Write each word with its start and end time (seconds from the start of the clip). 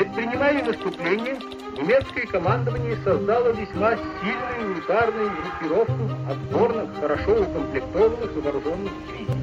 Предпринимая 0.00 0.64
наступление, 0.64 1.34
немецкое 1.76 2.24
командование 2.24 2.96
создало 3.04 3.52
весьма 3.52 3.96
сильную 3.96 4.72
унитарную 4.72 5.30
группировку 5.30 5.92
отборных, 6.26 6.94
хорошо 6.98 7.42
укомплектованных 7.42 8.34
и 8.34 8.40
вооруженных 8.40 8.92
дивизий. 9.06 9.34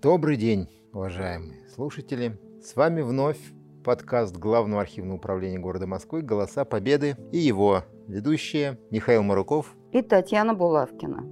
Добрый 0.00 0.36
день, 0.36 0.68
уважаемые 0.92 1.68
слушатели. 1.74 2.38
С 2.62 2.76
вами 2.76 3.00
вновь 3.02 3.40
подкаст 3.82 4.36
Главного 4.36 4.82
архивного 4.82 5.16
управления 5.16 5.58
города 5.58 5.88
Москвы 5.88 6.22
«Голоса 6.22 6.64
Победы» 6.64 7.16
и 7.32 7.38
его 7.38 7.82
ведущие 8.06 8.78
Михаил 8.92 9.24
Маруков 9.24 9.74
и 9.90 10.02
Татьяна 10.02 10.54
Булавкина. 10.54 11.24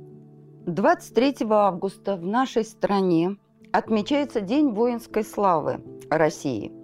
23 0.66 1.46
августа 1.48 2.16
в 2.16 2.24
нашей 2.24 2.64
стране 2.64 3.36
отмечается 3.70 4.40
День 4.40 4.72
воинской 4.72 5.22
славы 5.22 5.80
России. 6.10 6.79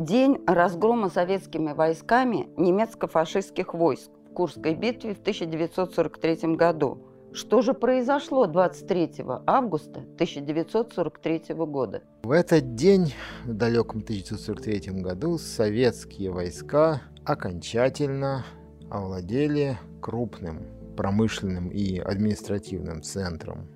День 0.00 0.38
разгрома 0.46 1.10
советскими 1.10 1.72
войсками 1.72 2.48
немецко-фашистских 2.56 3.74
войск 3.74 4.10
в 4.30 4.32
Курской 4.32 4.74
битве 4.74 5.14
в 5.14 5.20
1943 5.20 6.56
году– 6.56 7.06
что 7.32 7.62
же 7.62 7.74
произошло 7.74 8.46
23 8.46 9.24
августа 9.46 10.00
1943 10.00 11.54
года? 11.54 12.02
В 12.24 12.32
этот 12.32 12.74
день, 12.74 13.14
в 13.44 13.52
далеком 13.52 14.00
1943 14.00 15.00
году, 15.00 15.38
советские 15.38 16.32
войска 16.32 17.02
окончательно 17.24 18.44
овладели 18.90 19.78
крупным 20.00 20.66
промышленным 20.96 21.68
и 21.68 21.98
административным 21.98 23.02
центром 23.02 23.68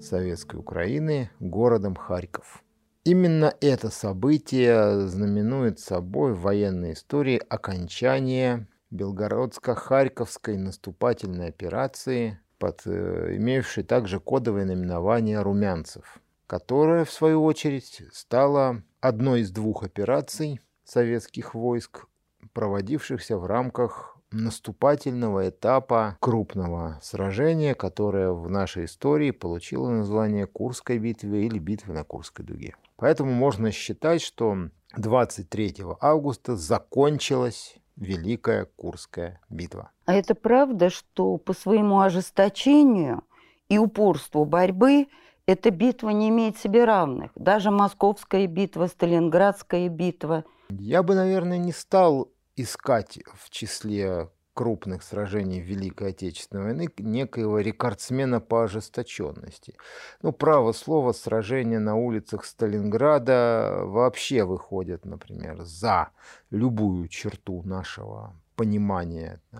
Советской 0.00 0.56
Украины, 0.56 1.30
городом 1.40 1.94
Харьков. 1.94 2.62
Именно 3.08 3.54
это 3.62 3.88
событие 3.88 5.08
знаменует 5.08 5.80
собой 5.80 6.34
в 6.34 6.42
военной 6.42 6.92
истории 6.92 7.40
окончание 7.48 8.66
Белгородско-Харьковской 8.90 10.58
наступательной 10.58 11.48
операции 11.48 12.38
под 12.58 12.82
э, 12.84 13.36
имевший 13.36 13.84
также 13.84 14.20
кодовое 14.20 14.66
наименование 14.66 15.40
«Румянцев», 15.40 16.18
которая, 16.46 17.06
в 17.06 17.10
свою 17.10 17.44
очередь, 17.44 18.02
стала 18.12 18.82
одной 19.00 19.40
из 19.40 19.52
двух 19.52 19.84
операций 19.84 20.60
советских 20.84 21.54
войск, 21.54 22.04
проводившихся 22.52 23.38
в 23.38 23.46
рамках 23.46 24.17
наступательного 24.30 25.48
этапа 25.48 26.16
крупного 26.20 26.98
сражения, 27.02 27.74
которое 27.74 28.30
в 28.32 28.50
нашей 28.50 28.84
истории 28.86 29.30
получило 29.30 29.90
название 29.90 30.46
Курской 30.46 30.98
битвы 30.98 31.46
или 31.46 31.58
битвы 31.58 31.94
на 31.94 32.04
Курской 32.04 32.44
дуге. 32.44 32.74
Поэтому 32.96 33.32
можно 33.32 33.70
считать, 33.70 34.20
что 34.20 34.56
23 34.96 35.76
августа 36.00 36.56
закончилась 36.56 37.76
Великая 37.96 38.66
Курская 38.76 39.40
битва. 39.50 39.90
А 40.06 40.14
это 40.14 40.34
правда, 40.34 40.90
что 40.90 41.36
по 41.36 41.52
своему 41.52 42.00
ожесточению 42.00 43.24
и 43.68 43.78
упорству 43.78 44.44
борьбы 44.44 45.08
эта 45.46 45.70
битва 45.70 46.10
не 46.10 46.28
имеет 46.28 46.58
себе 46.58 46.84
равных. 46.84 47.32
Даже 47.34 47.70
Московская 47.70 48.46
битва, 48.46 48.86
Сталинградская 48.86 49.88
битва. 49.88 50.44
Я 50.68 51.02
бы, 51.02 51.14
наверное, 51.14 51.58
не 51.58 51.72
стал 51.72 52.28
искать 52.58 53.18
в 53.34 53.50
числе 53.50 54.28
крупных 54.58 55.04
сражений 55.04 55.60
Великой 55.60 56.10
Отечественной 56.10 56.64
войны 56.64 56.88
некоего 56.98 57.60
рекордсмена 57.60 58.40
по 58.40 58.64
ожесточенности. 58.64 59.76
Ну, 60.20 60.32
право 60.32 60.72
слово, 60.72 61.12
сражения 61.12 61.78
на 61.78 61.94
улицах 61.94 62.44
Сталинграда 62.44 63.82
вообще 63.84 64.42
выходят, 64.42 65.04
например, 65.04 65.62
за 65.62 66.08
любую 66.50 67.06
черту 67.06 67.62
нашего 67.62 68.34
понимания 68.56 69.40
э, 69.52 69.58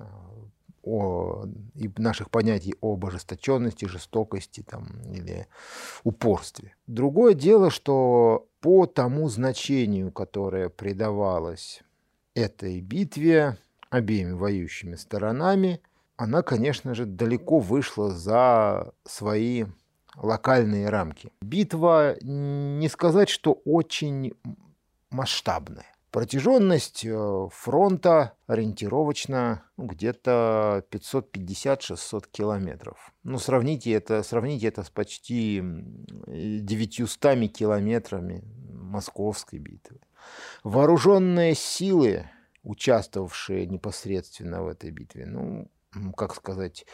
о, 0.82 1.44
и 1.76 1.88
наших 1.96 2.28
понятий 2.28 2.74
об 2.80 3.06
ожесточенности, 3.06 3.84
жестокости 3.84 4.65
там, 4.69 4.88
или 5.12 5.47
упорстве. 6.03 6.75
Другое 6.88 7.34
дело, 7.34 7.70
что 7.70 8.48
по 8.60 8.86
тому 8.86 9.28
значению, 9.28 10.10
которое 10.10 10.70
придавалось 10.70 11.82
этой 12.38 12.81
битве, 12.81 13.59
обеими 13.91 14.32
воюющими 14.32 14.94
сторонами, 14.94 15.81
она, 16.16 16.43
конечно 16.43 16.94
же, 16.94 17.06
далеко 17.06 17.59
вышла 17.59 18.10
за 18.10 18.93
свои 19.04 19.66
локальные 20.16 20.88
рамки. 20.88 21.32
Битва, 21.41 22.16
не 22.22 22.88
сказать, 22.88 23.28
что 23.28 23.53
очень 23.65 24.32
масштабная. 25.10 25.87
Протяженность 26.10 27.04
э, 27.04 27.48
фронта 27.53 28.32
ориентировочно 28.47 29.62
ну, 29.77 29.87
где-то 29.87 30.82
550-600 30.91 32.25
километров. 32.31 33.12
Ну, 33.25 33.38
сравните 33.38 33.93
это, 33.93 34.22
сравните 34.22 34.69
это 34.69 34.84
с 34.84 34.91
почти 34.91 35.62
900 36.27 37.53
километрами 37.53 38.43
Московской 38.72 39.59
битвы. 39.59 40.00
Вооруженные 40.64 41.54
силы 41.54 42.28
участвовавшие 42.62 43.66
непосредственно 43.66 44.62
в 44.62 44.68
этой 44.68 44.90
битве. 44.90 45.26
Ну, 45.26 45.70
как 46.16 46.34
сказать, 46.34 46.86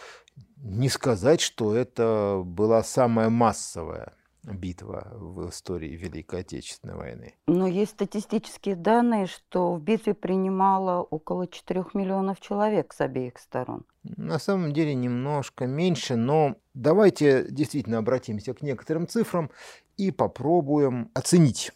не 0.56 0.88
сказать, 0.88 1.40
что 1.40 1.74
это 1.74 2.42
была 2.44 2.82
самая 2.82 3.28
массовая 3.28 4.14
битва 4.44 5.08
в 5.14 5.48
истории 5.48 5.96
Великой 5.96 6.40
Отечественной 6.40 6.96
войны. 6.96 7.34
Но 7.46 7.66
есть 7.66 7.92
статистические 7.92 8.76
данные, 8.76 9.26
что 9.26 9.74
в 9.74 9.80
битве 9.80 10.14
принимало 10.14 11.02
около 11.02 11.46
4 11.46 11.86
миллионов 11.94 12.40
человек 12.40 12.92
с 12.92 13.00
обеих 13.00 13.38
сторон. 13.38 13.84
На 14.02 14.38
самом 14.38 14.72
деле 14.72 14.94
немножко 14.94 15.66
меньше, 15.66 16.16
но 16.16 16.56
давайте 16.74 17.46
действительно 17.50 17.98
обратимся 17.98 18.52
к 18.52 18.60
некоторым 18.60 19.08
цифрам 19.08 19.50
и 19.96 20.10
попробуем 20.10 21.10
оценить 21.14 21.72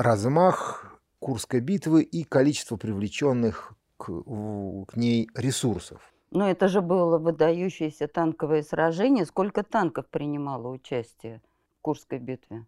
размах 0.00 1.00
Курской 1.18 1.60
битвы 1.60 2.02
и 2.02 2.24
количество 2.24 2.76
привлеченных 2.76 3.74
к, 3.98 4.06
к 4.06 4.96
ней 4.96 5.28
ресурсов. 5.34 6.00
Но 6.30 6.48
это 6.48 6.68
же 6.68 6.80
было 6.80 7.18
выдающееся 7.18 8.08
танковое 8.08 8.62
сражение. 8.62 9.26
Сколько 9.26 9.62
танков 9.62 10.06
принимало 10.08 10.68
участие 10.68 11.42
в 11.78 11.82
Курской 11.82 12.18
битве? 12.18 12.66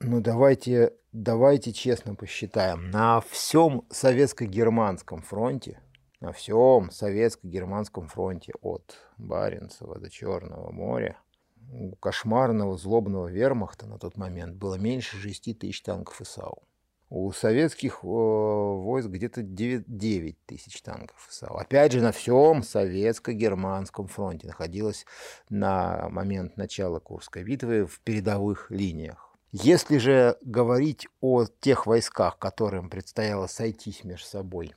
Ну, 0.00 0.20
давайте, 0.20 0.94
давайте 1.12 1.72
честно 1.72 2.14
посчитаем. 2.14 2.90
На 2.90 3.20
всем 3.20 3.84
советско-германском 3.90 5.22
фронте, 5.22 5.80
на 6.20 6.32
всем 6.32 6.90
советско-германском 6.90 8.08
фронте 8.08 8.52
от 8.62 8.96
Баренцева 9.18 9.98
до 9.98 10.08
Черного 10.08 10.70
моря, 10.70 11.18
у 11.74 11.96
кошмарного 11.96 12.78
злобного 12.78 13.28
вермахта 13.28 13.86
на 13.86 13.98
тот 13.98 14.16
момент 14.16 14.56
было 14.56 14.76
меньше 14.76 15.16
6 15.16 15.58
тысяч 15.58 15.82
танков 15.82 16.20
и 16.20 16.24
САУ. 16.24 16.62
У 17.10 17.30
советских 17.32 18.02
войск 18.02 19.08
где-то 19.08 19.42
9, 19.42 19.84
9 19.86 20.46
тысяч 20.46 20.82
танков 20.82 21.26
САУ. 21.30 21.56
Опять 21.56 21.92
же, 21.92 22.00
на 22.00 22.12
всем 22.12 22.62
советско-германском 22.62 24.08
фронте 24.08 24.46
находилось 24.46 25.04
на 25.48 26.08
момент 26.08 26.56
начала 26.56 26.98
Курской 27.00 27.44
битвы 27.44 27.86
в 27.86 28.00
передовых 28.00 28.70
линиях. 28.70 29.34
Если 29.52 29.98
же 29.98 30.36
говорить 30.42 31.06
о 31.20 31.44
тех 31.60 31.86
войсках, 31.86 32.38
которым 32.38 32.90
предстояло 32.90 33.46
сойтись 33.46 34.02
между 34.02 34.26
собой 34.26 34.74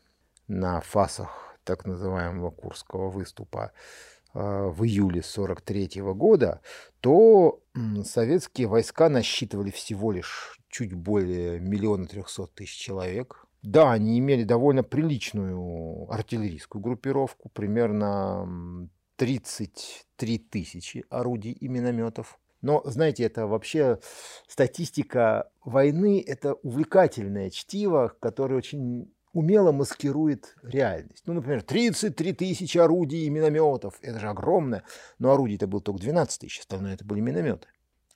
на 0.47 0.81
фасах 0.81 1.57
так 1.63 1.85
называемого 1.85 2.51
Курского 2.51 3.09
выступа 3.09 3.71
э, 3.71 4.16
в 4.37 4.83
июле 4.83 5.21
1943 5.21 6.01
года, 6.13 6.61
то 7.01 7.63
советские 8.03 8.67
войска 8.67 9.09
насчитывали 9.09 9.71
всего 9.71 10.11
лишь 10.11 10.59
чуть 10.69 10.93
более 10.93 11.59
миллиона 11.59 12.05
трехсот 12.05 12.53
тысяч 12.53 12.77
человек. 12.77 13.45
Да, 13.63 13.91
они 13.91 14.19
имели 14.19 14.43
довольно 14.43 14.83
приличную 14.83 16.07
артиллерийскую 16.11 16.81
группировку, 16.81 17.49
примерно 17.49 18.87
33 19.15 20.37
тысячи 20.37 21.03
орудий 21.09 21.53
и 21.53 21.67
минометов. 21.67 22.39
Но, 22.61 22.81
знаете, 22.85 23.23
это 23.23 23.47
вообще 23.47 23.99
статистика 24.47 25.49
войны, 25.63 26.23
это 26.25 26.53
увлекательное 26.53 27.49
чтиво, 27.49 28.15
которое 28.19 28.55
очень 28.55 29.11
умело 29.33 29.71
маскирует 29.71 30.55
реальность. 30.63 31.23
Ну, 31.25 31.33
например, 31.33 31.61
33 31.61 32.33
тысячи 32.33 32.77
орудий 32.77 33.25
и 33.25 33.29
минометов. 33.29 33.95
Это 34.01 34.19
же 34.19 34.29
огромное. 34.29 34.83
Но 35.19 35.31
орудий-то 35.31 35.67
было 35.67 35.81
только 35.81 36.01
12 36.01 36.41
тысяч, 36.41 36.59
остальное 36.59 36.93
это 36.93 37.05
были 37.05 37.19
минометы. 37.19 37.67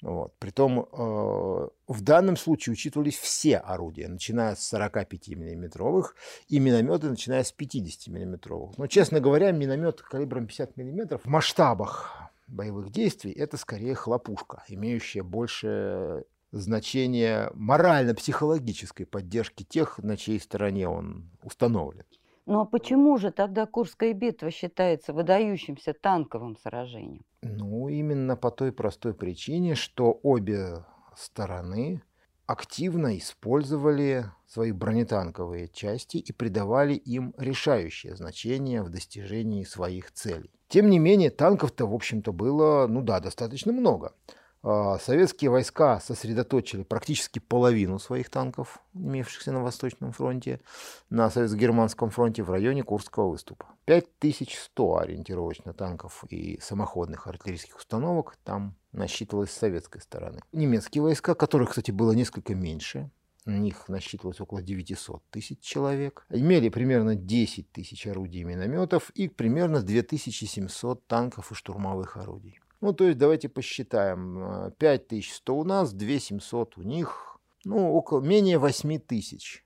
Вот. 0.01 0.33
Притом 0.39 0.79
э, 0.79 1.67
в 1.87 2.01
данном 2.01 2.35
случае 2.35 2.73
учитывались 2.73 3.17
все 3.17 3.57
орудия, 3.57 4.07
начиная 4.07 4.55
с 4.55 4.73
45-миллиметровых 4.73 6.15
и 6.47 6.59
минометы, 6.59 7.09
начиная 7.09 7.43
с 7.43 7.53
50-миллиметровых. 7.55 8.73
Но, 8.77 8.87
честно 8.87 9.19
говоря, 9.19 9.51
миномет 9.51 10.01
калибром 10.01 10.47
50 10.47 10.75
миллиметров 10.75 11.21
в 11.23 11.27
масштабах 11.27 12.31
боевых 12.47 12.91
действий 12.91 13.31
это 13.31 13.57
скорее 13.57 13.95
хлопушка, 13.95 14.63
имеющая 14.67 15.23
больше 15.23 16.25
значение 16.51 17.49
морально-психологической 17.53 19.05
поддержки 19.05 19.63
тех, 19.63 19.99
на 19.99 20.17
чьей 20.17 20.39
стороне 20.39 20.87
он 20.87 21.29
установлен. 21.43 22.05
Ну 22.45 22.59
а 22.59 22.65
почему 22.65 23.17
же 23.17 23.31
тогда 23.31 23.65
Курская 23.65 24.13
битва 24.13 24.51
считается 24.51 25.13
выдающимся 25.13 25.93
танковым 25.93 26.57
сражением? 26.57 27.23
Ну, 27.41 27.87
именно 27.87 28.35
по 28.35 28.51
той 28.51 28.71
простой 28.71 29.13
причине, 29.13 29.75
что 29.75 30.19
обе 30.23 30.83
стороны 31.15 32.01
активно 32.45 33.17
использовали 33.17 34.25
свои 34.47 34.71
бронетанковые 34.71 35.69
части 35.69 36.17
и 36.17 36.33
придавали 36.33 36.93
им 36.93 37.33
решающее 37.37 38.15
значение 38.15 38.83
в 38.83 38.89
достижении 38.89 39.63
своих 39.63 40.11
целей. 40.11 40.51
Тем 40.67 40.89
не 40.89 40.99
менее, 40.99 41.29
танков-то, 41.29 41.85
в 41.85 41.93
общем-то, 41.93 42.33
было, 42.33 42.87
ну 42.87 43.01
да, 43.01 43.19
достаточно 43.19 43.71
много. 43.71 44.13
А, 44.63 44.99
советские 44.99 45.49
войска 45.49 45.99
сосредоточили 45.99 46.83
практически 46.83 47.39
половину 47.39 47.97
своих 47.97 48.29
танков, 48.29 48.79
имевшихся 48.93 49.51
на 49.51 49.63
Восточном 49.63 50.11
фронте, 50.11 50.61
на 51.09 51.29
Советско-Германском 51.29 52.11
фронте 52.11 52.43
в 52.43 52.51
районе 52.51 52.83
Курского 52.83 53.29
выступа. 53.29 53.65
5100 53.85 54.97
ориентировочно 54.97 55.73
танков 55.73 56.23
и 56.29 56.59
самоходных 56.61 57.25
артиллерийских 57.25 57.77
установок 57.77 58.37
там 58.43 58.75
насчитывалось 58.91 59.51
с 59.51 59.57
советской 59.57 60.01
стороны. 60.01 60.39
Немецкие 60.51 61.01
войска, 61.01 61.33
которых, 61.33 61.69
кстати, 61.69 61.89
было 61.89 62.11
несколько 62.11 62.53
меньше, 62.53 63.09
у 63.47 63.51
них 63.51 63.89
насчитывалось 63.89 64.39
около 64.39 64.61
900 64.61 65.23
тысяч 65.31 65.59
человек, 65.61 66.27
имели 66.29 66.69
примерно 66.69 67.15
10 67.15 67.71
тысяч 67.71 68.05
орудий 68.05 68.41
и 68.41 68.43
минометов 68.43 69.09
и 69.11 69.27
примерно 69.27 69.81
2700 69.81 71.07
танков 71.07 71.51
и 71.51 71.55
штурмовых 71.55 72.17
орудий. 72.17 72.60
Ну, 72.81 72.93
то 72.93 73.05
есть 73.05 73.17
давайте 73.17 73.47
посчитаем. 73.47 74.73
5100 74.79 75.55
у 75.55 75.63
нас, 75.63 75.93
2700 75.93 76.77
у 76.77 76.81
них. 76.81 77.39
Ну, 77.63 77.93
около, 77.93 78.21
менее 78.21 78.57
8 78.57 78.99
тысяч 78.99 79.63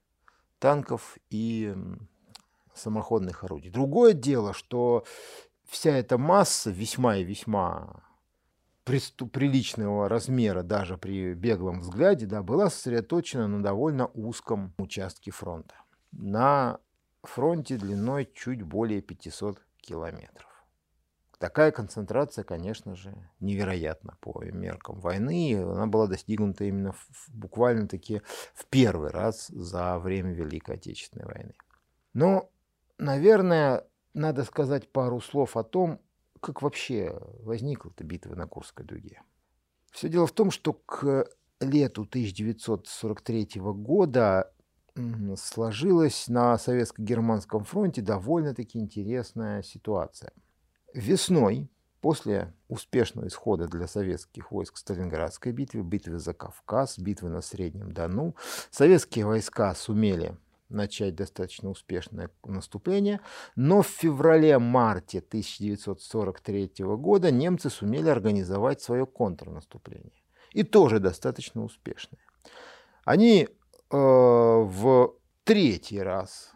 танков 0.60 1.18
и 1.30 1.74
самоходных 2.74 3.44
орудий. 3.44 3.72
Другое 3.72 4.14
дело, 4.14 4.54
что 4.54 5.06
вся 5.66 5.92
эта 5.92 6.18
масса 6.18 6.72
весьма 6.72 7.18
и 7.18 7.24
весьма 7.24 8.04
приличного 8.84 10.08
размера 10.08 10.62
даже 10.62 10.98
при 10.98 11.34
беглом 11.34 11.80
взгляде 11.80 12.28
да, 12.28 12.44
была 12.44 12.70
сосредоточена 12.70 13.48
на 13.48 13.64
довольно 13.64 14.08
узком 14.08 14.74
участке 14.78 15.32
фронта. 15.32 15.76
На 16.12 16.80
фронте 17.24 17.78
длиной 17.78 18.30
чуть 18.36 18.62
более 18.62 19.02
500 19.02 19.60
километров. 19.82 20.55
Такая 21.38 21.72
концентрация, 21.72 22.44
конечно 22.44 22.96
же, 22.96 23.14
невероятна 23.40 24.18
по 24.22 24.44
меркам 24.44 25.00
войны. 25.00 25.62
Она 25.62 25.86
была 25.86 26.08
достигнута 26.08 26.64
именно 26.64 26.96
буквально-таки 27.34 28.22
в 28.54 28.66
первый 28.68 29.10
раз 29.10 29.48
за 29.48 30.00
время 30.00 30.34
Великой 30.34 30.76
Отечественной 30.76 31.26
войны. 31.26 31.54
Но, 32.14 32.50
наверное, 32.98 33.86
надо 34.14 34.46
сказать 34.46 34.92
пару 34.92 35.20
слов 35.20 35.58
о 35.58 35.64
том, 35.64 36.00
как 36.40 36.62
вообще 36.62 37.20
возникла 37.42 37.90
эта 37.90 38.04
битва 38.06 38.36
на 38.36 38.48
Курской 38.48 38.86
дуге. 38.86 39.22
Все 39.92 40.08
дело 40.08 40.28
в 40.28 40.32
том, 40.32 40.52
что 40.52 40.74
к 40.74 41.28
лету 41.60 42.04
1943 42.04 43.50
года 43.56 44.54
сложилась 45.36 46.30
на 46.30 46.58
Советско-Германском 46.58 47.66
фронте 47.66 48.02
довольно-таки 48.02 48.80
интересная 48.80 49.62
ситуация– 49.62 50.32
Весной, 50.96 51.68
после 52.00 52.54
успешного 52.70 53.28
исхода 53.28 53.68
для 53.68 53.86
советских 53.86 54.50
войск 54.52 54.78
Сталинградской 54.78 55.52
битвы, 55.52 55.82
битвы 55.82 56.20
за 56.20 56.34
Кавказ, 56.34 56.98
битвы 56.98 57.28
на 57.28 57.42
Среднем 57.42 57.92
Дону, 57.92 58.34
советские 58.72 59.26
войска 59.26 59.76
сумели 59.76 60.38
начать 60.70 61.14
достаточно 61.14 61.70
успешное 61.70 62.30
наступление, 62.46 63.20
но 63.58 63.82
в 63.82 63.88
феврале-марте 63.88 65.20
1943 65.20 66.72
года 66.96 67.30
немцы 67.30 67.70
сумели 67.70 68.08
организовать 68.08 68.82
свое 68.82 69.06
контрнаступление. 69.06 70.24
И 70.52 70.64
тоже 70.64 71.00
достаточно 71.00 71.62
успешное. 71.62 72.22
Они 73.04 73.50
э, 73.50 73.98
в 73.98 75.14
третий 75.44 76.02
раз 76.02 76.54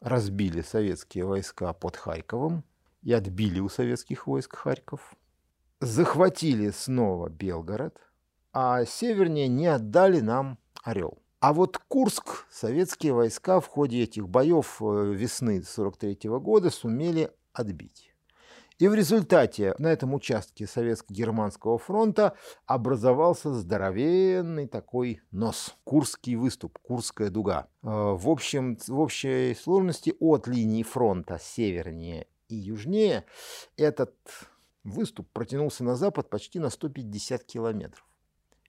разбили 0.00 0.62
советские 0.62 1.24
войска 1.24 1.72
под 1.72 1.96
Харьковом, 1.96 2.62
и 3.02 3.12
отбили 3.12 3.60
у 3.60 3.68
советских 3.68 4.26
войск 4.26 4.56
Харьков, 4.56 5.14
захватили 5.80 6.70
снова 6.70 7.28
Белгород, 7.28 7.96
а 8.52 8.84
севернее 8.84 9.48
не 9.48 9.66
отдали 9.66 10.20
нам 10.20 10.58
Орел. 10.82 11.18
А 11.40 11.54
вот 11.54 11.78
Курск 11.88 12.46
советские 12.50 13.14
войска 13.14 13.60
в 13.60 13.66
ходе 13.66 14.02
этих 14.02 14.28
боев 14.28 14.76
э, 14.82 15.12
весны 15.14 15.62
43 15.62 16.18
года 16.38 16.68
сумели 16.68 17.30
отбить. 17.54 18.12
И 18.78 18.88
в 18.88 18.94
результате 18.94 19.74
на 19.78 19.88
этом 19.88 20.14
участке 20.14 20.66
Советско-Германского 20.66 21.78
фронта 21.78 22.34
образовался 22.66 23.52
здоровенный 23.52 24.66
такой 24.66 25.20
нос. 25.30 25.76
Курский 25.84 26.34
выступ, 26.34 26.78
Курская 26.78 27.30
дуга. 27.30 27.68
Э, 27.82 27.88
в, 27.88 28.28
общем, 28.28 28.76
в 28.86 29.00
общей 29.00 29.54
сложности 29.54 30.14
от 30.20 30.46
линии 30.46 30.82
фронта 30.82 31.38
севернее 31.40 32.26
и 32.50 32.56
южнее, 32.56 33.24
этот 33.76 34.14
выступ 34.84 35.28
протянулся 35.32 35.84
на 35.84 35.96
запад 35.96 36.30
почти 36.30 36.58
на 36.58 36.70
150 36.70 37.44
километров. 37.44 38.06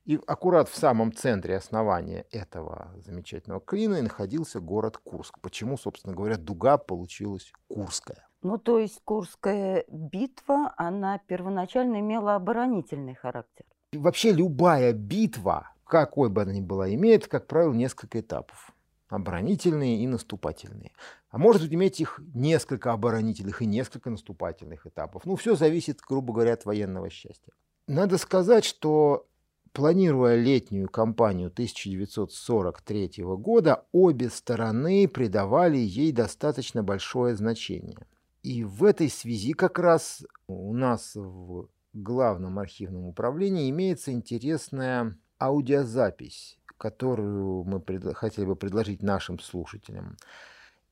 И 0.04 0.20
аккурат 0.26 0.68
в 0.68 0.76
самом 0.76 1.14
центре 1.14 1.56
основания 1.56 2.26
этого 2.32 2.92
замечательного 3.06 3.62
клина 3.62 4.02
находился 4.02 4.60
город 4.60 4.98
Курск. 4.98 5.40
Почему, 5.42 5.78
собственно 5.78 6.16
говоря, 6.16 6.38
дуга 6.38 6.78
получилась 6.78 7.54
Курская. 7.68 8.28
Ну, 8.42 8.58
то 8.58 8.80
есть 8.80 9.00
Курская 9.04 9.86
битва, 9.88 10.74
она 10.76 11.20
первоначально 11.20 12.00
имела 12.00 12.36
оборонительный 12.36 13.14
характер. 13.14 13.66
И 13.92 13.98
вообще 13.98 14.32
любая 14.32 14.94
битва, 14.94 15.72
какой 15.84 16.30
бы 16.30 16.42
она 16.42 16.54
ни 16.54 16.62
была, 16.62 16.92
имеет, 16.92 17.28
как 17.28 17.46
правило, 17.46 17.74
несколько 17.74 18.22
этапов 18.22 18.74
оборонительные 19.12 19.98
и 19.98 20.08
наступательные. 20.08 20.94
А 21.32 21.38
может 21.38 21.62
быть 21.62 21.74
иметь 21.74 22.02
их 22.02 22.20
несколько 22.34 22.92
оборонительных 22.92 23.62
и 23.62 23.66
несколько 23.66 24.10
наступательных 24.10 24.86
этапов. 24.86 25.26
Ну, 25.26 25.38
все 25.38 25.56
зависит, 25.56 26.02
грубо 26.08 26.34
говоря, 26.34 26.54
от 26.54 26.66
военного 26.66 27.10
счастья. 27.10 27.54
Надо 27.88 28.18
сказать, 28.18 28.66
что 28.66 29.28
планируя 29.72 30.36
летнюю 30.36 30.90
кампанию 30.90 31.48
1943 31.48 33.24
года, 33.24 33.86
обе 33.94 34.30
стороны 34.30 35.08
придавали 35.08 35.78
ей 35.78 36.12
достаточно 36.12 36.84
большое 36.84 37.36
значение. 37.36 38.06
И 38.44 38.66
в 38.66 38.84
этой 38.84 39.10
связи 39.10 39.54
как 39.54 39.80
раз 39.80 40.24
у 40.48 40.74
нас 40.74 41.16
в 41.16 41.70
главном 41.94 42.60
архивном 42.60 43.06
управлении 43.06 43.70
имеется 43.70 44.12
интересная 44.12 45.18
аудиозапись 45.40 46.58
которую 46.82 47.64
мы 47.64 47.80
пред... 47.80 48.18
хотели 48.18 48.44
бы 48.44 48.56
предложить 48.56 49.04
нашим 49.04 49.38
слушателям. 49.38 50.18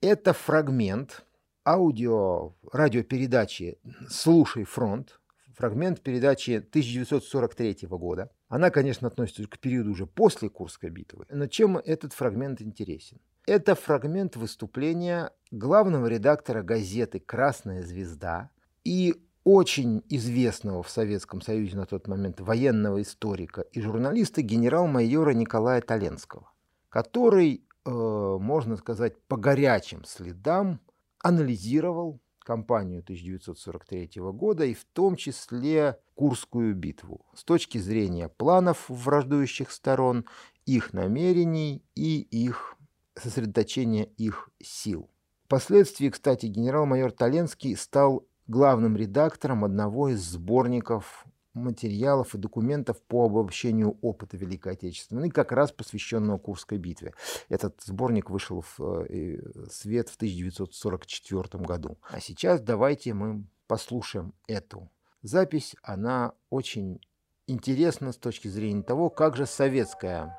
Это 0.01 0.31
фрагмент 0.31 1.25
аудио 1.65 2.53
радиопередачи 2.71 3.79
«Слушай 4.07 4.63
фронт», 4.63 5.19
фрагмент 5.57 5.99
передачи 5.99 6.51
1943 6.51 7.79
года. 7.89 8.31
Она, 8.47 8.69
конечно, 8.69 9.09
относится 9.09 9.45
к 9.45 9.59
периоду 9.59 9.91
уже 9.91 10.07
после 10.07 10.49
Курской 10.49 10.89
битвы. 10.89 11.25
Но 11.29 11.47
чем 11.47 11.77
этот 11.77 12.13
фрагмент 12.13 12.61
интересен? 12.61 13.19
Это 13.45 13.75
фрагмент 13.75 14.37
выступления 14.37 15.31
главного 15.51 16.07
редактора 16.07 16.63
газеты 16.63 17.19
«Красная 17.19 17.83
звезда» 17.83 18.51
и 18.85 19.15
очень 19.43 20.05
известного 20.07 20.81
в 20.81 20.89
Советском 20.89 21.41
Союзе 21.41 21.75
на 21.75 21.85
тот 21.85 22.07
момент 22.07 22.39
военного 22.39 23.01
историка 23.01 23.61
и 23.73 23.81
журналиста 23.81 24.41
генерал-майора 24.41 25.31
Николая 25.31 25.81
Таленского, 25.81 26.53
который, 26.87 27.65
можно 27.89 28.77
сказать, 28.77 29.21
по 29.27 29.37
горячим 29.37 30.05
следам 30.05 30.79
анализировал 31.19 32.19
кампанию 32.39 33.01
1943 33.01 34.09
года 34.31 34.65
и 34.65 34.73
в 34.73 34.83
том 34.85 35.15
числе 35.15 35.99
Курскую 36.15 36.75
битву 36.75 37.25
с 37.33 37.43
точки 37.43 37.77
зрения 37.77 38.27
планов 38.27 38.89
враждующих 38.89 39.71
сторон, 39.71 40.25
их 40.65 40.91
намерений 40.91 41.83
и 41.95 42.19
их 42.19 42.75
сосредоточения 43.15 44.03
их 44.17 44.49
сил. 44.61 45.09
Впоследствии, 45.45 46.09
кстати, 46.09 46.47
генерал-майор 46.47 47.11
Таленский 47.11 47.75
стал 47.75 48.27
главным 48.47 48.97
редактором 48.97 49.63
одного 49.63 50.09
из 50.09 50.21
сборников 50.21 51.25
материалов 51.53 52.35
и 52.35 52.37
документов 52.37 53.01
по 53.01 53.25
обобщению 53.25 53.97
опыта 54.01 54.37
Великой 54.37 54.73
Отечественной, 54.73 55.29
как 55.29 55.51
раз 55.51 55.71
посвященного 55.71 56.37
Курской 56.37 56.77
битве. 56.77 57.13
Этот 57.49 57.81
сборник 57.81 58.29
вышел 58.29 58.61
в 58.61 59.05
э, 59.09 59.39
свет 59.69 60.09
в 60.09 60.15
1944 60.15 61.63
году. 61.63 61.97
А 62.09 62.19
сейчас 62.19 62.61
давайте 62.61 63.13
мы 63.13 63.45
послушаем 63.67 64.33
эту 64.47 64.89
запись. 65.21 65.75
Она 65.83 66.33
очень 66.49 66.99
интересно 67.47 68.11
с 68.11 68.17
точки 68.17 68.47
зрения 68.47 68.83
того, 68.83 69.09
как 69.09 69.35
же 69.35 69.45
советская 69.45 70.37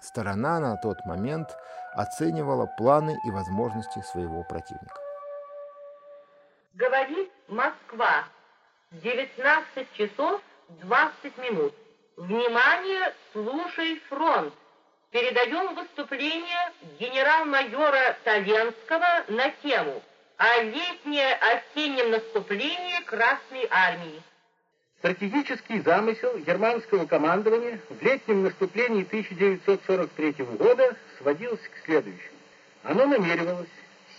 сторона 0.00 0.60
на 0.60 0.76
тот 0.76 1.04
момент 1.04 1.48
оценивала 1.94 2.66
планы 2.78 3.18
и 3.26 3.30
возможности 3.30 4.00
своего 4.00 4.44
противника. 4.44 5.00
Говорит 6.74 7.30
Москва. 7.48 8.24
19 8.92 9.86
часов 9.96 10.42
20 10.82 11.38
минут. 11.38 11.72
Внимание, 12.16 13.14
слушай 13.32 14.00
фронт. 14.08 14.52
Передаем 15.12 15.76
выступление 15.76 16.72
генерал-майора 16.98 18.16
Таленского 18.24 19.24
на 19.28 19.50
тему 19.62 20.02
о 20.36 20.62
летнее-осеннем 20.62 22.10
наступлении 22.10 23.00
Красной 23.04 23.68
Армии. 23.70 24.20
Стратегический 24.98 25.80
замысел 25.80 26.36
германского 26.38 27.06
командования 27.06 27.80
в 27.88 28.02
летнем 28.02 28.42
наступлении 28.42 29.04
1943 29.04 30.32
года 30.56 30.96
сводился 31.18 31.62
к 31.70 31.84
следующему. 31.84 32.38
Оно 32.82 33.06
намеревалось 33.06 33.68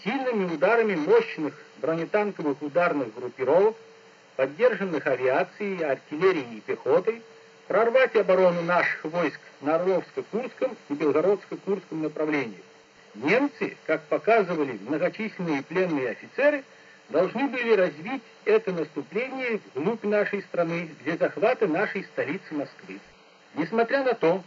сильными 0.03 0.53
ударами 0.53 0.95
мощных 0.95 1.53
бронетанковых 1.77 2.61
ударных 2.61 3.13
группировок, 3.13 3.75
поддержанных 4.41 5.05
авиацией, 5.05 5.83
артиллерией 5.83 6.57
и 6.57 6.62
пехотой, 6.62 7.21
прорвать 7.67 8.15
оборону 8.15 8.63
наших 8.63 9.03
войск 9.03 9.39
на 9.62 9.75
Орловско-Курском 9.75 10.75
и 10.89 10.93
Белгородско-Курском 10.93 12.01
направлениях. 12.01 12.63
Немцы, 13.13 13.77
как 13.86 14.01
показывали 14.05 14.79
многочисленные 14.88 15.62
пленные 15.62 16.10
офицеры, 16.10 16.63
должны 17.10 17.50
были 17.50 17.75
развить 17.75 18.24
это 18.45 18.71
наступление 18.71 19.60
вглубь 19.75 20.03
нашей 20.05 20.41
страны 20.41 20.89
для 21.03 21.17
захвата 21.17 21.67
нашей 21.67 22.03
столицы 22.05 22.55
Москвы. 22.55 23.00
Несмотря 23.53 24.03
на 24.03 24.15
то, 24.15 24.41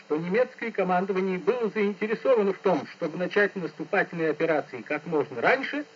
что 0.00 0.18
немецкое 0.18 0.72
командование 0.72 1.38
было 1.38 1.70
заинтересовано 1.70 2.52
в 2.52 2.58
том, 2.58 2.86
чтобы 2.96 3.16
начать 3.16 3.56
наступательные 3.56 4.28
операции 4.28 4.82
как 4.82 5.06
можно 5.06 5.40
раньше, 5.40 5.86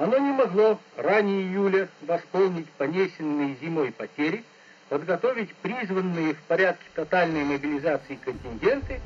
оно 0.00 0.16
не 0.16 0.32
могло 0.32 0.78
ранее 0.96 1.42
июля 1.42 1.88
восполнить 2.06 2.70
понесенные 2.70 3.54
зимой 3.60 3.92
потери, 3.92 4.44
подготовить 4.88 5.54
призванные 5.56 6.32
в 6.32 6.38
порядке 6.44 6.84
тотальной 6.94 7.44
мобилизации 7.44 8.14
контингенты 8.14 8.98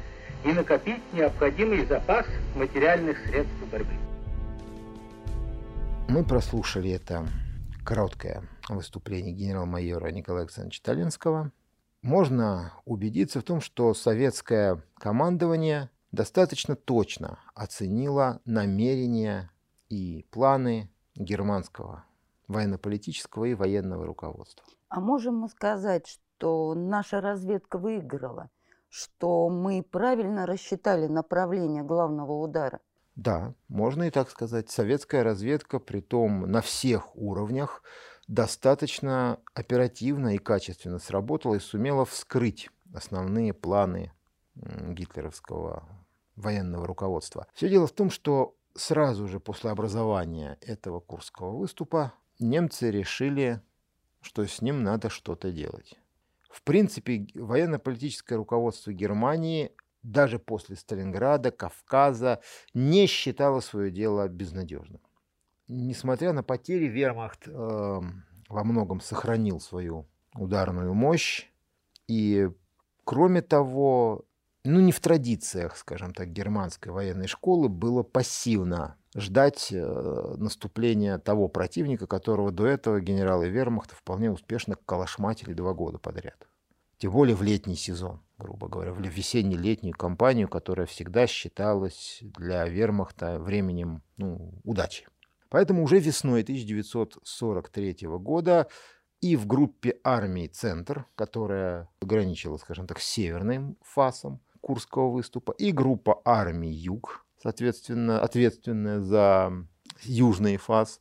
и 0.45 0.53
накопить 0.53 1.03
необходимый 1.13 1.85
запас 1.87 2.27
материальных 2.55 3.19
средств 3.27 3.57
борьбы. 3.73 3.91
Мы 6.09 6.25
прослушали 6.25 6.93
это 6.93 7.27
короткое 7.85 8.45
выступление 8.69 9.33
генерал-майора 9.33 10.13
Николая 10.13 10.43
Александровича 10.43 10.81
Талинского. 10.85 11.51
Можно 12.03 12.73
убедиться 12.85 13.41
в 13.41 13.43
том, 13.43 13.61
что 13.61 13.95
советское 13.95 14.81
командование 14.99 15.91
достаточно 16.13 16.77
точно 16.77 17.41
оценило 17.57 18.41
намерения 18.45 19.51
и 19.95 20.27
планы 20.31 20.91
германского 21.15 22.05
военно-политического 22.49 23.45
и 23.45 23.55
военного 23.55 24.07
руководства. 24.07 24.67
А 24.89 25.01
можем 25.01 25.37
мы 25.39 25.49
сказать, 25.49 26.07
что 26.09 26.75
наша 26.75 27.21
разведка 27.21 27.79
выиграла, 27.79 28.51
что 28.89 29.49
мы 29.49 29.83
правильно 29.83 30.47
рассчитали 30.47 31.07
направление 31.07 31.85
главного 31.85 32.33
удара? 32.33 32.81
Да, 33.15 33.55
можно 33.69 34.03
и 34.05 34.11
так 34.11 34.29
сказать. 34.31 34.69
Советская 34.71 35.23
разведка, 35.23 35.79
при 35.79 36.01
том 36.01 36.51
на 36.51 36.61
всех 36.61 37.15
уровнях, 37.15 37.83
достаточно 38.27 39.39
оперативно 39.55 40.35
и 40.35 40.39
качественно 40.39 40.99
сработала 40.99 41.55
и 41.55 41.61
сумела 41.61 42.05
вскрыть 42.05 42.71
основные 42.93 43.53
планы 43.53 44.13
гитлеровского 44.55 45.89
военного 46.35 46.87
руководства. 46.87 47.47
Все 47.55 47.69
дело 47.69 47.87
в 47.87 47.93
том, 47.93 48.11
что 48.11 48.57
сразу 48.75 49.29
же 49.29 49.41
после 49.41 49.71
образования 49.71 50.59
этого 50.61 51.01
Курского 51.01 51.57
выступа 51.57 52.13
немцы 52.39 52.91
решили, 52.91 53.61
что 54.21 54.47
с 54.47 54.61
ним 54.61 54.83
надо 54.83 55.09
что-то 55.09 55.53
делать. 55.53 55.99
В 56.51 56.63
принципе, 56.63 57.27
военно-политическое 57.35 58.37
руководство 58.37 58.93
Германии 58.93 59.73
даже 60.05 60.39
после 60.39 60.77
Сталинграда, 60.77 61.51
Кавказа 61.51 62.41
не 62.75 63.07
считало 63.07 63.61
свое 63.61 63.91
дело 63.91 64.29
безнадежным. 64.29 65.01
Несмотря 65.67 66.33
на 66.33 66.43
потери, 66.43 66.85
вермахт 66.85 67.49
э, 67.49 67.51
во 67.51 68.65
многом 68.65 69.01
сохранил 69.01 69.61
свою 69.61 70.07
ударную 70.35 70.93
мощь. 70.93 71.49
И, 72.07 72.51
кроме 73.05 73.41
того, 73.41 74.27
ну 74.65 74.81
не 74.81 74.93
в 74.93 75.01
традициях, 75.01 75.77
скажем 75.77 76.15
так, 76.15 76.33
германской 76.33 76.91
военной 76.91 77.27
школы 77.27 77.69
было 77.69 78.03
пассивно 78.03 78.97
ждать 79.15 79.69
э, 79.71 80.35
наступления 80.39 81.19
того 81.19 81.49
противника, 81.49 82.07
которого 82.07 82.51
до 82.51 82.67
этого 82.67 83.01
генералы 83.01 83.49
вермахта 83.49 83.95
вполне 83.95 84.31
успешно 84.31 84.77
калашматили 84.87 85.53
два 85.53 85.75
года 85.75 85.99
подряд. 85.99 86.49
Тем 86.99 87.13
более 87.13 87.37
в 87.37 87.43
летний 87.43 87.77
сезон, 87.77 88.23
грубо 88.39 88.69
говоря, 88.69 88.93
в 88.93 89.01
весенне-летнюю 89.01 89.95
кампанию, 89.95 90.49
которая 90.49 90.87
всегда 90.87 91.27
считалась 91.27 92.21
для 92.23 92.67
вермахта 92.67 93.39
временем 93.39 94.03
ну, 94.17 94.55
удачи. 94.65 95.07
Поэтому 95.51 95.85
уже 95.85 95.99
весной 95.99 96.43
1943 96.43 97.97
года 98.19 98.69
и 99.21 99.37
в 99.37 99.47
группе 99.47 99.99
армий 100.03 100.49
«Центр», 100.49 101.07
которая 101.15 101.89
ограничила, 102.01 102.57
скажем 102.57 102.87
так, 102.87 103.01
северным 103.01 103.77
фасом 103.83 104.41
Курского 104.65 105.11
выступа, 105.11 105.53
и 105.53 105.73
группа 105.73 106.23
армий 106.25 106.73
«Юг», 106.73 107.27
соответственно, 107.43 108.23
ответственная 108.23 109.01
за 109.01 109.53
южный 110.05 110.57
фас, 110.57 110.99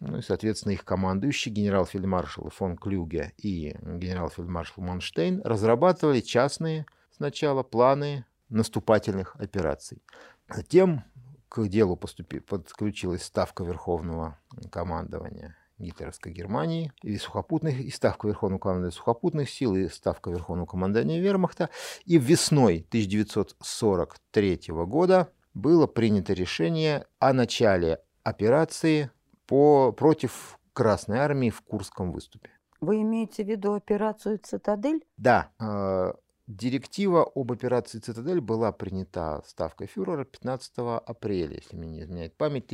ну 0.00 0.16
и, 0.16 0.22
соответственно, 0.22 0.72
их 0.72 0.86
командующий 0.86 1.52
генерал-фельдмаршал 1.52 2.48
фон 2.48 2.78
Клюге 2.78 3.34
и 3.36 3.76
генерал-фельдмаршал 3.82 4.82
Манштейн 4.82 5.42
разрабатывали 5.44 6.20
частные 6.20 6.86
сначала 7.14 7.62
планы 7.62 8.24
наступательных 8.48 9.36
операций. 9.36 10.02
Затем 10.48 11.04
к 11.50 11.68
делу 11.68 11.94
поступи, 11.94 12.40
подключилась 12.40 13.22
ставка 13.22 13.64
Верховного 13.64 14.38
командования 14.70 15.57
гитлеровской 15.78 16.32
Германии, 16.32 16.92
и 17.02 17.16
сухопутных, 17.16 17.78
и 17.80 17.90
ставка 17.90 18.28
Верховного 18.28 18.60
командования 18.60 18.92
сухопутных 18.92 19.50
сил, 19.50 19.76
и 19.76 19.88
ставка 19.88 20.30
Верховного 20.30 20.66
командования 20.66 21.20
Вермахта. 21.20 21.70
И 22.04 22.18
весной 22.18 22.84
1943 22.88 24.60
года 24.68 25.28
было 25.54 25.86
принято 25.86 26.32
решение 26.32 27.06
о 27.18 27.32
начале 27.32 28.00
операции 28.22 29.10
по, 29.46 29.92
против 29.92 30.58
Красной 30.72 31.18
Армии 31.18 31.50
в 31.50 31.62
Курском 31.62 32.12
выступе. 32.12 32.50
Вы 32.80 33.02
имеете 33.02 33.44
в 33.44 33.48
виду 33.48 33.74
операцию 33.74 34.38
«Цитадель»? 34.38 35.04
Да. 35.16 35.50
Э, 35.58 36.12
директива 36.46 37.24
об 37.24 37.50
операции 37.50 37.98
«Цитадель» 37.98 38.40
была 38.40 38.70
принята 38.70 39.42
ставкой 39.44 39.88
фюрера 39.88 40.24
15 40.24 40.72
апреля, 41.04 41.56
если 41.56 41.76
мне 41.76 41.88
не 41.88 42.00
изменяет 42.02 42.36
память, 42.36 42.68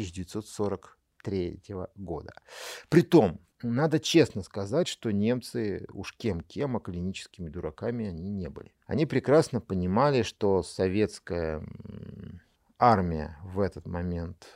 1943 1.24 1.76
года. 1.96 2.32
Притом, 2.88 3.40
надо 3.62 3.98
честно 3.98 4.42
сказать, 4.42 4.88
что 4.88 5.10
немцы 5.10 5.86
уж 5.92 6.12
кем-кем, 6.14 6.76
а 6.76 6.80
клиническими 6.80 7.48
дураками 7.48 8.06
они 8.06 8.28
не 8.30 8.48
были. 8.48 8.74
Они 8.86 9.06
прекрасно 9.06 9.60
понимали, 9.60 10.22
что 10.22 10.62
советская 10.62 11.64
армия 12.78 13.38
в 13.42 13.60
этот 13.60 13.86
момент 13.86 14.46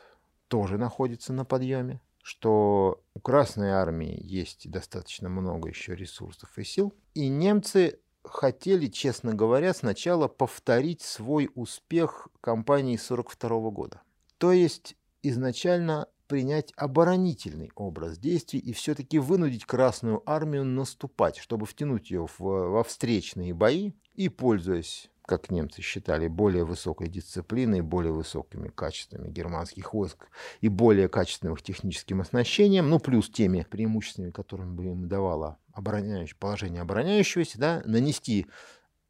тоже 0.48 0.78
находится 0.78 1.32
на 1.32 1.44
подъеме, 1.44 2.00
что 2.22 3.02
у 3.14 3.20
Красной 3.20 3.70
Армии 3.70 4.18
есть 4.22 4.70
достаточно 4.70 5.28
много 5.28 5.68
еще 5.68 5.94
ресурсов 5.94 6.58
и 6.58 6.64
сил. 6.64 6.92
И 7.14 7.28
немцы 7.28 8.00
хотели, 8.24 8.86
честно 8.86 9.34
говоря, 9.34 9.72
сначала 9.72 10.28
повторить 10.28 11.02
свой 11.02 11.50
успех 11.54 12.28
кампании 12.40 12.96
1942 12.96 13.70
года. 13.70 14.02
То 14.36 14.52
есть 14.52 14.96
изначально 15.22 16.08
принять 16.28 16.72
оборонительный 16.76 17.72
образ 17.74 18.18
действий 18.18 18.60
и 18.60 18.72
все-таки 18.72 19.18
вынудить 19.18 19.64
Красную 19.64 20.22
Армию 20.30 20.64
наступать, 20.64 21.38
чтобы 21.38 21.66
втянуть 21.66 22.10
ее 22.10 22.26
в, 22.26 22.38
во 22.38 22.84
встречные 22.84 23.54
бои 23.54 23.92
и, 24.14 24.28
пользуясь 24.28 25.10
как 25.28 25.50
немцы 25.50 25.82
считали, 25.82 26.26
более 26.26 26.64
высокой 26.64 27.08
дисциплиной, 27.08 27.82
более 27.82 28.12
высокими 28.12 28.68
качествами 28.68 29.28
германских 29.28 29.92
войск 29.92 30.28
и 30.62 30.68
более 30.68 31.08
качественным 31.08 31.54
техническим 31.58 32.22
оснащением, 32.22 32.88
ну, 32.88 32.98
плюс 32.98 33.28
теми 33.28 33.66
преимуществами, 33.68 34.30
которыми 34.30 34.74
бы 34.74 34.86
им 34.86 35.06
давало 35.06 35.58
обороняющее, 35.72 36.36
положение 36.38 36.80
обороняющегося, 36.80 37.58
да, 37.58 37.82
нанести 37.84 38.46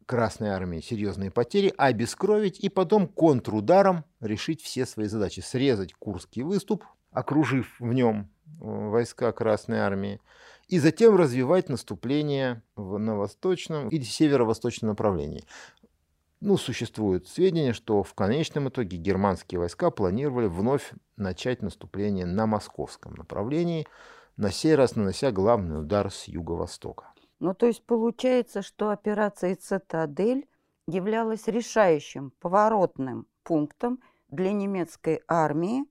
Красной 0.06 0.48
армии 0.48 0.80
серьезные 0.80 1.30
потери, 1.30 1.72
обескровить 1.76 2.58
и 2.58 2.70
потом 2.70 3.06
контрударом 3.06 4.06
решить 4.20 4.62
все 4.62 4.86
свои 4.86 5.06
задачи. 5.06 5.40
Срезать 5.40 5.92
Курский 5.92 6.42
выступ, 6.42 6.82
окружив 7.10 7.78
в 7.80 7.92
нем 7.92 8.30
э, 8.46 8.54
войска 8.60 9.32
Красной 9.32 9.78
армии, 9.78 10.20
и 10.68 10.78
затем 10.78 11.16
развивать 11.16 11.68
наступление 11.68 12.62
на 12.76 13.16
восточном 13.16 13.88
или 13.88 14.02
северо-восточном 14.02 14.90
направлении. 14.90 15.44
Ну, 16.40 16.56
существуют 16.56 17.26
сведения, 17.26 17.72
что 17.72 18.02
в 18.02 18.14
конечном 18.14 18.68
итоге 18.68 18.96
германские 18.96 19.58
войска 19.58 19.90
планировали 19.90 20.46
вновь 20.46 20.92
начать 21.16 21.62
наступление 21.62 22.26
на 22.26 22.46
московском 22.46 23.14
направлении, 23.14 23.88
на 24.36 24.52
сей 24.52 24.76
раз 24.76 24.94
нанося 24.94 25.32
главный 25.32 25.80
удар 25.80 26.12
с 26.12 26.28
юго-востока. 26.28 27.12
Ну, 27.40 27.54
то 27.54 27.66
есть 27.66 27.84
получается, 27.84 28.62
что 28.62 28.90
операция 28.90 29.56
«Цитадель» 29.56 30.46
являлась 30.86 31.48
решающим, 31.48 32.32
поворотным 32.40 33.26
пунктом 33.42 34.00
для 34.28 34.52
немецкой 34.52 35.22
армии 35.26 35.84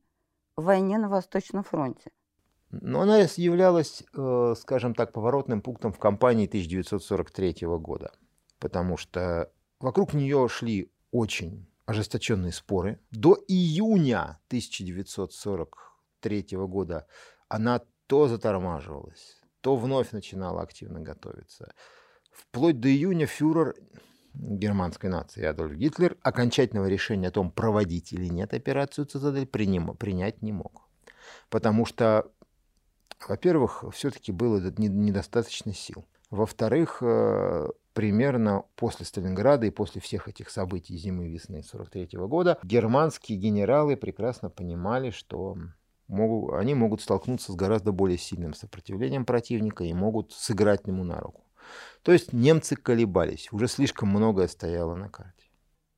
войне 0.58 0.98
на 0.98 1.10
Восточном 1.10 1.64
фронте. 1.64 2.12
Но 2.70 3.02
она 3.02 3.20
являлась, 3.20 4.04
э, 4.14 4.56
скажем 4.60 4.94
так, 4.94 5.14
поворотным 5.14 5.62
пунктом 5.62 5.94
в 5.94 6.00
кампании 6.00 6.48
1943 6.48 7.78
года, 7.78 8.12
потому 8.60 8.98
что 8.98 9.50
вокруг 9.80 10.14
нее 10.14 10.50
шли 10.50 10.92
очень 11.12 11.66
ожесточенные 11.86 12.52
споры. 12.52 13.00
До 13.12 13.38
июня 13.48 14.42
1943 14.50 16.68
года 16.68 17.08
она 17.48 17.82
то 18.08 18.28
затормаживалась, 18.28 19.42
то 19.62 19.78
вновь 19.78 20.12
начинала 20.12 20.62
активно 20.62 21.00
готовиться. 21.00 21.74
Вплоть 22.32 22.82
до 22.82 22.90
июня 22.90 23.26
фюрер 23.26 23.76
германской 24.39 25.10
нации 25.10 25.44
Адольф 25.44 25.75
Гитлер 25.75 26.17
окончательного 26.22 26.88
решения 26.88 27.29
о 27.29 27.32
том, 27.32 27.51
проводить 27.51 28.13
или 28.13 28.27
нет 28.27 28.53
операцию 28.53 29.06
«Цитадель» 29.06 29.48
принять 29.48 30.41
не 30.41 30.51
мог. 30.51 30.88
Потому 31.50 31.86
что 31.86 32.32
во-первых, 33.27 33.84
все-таки 33.94 34.32
было 34.32 34.60
недостаточно 34.77 35.74
сил. 35.74 36.06
Во-вторых, 36.29 37.00
э, 37.01 37.67
примерно 37.94 38.63
после 38.75 39.06
Сталинграда 39.06 39.65
и 39.65 39.72
после 39.72 40.01
всех 40.01 40.27
этих 40.27 40.50
событий 40.50 40.98
зимы 40.98 41.27
и 41.27 41.32
весны 41.32 41.63
43 41.63 42.27
года 42.27 42.60
германские 42.63 43.38
генералы 43.38 43.96
прекрасно 43.96 44.50
понимали, 44.50 45.10
что 45.10 45.58
могут, 46.08 46.56
они 46.56 46.75
могут 46.75 47.01
столкнуться 47.01 47.51
с 47.51 47.56
гораздо 47.56 47.91
более 47.91 48.17
сильным 48.17 48.53
сопротивлением 48.53 49.25
противника 49.25 49.84
и 49.84 49.94
могут 49.94 50.34
сыграть 50.34 50.86
ему 50.86 51.03
на 51.03 51.20
руку. 51.20 51.44
То 52.04 52.12
есть 52.12 52.34
немцы 52.34 52.75
колебались, 52.75 53.51
уже 53.51 53.68
слишком 53.68 54.10
многое 54.10 54.48
стояло 54.48 54.96
на 54.96 55.10
карте. 55.10 55.50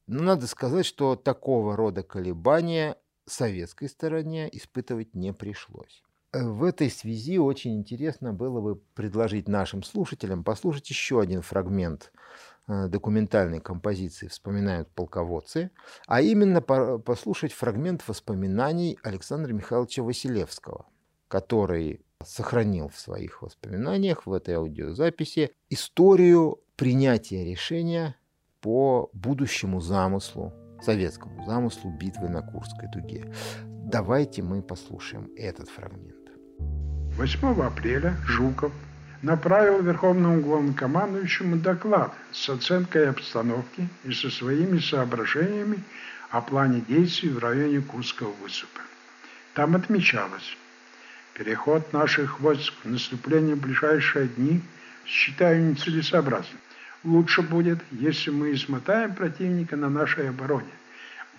Но 0.08 0.24
надо 0.24 0.48
сказать, 0.48 0.86
что 0.86 1.16
такого 1.16 1.76
рода 1.76 2.02
колебания 2.04 2.98
советской 3.28 3.88
стороне 3.90 4.50
испытывать 4.52 5.14
не 5.14 5.34
пришлось. 5.34 6.04
Э, 6.32 6.44
в 6.44 6.64
этой 6.64 6.90
связи 6.90 7.38
очень 7.40 7.76
интересно 7.78 8.34
было 8.34 8.62
бы 8.62 8.76
предложить 8.96 9.48
нашим 9.48 9.84
слушателям 9.84 10.44
послушать 10.44 10.90
еще 10.90 11.20
один 11.20 11.42
фрагмент 11.42 12.12
э, 12.68 12.88
документальной 12.88 13.60
композиции 13.60 14.28
«Вспоминают 14.28 14.90
полководцы», 14.90 15.72
а 16.08 16.22
именно 16.22 16.62
послушать 16.62 17.54
фрагмент 17.54 18.08
воспоминаний 18.08 19.00
Александра 19.04 19.54
Михайловича 19.54 20.04
Василевского, 20.04 20.86
который 21.30 22.02
сохранил 22.26 22.90
в 22.90 23.00
своих 23.00 23.42
воспоминаниях 23.42 24.26
в 24.26 24.34
этой 24.34 24.56
аудиозаписи 24.56 25.52
историю 25.70 26.60
принятия 26.76 27.46
решения 27.46 28.16
по 28.60 29.10
будущему 29.14 29.80
замыслу, 29.80 30.54
советскому 30.82 31.46
замыслу 31.46 31.92
битвы 31.92 32.28
на 32.28 32.42
Курской 32.42 32.90
дуге. 32.92 33.32
Давайте 33.64 34.42
мы 34.42 34.62
послушаем 34.62 35.32
этот 35.38 35.70
фрагмент. 35.70 36.16
8 37.16 37.62
апреля 37.62 38.16
Жуков 38.26 38.74
направил 39.22 39.82
Верховному 39.82 40.42
главнокомандующему 40.42 41.58
доклад 41.58 42.14
с 42.32 42.50
оценкой 42.50 43.10
обстановки 43.10 43.88
и 44.04 44.12
со 44.12 44.30
своими 44.30 44.80
соображениями 44.80 45.84
о 46.32 46.42
плане 46.42 46.82
действий 46.82 47.30
в 47.30 47.40
районе 47.40 47.82
Курского 47.82 48.32
выступа. 48.42 48.82
Там 49.54 49.76
отмечалось, 49.76 50.58
переход 51.34 51.94
наших 51.94 52.40
войск 52.40 52.74
в 52.84 52.90
наступление 52.90 53.56
в 53.56 53.62
ближайшие 53.62 54.28
дни 54.28 54.62
считаю 55.06 55.64
нецелесообразным. 55.64 56.60
Лучше 57.04 57.42
будет, 57.42 57.80
если 57.92 58.30
мы 58.30 58.54
измотаем 58.54 59.16
противника 59.16 59.76
на 59.78 59.90
нашей 59.90 60.30
обороне, 60.30 60.72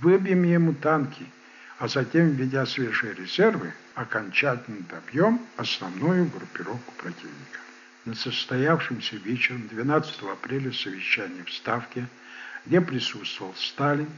выбьем 0.00 0.42
ему 0.44 0.74
танки– 0.74 1.26
а 1.80 1.88
затем, 1.88 2.32
введя 2.32 2.66
свежие 2.66 3.14
резервы, 3.14 3.72
окончательно 3.94 4.82
добьем 4.90 5.40
основную 5.56 6.26
группировку 6.26 6.92
противника. 6.98 7.58
На 8.04 8.14
состоявшемся 8.14 9.16
вечером 9.16 9.66
12 9.68 10.22
апреля 10.24 10.72
совещании 10.72 11.42
в 11.42 11.50
Ставке, 11.50 12.06
где 12.66 12.82
присутствовал 12.82 13.54
Сталин, 13.56 14.10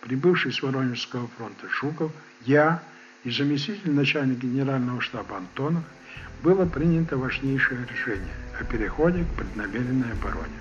прибывший 0.00 0.50
с 0.50 0.62
Воронежского 0.62 1.28
фронта 1.36 1.68
Жуков, 1.68 2.10
я 2.46 2.82
и 3.24 3.30
заместитель 3.30 3.92
начальника 3.92 4.46
генерального 4.46 5.00
штаба 5.00 5.36
Антонов, 5.36 5.84
было 6.42 6.64
принято 6.64 7.16
важнейшее 7.16 7.86
решение 7.86 8.34
о 8.58 8.64
переходе 8.64 9.24
к 9.24 9.38
преднамеренной 9.38 10.12
обороне. 10.12 10.54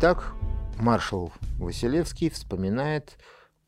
Так 0.00 0.32
маршал 0.78 1.32
Василевский 1.58 2.30
вспоминает 2.30 3.18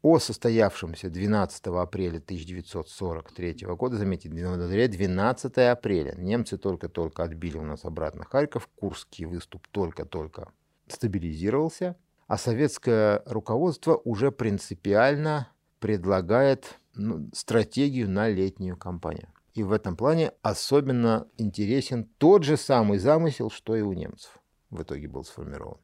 о 0.03 0.19
состоявшемся 0.19 1.11
12 1.11 1.66
апреля 1.66 2.19
1943 2.19 3.66
года, 3.77 3.97
заметьте, 3.97 4.31
12 4.31 5.59
апреля, 5.59 6.14
немцы 6.16 6.57
только-только 6.57 7.23
отбили 7.25 7.59
у 7.59 7.64
нас 7.64 7.85
обратно 7.85 8.25
Харьков, 8.25 8.69
Курский 8.77 9.27
выступ 9.27 9.66
только-только 9.69 10.51
стабилизировался, 10.88 11.97
а 12.27 12.38
советское 12.38 13.23
руководство 13.27 14.01
уже 14.05 14.33
принципиально 14.33 15.49
предлагает 15.81 16.79
ну, 16.95 17.29
стратегию 17.33 18.09
на 18.09 18.29
летнюю 18.29 18.77
кампанию. 18.77 19.29
И 19.55 19.62
в 19.62 19.73
этом 19.73 19.97
плане 19.97 20.33
особенно 20.43 21.27
интересен 21.37 22.05
тот 22.19 22.45
же 22.45 22.57
самый 22.57 22.99
замысел, 22.99 23.51
что 23.51 23.75
и 23.75 23.83
у 23.83 23.93
немцев 23.93 24.40
в 24.71 24.83
итоге 24.83 25.09
был 25.09 25.25
сформирован. 25.25 25.79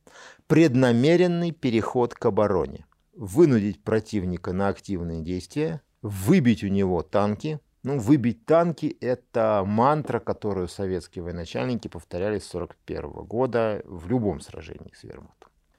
Преднамеренный 0.46 1.50
переход 1.50 2.14
к 2.14 2.24
обороне– 2.24 2.86
вынудить 3.14 3.82
противника 3.82 4.52
на 4.52 4.68
активные 4.68 5.22
действия, 5.22 5.82
выбить 6.02 6.62
у 6.62 6.68
него 6.68 7.02
танки. 7.02 7.60
Ну, 7.82 7.98
выбить 7.98 8.46
танки– 8.46 8.96
это 9.00 9.62
мантра, 9.66 10.20
которую 10.20 10.68
советские 10.68 11.24
военачальники 11.24 11.88
повторяли 11.88 12.38
с 12.38 12.54
1941 12.54 13.26
года 13.26 13.82
в 13.84 14.08
любом 14.08 14.40
сражении 14.40 14.92
с 14.94 15.04
вермахтом. 15.04 15.35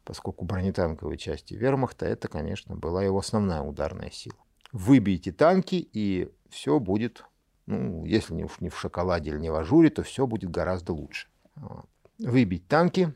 Поскольку 0.08 0.46
бронетанковые 0.46 1.18
части 1.18 1.54
вермахта– 1.54 2.06
это, 2.08 2.30
конечно, 2.30 2.78
была 2.78 3.04
его 3.04 3.20
основная 3.20 3.60
ударная 3.60 4.10
сила. 4.10 4.38
Выбейте 4.72 5.34
танки, 5.34 5.86
и 5.92 6.32
все 6.50 6.80
будет, 6.80 7.26
ну, 7.66 8.06
если 8.06 8.34
не, 8.34 8.48
не 8.62 8.70
в 8.70 8.80
шоколаде 8.80 9.32
или 9.32 9.38
не 9.38 9.50
в 9.50 9.56
ажуре, 9.56 9.90
то 9.90 10.04
все 10.04 10.26
будет 10.26 10.50
гораздо 10.50 10.94
лучше. 10.94 11.28
Выбить 12.20 12.70
танки, 12.70 13.14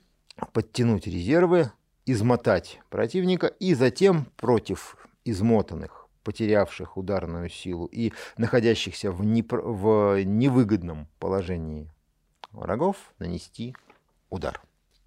подтянуть 0.52 1.08
резервы, 1.08 1.72
измотать 2.06 2.82
противника 2.90 3.48
и 3.48 3.74
затем 3.74 4.26
против 4.36 4.98
измотанных, 5.24 6.10
потерявших 6.26 6.98
ударную 6.98 7.48
силу 7.48 7.86
и 7.86 8.12
находящихся 8.36 9.14
в, 9.14 9.24
непр... 9.24 9.62
в 9.62 10.22
невыгодном 10.26 11.08
положении 11.20 11.90
врагов 12.52 13.14
нанести 13.18 13.78
удар. 14.30 14.62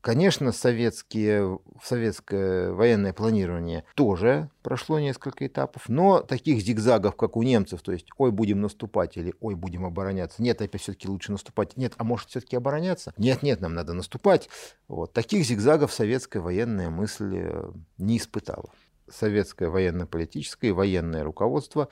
Конечно, 0.05 0.53
советские, 0.53 1.61
советское 1.83 2.73
военное 2.73 3.15
планирование 3.15 3.85
тоже 3.95 4.51
прошло 4.61 4.99
несколько 4.99 5.47
этапов, 5.47 5.89
но 5.89 6.21
таких 6.21 6.61
зигзагов, 6.61 7.17
как 7.17 7.39
у 7.39 7.43
немцев, 7.43 7.81
то 7.81 7.91
есть 7.91 8.09
ой, 8.19 8.31
будем 8.31 8.61
наступать 8.61 9.17
или 9.17 9.33
ой, 9.41 9.55
будем 9.55 9.87
обороняться, 9.87 10.43
нет, 10.43 10.61
опять 10.61 10.83
все-таки 10.83 11.09
лучше 11.09 11.33
наступать, 11.33 11.79
нет, 11.79 11.95
а 11.97 12.05
может 12.05 12.29
все-таки 12.29 12.55
обороняться, 12.55 13.15
нет, 13.17 13.43
нет, 13.43 13.63
нам 13.63 13.73
надо 13.73 13.95
наступать. 13.95 14.51
Вот. 14.89 15.15
Таких 15.15 15.47
зигзагов 15.47 15.91
советская 15.91 16.43
военная 16.43 16.91
мысль 16.91 17.39
э, 17.39 17.71
не 17.97 18.19
испытала. 18.19 18.69
Советское 19.11 19.71
военно-политическое 19.71 20.69
и 20.69 20.73
военное 20.73 21.25
руководство 21.25 21.89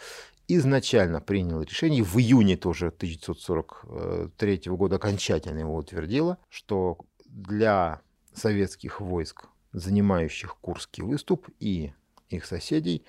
изначально 0.48 1.20
приняло 1.20 1.62
решение, 1.62 2.02
в 2.02 2.18
июне 2.18 2.56
тоже 2.56 2.88
1943 2.88 4.62
года 4.66 4.96
окончательно 4.96 5.60
его 5.60 5.76
утвердило, 5.76 6.38
что 6.48 6.98
для 7.32 8.00
советских 8.34 9.00
войск, 9.00 9.46
занимающих 9.72 10.56
Курский 10.60 11.02
выступ 11.02 11.48
и 11.58 11.92
их 12.28 12.44
соседей, 12.44 13.04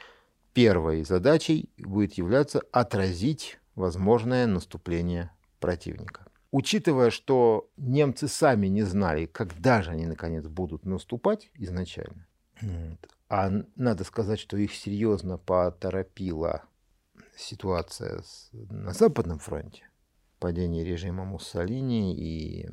первой 0.54 1.04
задачей 1.04 1.70
будет 1.78 2.14
являться 2.14 2.62
отразить 2.72 3.60
возможное 3.76 4.48
наступление 4.48 5.32
противника. 5.60 6.26
Учитывая, 6.52 7.10
что 7.10 7.70
немцы 7.78 8.28
сами 8.28 8.68
не 8.68 8.84
знали, 8.84 9.26
когда 9.26 9.82
же 9.82 9.92
они 9.92 10.06
наконец 10.06 10.46
будут 10.48 10.86
наступать 10.86 11.50
изначально, 11.56 12.28
а 13.30 13.52
надо 13.76 14.04
сказать, 14.04 14.40
что 14.40 14.58
их 14.58 14.74
серьезно 14.74 15.38
поторопила 15.38 16.64
ситуация 17.36 18.22
на 18.52 18.94
Западном 18.94 19.40
фронте, 19.40 19.90
падение 20.40 20.84
режима 20.84 21.26
Муссолини 21.26 22.16
и 22.16 22.70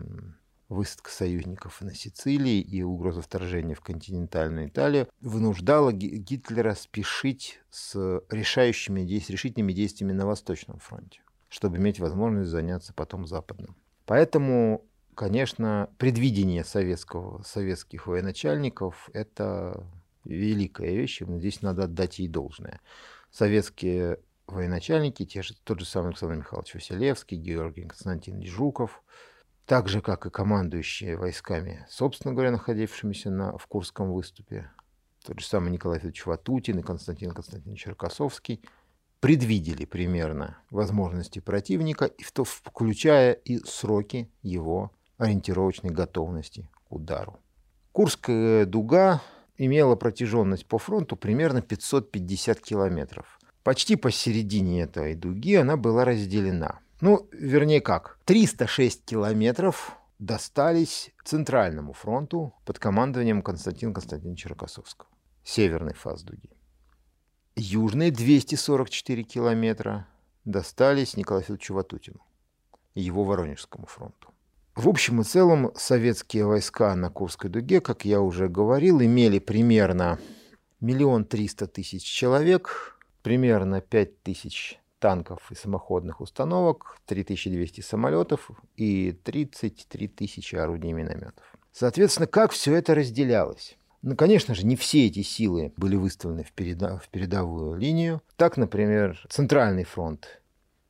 высадка 0.71 1.11
союзников 1.11 1.81
на 1.81 1.95
Сицилии 1.95 2.61
и 2.61 2.83
угроза 2.83 3.21
вторжения 3.21 3.75
в 3.75 3.81
континентальную 3.81 4.69
Италию 4.69 5.09
вынуждала 5.21 5.93
Гитлера 5.93 6.75
спешить 6.75 7.61
с 7.71 8.23
решающими, 8.31 9.01
решительными 9.01 9.73
действиями 9.73 10.13
на 10.13 10.27
Восточном 10.27 10.79
фронте, 10.79 11.21
чтобы 11.49 11.79
иметь 11.79 11.99
возможность 11.99 12.51
заняться 12.51 12.95
потом 12.95 13.27
Западным. 13.27 13.77
Поэтому, 14.07 14.87
конечно, 15.17 15.91
предвидение 15.99 16.65
советского, 16.65 17.43
советских 17.43 18.07
военачальников– 18.07 19.11
это 19.13 19.85
великая 20.25 20.95
вещь, 20.95 21.21
и 21.21 21.25
здесь 21.25 21.63
надо 21.63 21.85
отдать 21.85 22.21
ей 22.21 22.29
должное. 22.29 22.81
Советские 23.33 24.21
военачальники, 24.47 25.27
те 25.27 25.43
же, 25.43 25.55
тот 25.65 25.81
же 25.81 25.87
самый 25.87 26.11
Александр 26.11 26.37
Михайлович 26.37 26.75
Василевский, 26.75 27.39
Георгий 27.39 27.83
Константинович 27.83 28.49
Жуков– 28.49 29.03
так 29.71 29.89
же, 29.89 30.01
как 30.01 30.27
и 30.27 30.31
командующие 30.31 31.17
войсками, 31.17 31.87
собственно 31.89 32.35
говоря, 32.35 32.51
находившимися 32.51 33.31
на, 33.31 33.57
в 33.57 33.69
Курском 33.69 34.13
выступе, 34.13 34.69
тот 35.25 35.39
же 35.39 35.47
самый 35.47 35.71
Николай 35.71 35.99
Федорович 36.01 36.27
Ватутин 36.27 36.81
и 36.81 36.83
Константин 36.83 37.31
Константинович 37.31 37.85
Черкасовский, 37.85 38.65
предвидели 39.21 39.85
примерно 39.85 40.59
возможности 40.71 41.39
противника, 41.39 42.11
включая 42.19 43.31
и 43.31 43.59
сроки 43.59 44.29
его 44.43 44.91
ориентировочной 45.19 45.91
готовности 45.91 46.69
к 46.89 46.93
удару. 46.93 47.39
Курская 47.93 48.67
дуга 48.67 49.23
имела 49.57 49.95
протяженность 49.95 50.67
по 50.67 50.79
фронту 50.79 51.15
примерно 51.15 51.63
550 51.63 52.61
километров. 52.61 53.39
Почти 53.63 53.95
посередине 53.95 54.83
этой 54.83 55.15
дуги 55.15 55.55
она 55.55 55.77
была 55.77 56.05
разделена– 56.05 56.81
ну, 57.01 57.29
вернее 57.33 57.81
как, 57.81 58.19
306 58.25 59.05
километров 59.05 59.97
достались 60.19 61.13
Центральному 61.25 61.93
фронту 61.93 62.55
под 62.65 62.79
командованием 62.79 63.43
Константина 63.43 63.95
Константиновича 63.95 64.51
Рокоссовского. 64.51 65.09
Северный 65.45 65.95
фаз 65.95 66.23
дуги. 66.23 66.51
Южные 67.57 68.11
244 68.11 69.23
километра 69.23 70.07
достались 70.45 71.17
Николаю 71.17 71.43
Федоровичу 71.43 71.75
Ватутину 71.75 72.21
и 72.95 73.01
его 73.01 73.25
Воронежскому 73.25 73.87
фронту. 73.87 74.29
В 74.75 74.89
общем 74.89 75.21
и 75.21 75.25
целом 75.25 75.73
советские 75.77 76.47
войска 76.47 76.95
на 76.95 77.11
Курской 77.11 77.51
дуге, 77.51 77.81
как 77.81 78.05
я 78.05 78.21
уже 78.21 78.49
говорил, 78.49 79.03
имели 79.03 79.39
примерно 79.39 80.19
миллион 80.81 81.25
триста 81.25 81.67
тысяч 81.67 82.03
человек, 82.03 82.99
примерно 83.23 83.81
пять 83.81 84.23
тысяч 84.23 84.80
танков 85.01 85.51
и 85.51 85.55
самоходных 85.55 86.21
установок, 86.21 86.99
3200 87.07 87.81
самолетов 87.81 88.51
и 88.77 89.13
33 89.25 90.09
тысячи 90.09 90.55
орудий 90.55 90.91
и 90.91 90.93
минометов. 90.93 91.45
Соответственно, 91.73 92.27
как 92.27 92.53
все 92.53 92.75
это 92.75 92.95
разделялось? 92.95 93.77
Ну, 94.03 94.17
конечно 94.17 94.55
же, 94.55 94.65
не 94.65 94.77
все 94.77 95.07
эти 95.07 95.23
силы 95.23 95.73
были 95.77 95.97
выставлены 95.97 96.45
в, 96.45 96.53
переда 96.53 96.99
в 96.99 97.09
передовую 97.09 97.77
линию. 97.79 98.23
Так, 98.37 98.57
например, 98.57 99.23
Центральный 99.29 99.85
фронт 99.85 100.41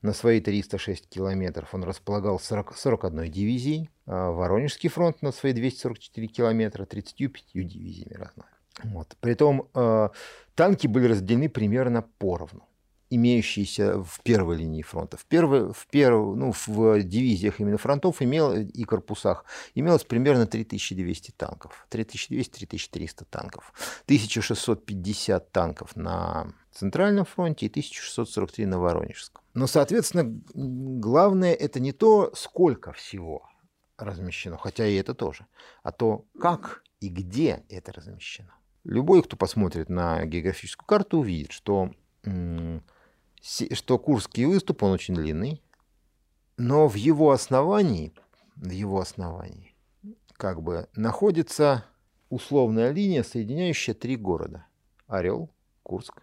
на 0.03 0.13
свои 0.13 0.41
306 0.41 1.09
километров 1.09 1.75
он 1.75 1.85
располагал 1.85 2.39
40, 2.39 2.77
41 2.77 3.31
дивизией, 3.31 3.91
а 4.07 4.31
Воронежский 4.31 4.89
фронт 4.89 5.23
на 5.23 5.33
свои 5.33 5.53
244 5.53 6.27
километра 6.29 6.85
35 6.85 7.67
дивизиями 7.67 8.15
разными. 8.15 8.49
Вот. 8.85 9.17
Притом 9.21 9.69
э, 9.75 10.09
танки 10.55 10.87
были 10.87 11.09
разделены 11.09 11.49
примерно 11.49 12.03
поровну 12.19 12.70
имеющиеся 13.11 14.03
в 14.03 14.21
первой 14.23 14.57
линии 14.57 14.83
фронта. 14.83 15.17
В, 15.17 15.27
первой, 15.27 15.73
в, 15.73 15.87
перв, 15.89 16.37
ну, 16.37 16.53
в 16.53 17.03
дивизиях 17.03 17.61
именно 17.61 17.77
фронтов 17.77 18.23
имел, 18.23 18.55
и 18.55 18.85
корпусах 18.85 19.45
имелось 19.75 20.05
примерно 20.05 20.47
3200 20.47 21.33
танков. 21.33 21.87
3200-3300 21.91 23.27
танков. 23.29 23.73
1650 24.07 25.51
танков 25.51 25.97
на 25.97 26.55
Центральном 26.73 27.25
фронте 27.25 27.67
и 27.67 27.69
1643 27.69 28.67
на 28.67 28.79
Воронежском. 28.79 29.43
Но, 29.55 29.67
соответственно, 29.67 30.41
главное 30.55 31.53
это 31.53 31.81
не 31.81 31.93
то, 31.93 32.33
сколько 32.35 32.93
всего 32.93 33.49
размещено, 33.99 34.57
хотя 34.57 34.87
и 34.87 34.95
это 34.95 35.15
тоже, 35.15 35.47
а 35.83 35.93
то, 35.93 36.25
как 36.41 36.83
и 37.01 37.09
где 37.09 37.65
это 37.69 37.93
размещено. 37.93 38.55
Любой, 38.85 39.23
кто 39.23 39.37
посмотрит 39.37 39.89
на 39.91 40.25
географическую 40.25 40.87
карту, 40.87 41.19
увидит, 41.19 41.53
что 41.53 41.91
что 43.41 43.99
Курский 43.99 44.45
выступ, 44.45 44.83
он 44.83 44.93
очень 44.93 45.15
длинный, 45.15 45.63
но 46.57 46.89
в 46.89 46.95
его 46.95 47.31
основании, 47.31 48.13
в 48.57 48.71
его 48.71 49.01
основании 49.01 49.75
как 50.41 50.63
бы 50.63 50.89
находится 50.97 51.85
условная 52.31 52.93
линия, 52.93 53.23
соединяющая 53.23 53.95
три 53.95 54.17
города. 54.17 54.65
Орел, 55.07 55.51
Курск 55.83 56.23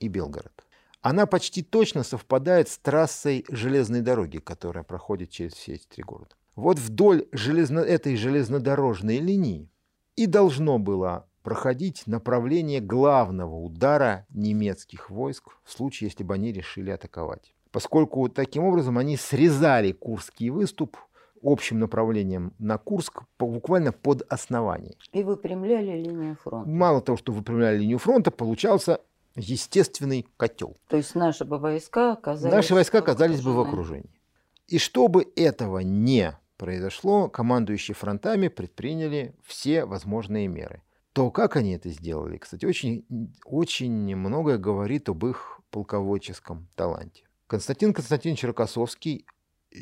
и 0.00 0.08
Белгород. 0.08 0.64
Она 1.02 1.26
почти 1.26 1.62
точно 1.62 2.02
совпадает 2.02 2.68
с 2.68 2.78
трассой 2.78 3.44
железной 3.50 4.00
дороги, 4.00 4.38
которая 4.38 4.84
проходит 4.84 5.30
через 5.30 5.52
все 5.52 5.74
эти 5.74 5.86
три 5.86 6.02
города. 6.02 6.34
Вот 6.56 6.78
вдоль 6.78 7.26
железно... 7.32 7.80
этой 7.80 8.16
железнодорожной 8.16 9.18
линии 9.18 9.70
и 10.16 10.26
должно 10.26 10.78
было 10.78 11.27
проходить 11.48 12.06
направление 12.06 12.78
главного 12.78 13.54
удара 13.54 14.26
немецких 14.28 15.08
войск 15.08 15.48
в 15.64 15.72
случае, 15.72 16.08
если 16.08 16.22
бы 16.22 16.34
они 16.34 16.52
решили 16.52 16.90
атаковать. 16.90 17.54
Поскольку 17.70 18.28
таким 18.28 18.64
образом 18.64 18.98
они 18.98 19.16
срезали 19.16 19.92
Курский 19.92 20.50
выступ 20.50 20.98
общим 21.42 21.78
направлением 21.78 22.52
на 22.58 22.76
Курск 22.76 23.22
буквально 23.38 23.92
под 23.92 24.30
основание. 24.30 24.96
И 25.12 25.22
выпрямляли 25.22 25.92
линию 25.92 26.36
фронта. 26.36 26.68
Мало 26.68 27.00
того, 27.00 27.16
что 27.16 27.32
выпрямляли 27.32 27.78
линию 27.78 27.98
фронта, 27.98 28.30
получался 28.30 29.00
естественный 29.34 30.26
котел. 30.36 30.76
То 30.88 30.98
есть 30.98 31.14
наши 31.14 31.46
бы 31.46 31.56
войска 31.56 32.12
оказались... 32.12 32.54
Наши 32.54 32.74
войска 32.74 32.98
оказались 32.98 33.40
бы 33.40 33.54
в 33.54 33.60
окружении. 33.60 34.20
И 34.66 34.76
чтобы 34.76 35.32
этого 35.34 35.78
не 35.78 36.38
произошло, 36.58 37.30
командующие 37.30 37.94
фронтами 37.94 38.48
предприняли 38.48 39.34
все 39.46 39.86
возможные 39.86 40.46
меры 40.46 40.82
то 41.18 41.32
как 41.32 41.56
они 41.56 41.72
это 41.72 41.90
сделали, 41.90 42.38
кстати, 42.38 42.64
очень, 42.64 43.04
очень 43.44 44.14
многое 44.14 44.56
говорит 44.56 45.08
об 45.08 45.26
их 45.26 45.60
полководческом 45.72 46.68
таланте. 46.76 47.24
Константин 47.48 47.92
Константинович 47.92 48.44
Рокоссовский 48.44 49.26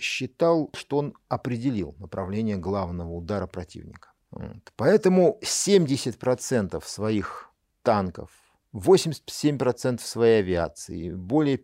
считал, 0.00 0.70
что 0.72 0.96
он 0.96 1.14
определил 1.28 1.94
направление 1.98 2.56
главного 2.56 3.12
удара 3.12 3.46
противника. 3.46 4.12
Вот. 4.30 4.72
Поэтому 4.76 5.38
70% 5.42 6.82
своих 6.82 7.50
танков, 7.82 8.30
87% 8.72 10.00
своей 10.00 10.38
авиации, 10.38 11.12
более 11.12 11.60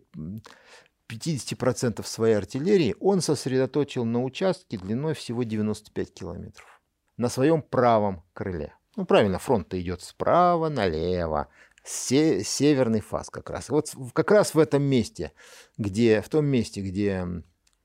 50% 1.09 2.05
своей 2.05 2.35
артиллерии 2.35 2.95
он 2.99 3.21
сосредоточил 3.21 4.05
на 4.05 4.23
участке 4.23 4.77
длиной 4.77 5.15
всего 5.15 5.41
95 5.41 6.13
километров 6.13 6.79
на 7.17 7.27
своем 7.27 7.63
правом 7.63 8.23
крыле. 8.33 8.75
Ну, 8.95 9.05
правильно, 9.05 9.39
фронт 9.39 9.73
идет 9.73 10.01
справа 10.01 10.69
налево. 10.69 11.47
Се 11.83 12.43
северный 12.43 13.01
фаз 13.01 13.29
как 13.29 13.49
раз. 13.49 13.69
Вот 13.69 13.93
как 14.13 14.31
раз 14.31 14.53
в 14.53 14.59
этом 14.59 14.83
месте, 14.83 15.33
где, 15.77 16.21
в 16.21 16.29
том 16.29 16.45
месте, 16.45 16.81
где 16.81 17.27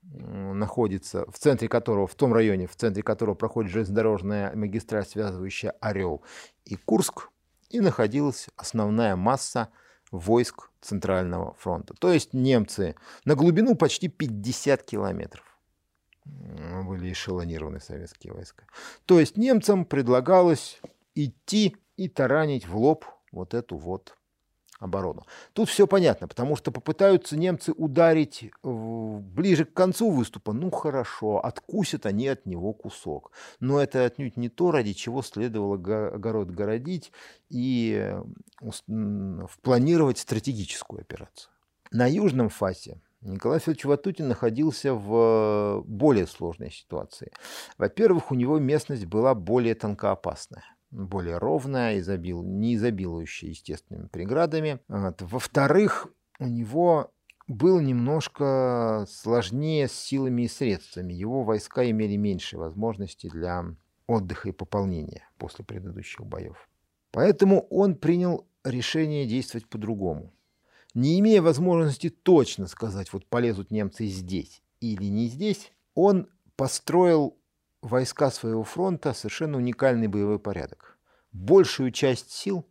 находится, 0.01 1.29
в 1.29 1.37
центре 1.37 1.67
которого, 1.67 2.07
в 2.07 2.15
том 2.15 2.33
районе, 2.33 2.67
в 2.67 2.75
центре 2.75 3.03
которого 3.03 3.35
проходит 3.35 3.71
железнодорожная 3.71 4.55
магистраль, 4.55 5.05
связывающая 5.05 5.71
Орел 5.81 6.23
и 6.65 6.75
Курск, 6.75 7.29
и 7.69 7.79
находилась 7.81 8.47
основная 8.55 9.15
масса 9.15 9.69
войск 10.11 10.69
Центрального 10.81 11.53
фронта. 11.59 11.93
То 11.99 12.11
есть 12.11 12.33
немцы 12.33 12.95
на 13.25 13.35
глубину 13.35 13.75
почти 13.75 14.07
50 14.07 14.81
километров 14.83 15.43
были 16.25 17.11
эшелонированы 17.11 17.79
советские 17.79 18.33
войска. 18.33 18.63
То 19.05 19.19
есть 19.19 19.37
немцам 19.37 19.85
предлагалось 19.85 20.79
идти 21.25 21.77
и 21.97 22.07
таранить 22.07 22.67
в 22.67 22.77
лоб 22.77 23.05
вот 23.31 23.53
эту 23.53 23.77
вот 23.77 24.15
оборону. 24.79 25.25
Тут 25.53 25.69
все 25.69 25.87
понятно, 25.87 26.27
потому 26.27 26.55
что 26.55 26.71
попытаются 26.71 27.37
немцы 27.37 27.73
ударить 27.73 28.49
ближе 28.63 29.65
к 29.65 29.73
концу 29.73 30.09
выступа, 30.09 30.53
ну 30.53 30.71
хорошо, 30.71 31.43
откусят 31.43 32.05
они 32.05 32.27
от 32.29 32.45
него 32.45 32.73
кусок. 32.73 33.31
Но 33.59 33.81
это 33.81 34.05
отнюдь 34.05 34.37
не 34.37 34.47
то, 34.47 34.71
ради 34.71 34.93
чего 34.93 35.21
следовало 35.21 35.75
огород 35.75 36.49
городить 36.49 37.11
и 37.49 38.15
планировать 39.61 40.17
стратегическую 40.17 41.01
операцию. 41.01 41.51
На 41.91 42.07
южном 42.07 42.47
фасе 42.49 43.01
Николай 43.21 43.59
Федорович 43.59 43.83
Ватутин 43.83 44.29
находился 44.29 44.93
в 44.93 45.83
более 45.85 46.25
сложной 46.25 46.71
ситуации. 46.71 47.33
Во-первых, 47.77 48.31
у 48.31 48.35
него 48.35 48.59
местность 48.59 49.05
была 49.05 49.35
более 49.35 49.75
тонкоопасная 49.75 50.63
более 50.91 51.37
ровная, 51.37 51.99
изобил, 51.99 52.43
не 52.43 52.75
изобилующая 52.75 53.49
естественными 53.49 54.07
преградами. 54.07 54.79
Во-вторых, 54.87 56.07
у 56.39 56.47
него 56.47 57.11
был 57.47 57.79
немножко 57.79 59.05
сложнее 59.09 59.87
с 59.87 59.93
силами 59.93 60.43
и 60.43 60.47
средствами. 60.47 61.13
Его 61.13 61.43
войска 61.43 61.89
имели 61.89 62.15
меньше 62.15 62.57
возможностей 62.57 63.29
для 63.29 63.65
отдыха 64.07 64.49
и 64.49 64.51
пополнения 64.51 65.27
после 65.37 65.65
предыдущих 65.65 66.25
боев. 66.25 66.69
Поэтому 67.11 67.61
он 67.69 67.95
принял 67.95 68.47
решение 68.63 69.25
действовать 69.25 69.67
по-другому. 69.67 70.33
Не 70.93 71.19
имея 71.19 71.41
возможности 71.41 72.09
точно 72.09 72.67
сказать, 72.67 73.13
вот 73.13 73.25
полезут 73.25 73.71
немцы 73.71 74.05
здесь 74.05 74.61
или 74.79 75.05
не 75.05 75.27
здесь, 75.27 75.71
он 75.95 76.29
построил 76.55 77.38
войска 77.81 78.31
своего 78.31 78.63
фронта 78.63 79.13
совершенно 79.13 79.57
уникальный 79.57 80.07
боевой 80.07 80.39
порядок. 80.39 80.97
Большую 81.31 81.91
часть 81.91 82.31
сил, 82.31 82.65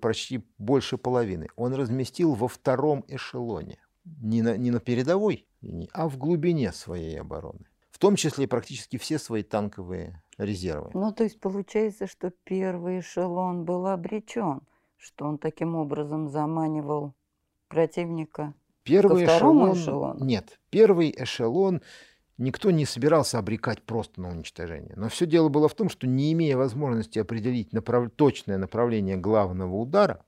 почти 0.00 0.46
больше 0.58 0.98
половины, 0.98 1.48
он 1.56 1.74
разместил 1.74 2.34
во 2.34 2.48
втором 2.48 3.04
эшелоне. 3.08 3.78
Не 4.04 4.42
на, 4.42 4.56
не 4.56 4.70
на 4.70 4.80
передовой, 4.80 5.46
а 5.92 6.08
в 6.08 6.18
глубине 6.18 6.72
своей 6.72 7.18
обороны. 7.18 7.66
В 7.90 7.98
том 7.98 8.16
числе 8.16 8.46
практически 8.46 8.98
все 8.98 9.18
свои 9.18 9.42
танковые 9.42 10.22
резервы. 10.36 10.90
Ну, 10.92 11.12
то 11.12 11.24
есть 11.24 11.40
получается, 11.40 12.06
что 12.06 12.30
первый 12.44 13.00
эшелон 13.00 13.64
был 13.64 13.86
обречен, 13.86 14.60
что 14.98 15.26
он 15.26 15.38
таким 15.38 15.74
образом 15.74 16.28
заманивал 16.28 17.14
противника 17.68 18.52
Первый 18.82 19.24
ко 19.24 19.32
второму 19.32 19.72
эшелон, 19.72 19.78
эшелону? 19.78 20.24
Нет, 20.24 20.60
первый 20.70 21.14
эшелон 21.16 21.82
никто 22.38 22.70
не 22.70 22.84
собирался 22.84 23.38
обрекать 23.38 23.82
просто 23.82 24.20
на 24.20 24.30
уничтожение. 24.30 24.94
Но 24.96 25.08
все 25.08 25.26
дело 25.26 25.48
было 25.48 25.68
в 25.68 25.74
том, 25.74 25.88
что 25.88 26.06
не 26.06 26.32
имея 26.32 26.56
возможности 26.56 27.18
определить 27.18 27.72
направ... 27.72 28.10
точное 28.10 28.58
направление 28.58 29.16
главного 29.16 29.76
удара, 29.76 30.24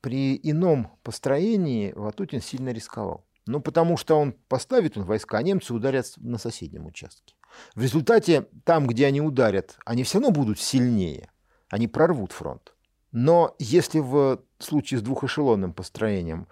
при 0.00 0.38
ином 0.42 0.90
построении 1.02 1.92
Ватутин 1.92 2.40
сильно 2.40 2.70
рисковал. 2.70 3.24
Ну, 3.46 3.60
потому 3.60 3.96
что 3.96 4.16
он 4.16 4.32
поставит 4.48 4.96
он 4.96 5.04
войска, 5.04 5.38
а 5.38 5.42
немцы 5.42 5.74
ударят 5.74 6.12
на 6.16 6.38
соседнем 6.38 6.86
участке. 6.86 7.34
В 7.74 7.82
результате, 7.82 8.46
там, 8.64 8.86
где 8.86 9.06
они 9.06 9.20
ударят, 9.20 9.78
они 9.84 10.04
все 10.04 10.18
равно 10.18 10.30
будут 10.32 10.58
сильнее. 10.60 11.30
Они 11.68 11.88
прорвут 11.88 12.32
фронт. 12.32 12.74
Но 13.10 13.54
если 13.58 13.98
в 13.98 14.40
случае 14.58 15.00
с 15.00 15.02
двухэшелонным 15.02 15.74
построением 15.74 16.48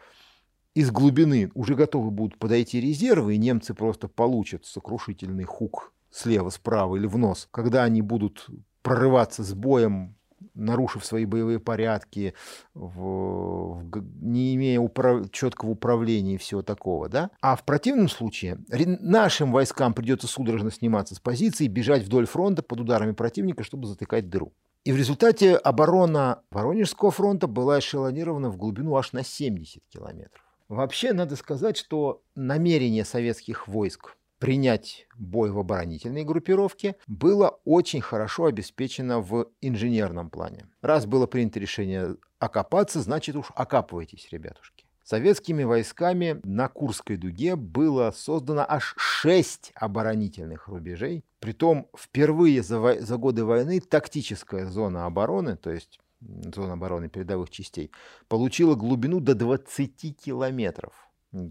из 0.75 0.91
глубины 0.91 1.51
уже 1.55 1.75
готовы 1.75 2.11
будут 2.11 2.39
подойти 2.39 2.81
резервы, 2.81 3.35
и 3.35 3.39
немцы 3.39 3.75
просто 3.75 4.09
получат 4.09 4.67
сокрушительный 4.67 5.45
хук 5.45 5.93
слева, 6.11 6.51
справа 6.51 6.97
или 6.97 7.07
в 7.07 7.19
нос, 7.19 7.49
когда 7.51 7.85
они 7.85 8.03
будут 8.03 8.49
прорываться 8.83 9.43
с 9.43 9.53
боем, 9.53 10.17
нарушив 10.55 11.05
свои 11.05 11.25
боевые 11.25 11.61
порядки, 11.61 12.35
в, 12.75 13.83
в, 13.83 14.03
не 14.23 14.55
имея 14.55 14.81
управ, 14.81 15.31
четкого 15.31 15.71
управления 15.71 16.35
и 16.35 16.39
всего 16.39 16.63
такого. 16.63 17.09
Да? 17.09 17.31
А 17.41 17.57
в 17.57 17.65
противном 17.65 18.09
случае 18.09 18.59
нашим 18.69 19.53
войскам 19.53 19.93
придется 19.93 20.27
судорожно 20.27 20.71
сниматься 20.71 21.15
с 21.15 21.21
позиции, 21.21 21.67
бежать 21.67 22.05
вдоль 22.05 22.27
фронта 22.27 22.63
под 22.63 22.81
ударами 22.81 23.13
противника, 23.13 23.65
чтобы 23.65 23.87
затыкать 23.87 24.29
дыру. 24.29 24.53
И 24.85 24.93
в 24.93 24.97
результате 24.97 25.57
оборона 25.57 26.43
Воронежского 26.51 27.11
фронта 27.11 27.47
была 27.47 27.81
эшелонирована 27.81 28.49
в 28.49 28.57
глубину 28.57 28.97
аж 28.97 29.13
на 29.13 29.23
70 29.23 29.83
километров. 29.91 30.50
Вообще, 30.71 31.13
надо 31.13 31.35
сказать, 31.35 31.77
что 31.77 32.23
намерение 32.37 33.05
советских 33.05 33.67
войск 33.67 34.17
принять 34.39 35.09
бой 35.19 35.51
в 35.51 35.59
оборонительной 35.59 36.23
группировке 36.23 36.95
было 37.09 37.59
очень 37.65 38.01
хорошо 38.01 38.45
обеспечено 38.45 39.21
в 39.21 39.49
инженерном 39.61 40.31
плане. 40.31 40.69
Раз 40.81 41.07
было 41.07 41.27
принято 41.27 41.59
решение 41.59 42.15
окопаться, 42.39 43.01
значит 43.01 43.35
уж 43.35 43.47
окапывайтесь, 43.57 44.29
ребятушки. 44.31 44.87
Советскими 45.03 45.65
войсками 45.65 46.41
на 46.45 46.69
Курской 46.69 47.17
дуге 47.17 47.57
было 47.57 48.13
создано 48.13 48.65
аж 48.69 48.95
шесть 48.97 49.73
оборонительных 49.75 50.69
рубежей. 50.69 51.25
Притом 51.41 51.89
впервые 51.99 52.63
за, 52.63 53.01
за 53.01 53.17
годы 53.17 53.45
войны 53.45 53.81
тактическая 53.81 54.67
зона 54.67 55.07
обороны, 55.07 55.57
то 55.57 55.73
есть 55.73 55.99
зона 56.21 56.75
обороны 56.75 57.09
передовых 57.09 57.51
частей, 57.51 57.91
получила 58.29 58.75
глубину 58.75 59.21
до 59.21 59.35
20 59.35 60.17
километров. 60.19 60.93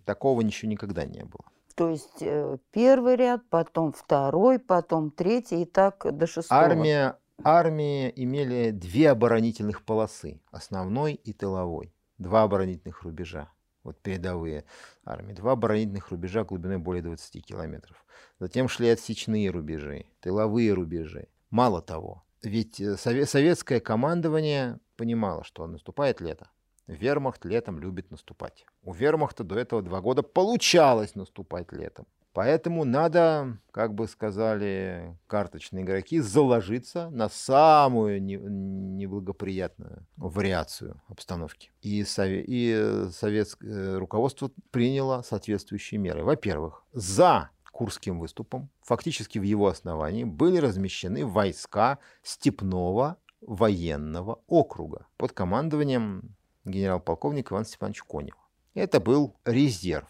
Такого 0.06 0.42
ничего 0.42 0.72
никогда 0.72 1.06
не 1.06 1.24
было. 1.24 1.46
То 1.76 1.90
есть 1.90 2.22
э, 2.22 2.58
первый 2.72 3.16
ряд, 3.16 3.42
потом 3.50 3.94
второй, 3.94 4.60
потом 4.60 5.12
третий 5.12 5.62
и 5.62 5.66
так 5.66 6.06
до 6.12 6.28
шестого. 6.28 6.62
Армия, 6.62 7.18
армии 7.42 8.12
имели 8.18 8.72
две 8.72 9.12
оборонительных 9.12 9.86
полосы, 9.86 10.42
основной 10.52 11.14
и 11.14 11.32
тыловой. 11.32 11.94
Два 12.18 12.44
оборонительных 12.44 13.04
рубежа, 13.04 13.50
вот 13.84 13.98
передовые 14.02 14.66
армии. 15.06 15.32
Два 15.34 15.54
оборонительных 15.54 16.10
рубежа 16.10 16.44
глубиной 16.44 16.80
более 16.80 17.02
20 17.02 17.46
километров. 17.46 18.04
Затем 18.40 18.68
шли 18.68 18.90
отсечные 18.90 19.50
рубежи, 19.50 20.06
тыловые 20.20 20.74
рубежи. 20.74 21.30
Мало 21.50 21.82
того, 21.82 22.26
ведь 22.42 22.80
э, 22.80 22.96
советское 22.98 23.80
командование 23.80 24.80
понимало, 24.96 25.44
что 25.44 25.68
наступает 25.68 26.22
лето. 26.22 26.50
Вермахт 26.88 27.46
летом 27.46 27.80
любит 27.80 28.10
наступать. 28.10 28.66
У 28.84 28.94
вермахта 28.94 29.44
до 29.44 29.60
этого 29.60 29.82
два 29.82 30.02
года 30.02 30.24
получалось 30.24 31.16
наступать 31.16 31.72
летом. 31.72 32.08
Поэтому 32.34 32.86
надо, 32.86 33.58
как 33.72 33.94
бы 33.94 34.08
сказали 34.08 35.18
карточные 35.28 35.84
игроки, 35.84 36.20
заложиться 36.20 37.10
на 37.10 37.28
самую 37.28 38.24
неблагоприятную 38.24 40.06
вариацию 40.16 41.02
обстановки. 41.08 41.72
И, 41.82 42.02
сове- 42.04 42.44
и 42.46 43.10
советское 43.12 43.98
руководство 43.98 44.52
приняло 44.72 45.22
соответствующие 45.22 46.00
меры. 46.00 46.24
Во-первых, 46.24 46.84
за 46.94 47.50
Курским 47.80 48.20
выступом, 48.20 48.70
фактически 48.82 49.40
в 49.40 49.44
его 49.44 49.68
основании, 49.68 50.26
были 50.26 50.58
размещены 50.58 51.26
войска 51.26 52.00
Степного 52.24 53.16
военного 53.40 54.42
округа 54.48 55.08
под 55.16 55.32
командованием 55.32 56.36
генерал-полковника 56.66 57.54
Ивана 57.54 57.64
Степановича 57.64 58.04
Конева. 58.06 58.42
Это 58.74 59.00
был 59.00 59.38
резерв 59.46 60.10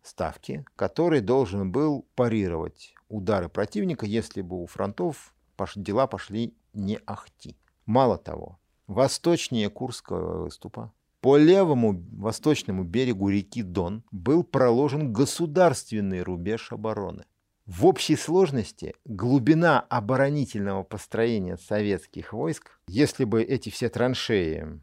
ставки, 0.00 0.64
который 0.76 1.20
должен 1.20 1.72
был 1.72 2.06
парировать 2.14 2.94
удары 3.08 3.48
противника, 3.48 4.06
если 4.06 4.40
бы 4.40 4.62
у 4.62 4.66
фронтов 4.66 5.34
дела 5.74 6.06
пошли 6.06 6.54
не 6.72 7.00
ахти. 7.04 7.56
Мало 7.84 8.16
того, 8.16 8.60
восточнее 8.86 9.70
Курского 9.70 10.44
выступа 10.44 10.92
по 11.20 11.36
левому 11.36 12.04
восточному 12.12 12.84
берегу 12.84 13.28
реки 13.28 13.62
Дон 13.62 14.04
был 14.10 14.44
проложен 14.44 15.12
государственный 15.12 16.22
рубеж 16.22 16.72
обороны. 16.72 17.24
В 17.66 17.84
общей 17.84 18.16
сложности 18.16 18.94
глубина 19.04 19.80
оборонительного 19.80 20.84
построения 20.84 21.58
советских 21.58 22.32
войск, 22.32 22.80
если 22.86 23.24
бы 23.24 23.42
эти 23.42 23.68
все 23.68 23.90
траншеи 23.90 24.80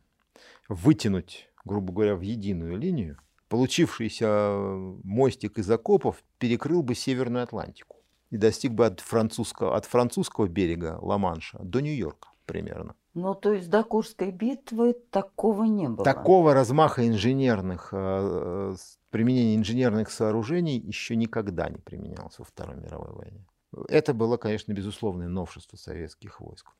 вытянуть, 0.69 1.49
грубо 1.63 1.93
говоря, 1.93 2.15
в 2.15 2.21
единую 2.21 2.77
линию, 2.77 3.17
получившийся 3.49 4.61
мостик 5.03 5.57
из 5.57 5.69
окопов 5.71 6.23
перекрыл 6.37 6.83
бы 6.83 6.93
Северную 6.93 7.43
Атлантику 7.43 7.97
и 8.29 8.37
достиг 8.37 8.73
бы 8.73 8.85
от 8.85 8.99
французского, 8.99 9.75
от 9.75 9.85
французского 9.85 10.47
берега 10.47 10.99
Ла-Манша 11.01 11.57
до 11.63 11.79
Нью-Йорка 11.79 12.29
примерно. 12.45 12.95
Ну, 13.15 13.33
то 13.33 13.53
есть 13.53 13.69
до 13.69 13.83
Курской 13.83 14.29
битвы 14.31 14.93
такого 15.09 15.63
не 15.63 15.87
было. 15.87 16.03
Такого 16.03 16.53
размаха 16.53 17.07
инженерных, 17.07 17.93
э, 17.93 17.97
э, 17.97 18.75
применения 19.09 19.55
инженерных 19.55 20.11
сооружений 20.11 20.77
еще 20.77 21.15
никогда 21.15 21.69
не 21.69 21.77
применялось 21.77 22.37
во 22.37 22.43
Второй 22.43 22.75
мировой 22.75 23.13
войне. 23.13 23.45
Это 23.87 24.13
было, 24.13 24.35
конечно, 24.35 24.73
безусловное 24.73 25.29
новшество 25.29 25.77
советских 25.77 26.41
войск. 26.41 26.73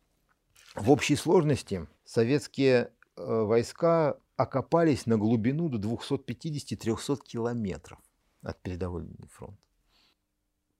В 0.76 0.92
общей 0.92 1.16
сложности 1.16 1.88
советские 2.04 2.92
э, 3.16 3.24
войска 3.26 4.18
окопались 4.36 5.06
на 5.06 5.18
глубину 5.18 5.70
до 5.70 5.78
250-300 5.78 7.18
километров 7.24 8.00
от 8.42 8.62
передовой 8.62 9.04
линии 9.04 9.30
фронта. 9.32 9.65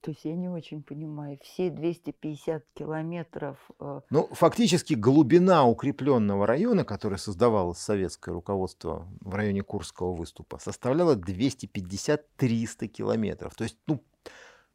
То 0.06 0.12
есть 0.12 0.24
я 0.24 0.36
не 0.36 0.50
очень 0.50 0.84
понимаю, 0.84 1.40
все 1.42 1.72
250 1.72 2.64
километров... 2.76 3.58
Э... 3.80 4.02
Ну, 4.12 4.30
фактически 4.34 4.94
глубина 4.94 5.66
укрепленного 5.66 6.46
района, 6.46 6.86
который 6.86 7.18
создавало 7.18 7.74
советское 7.74 8.32
руководство 8.32 9.08
в 9.22 9.34
районе 9.34 9.64
Курского 9.64 10.14
выступа, 10.14 10.60
составляла 10.60 11.16
250-300 11.16 12.86
километров. 12.86 13.56
То 13.56 13.64
есть, 13.64 13.80
ну, 13.88 14.04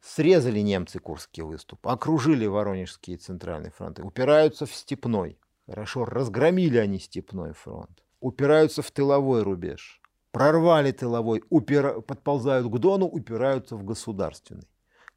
срезали 0.01 0.59
немцы 0.59 0.99
Курский 0.99 1.43
выступ, 1.43 1.87
окружили 1.87 2.45
Воронежские 2.45 3.15
центральные 3.15 3.71
фронты, 3.71 4.03
упираются 4.03 4.65
в 4.65 4.75
Степной. 4.75 5.37
Хорошо, 5.65 6.03
разгромили 6.03 6.77
они 6.77 6.99
Степной 6.99 7.53
фронт, 7.53 8.03
упираются 8.19 8.81
в 8.81 8.91
тыловой 8.91 9.43
рубеж, 9.43 10.01
прорвали 10.33 10.91
тыловой, 10.91 11.41
упира... 11.49 12.01
подползают 12.01 12.67
к 12.67 12.77
Дону, 12.79 13.05
упираются 13.05 13.77
в 13.77 13.85
государственный 13.85 14.67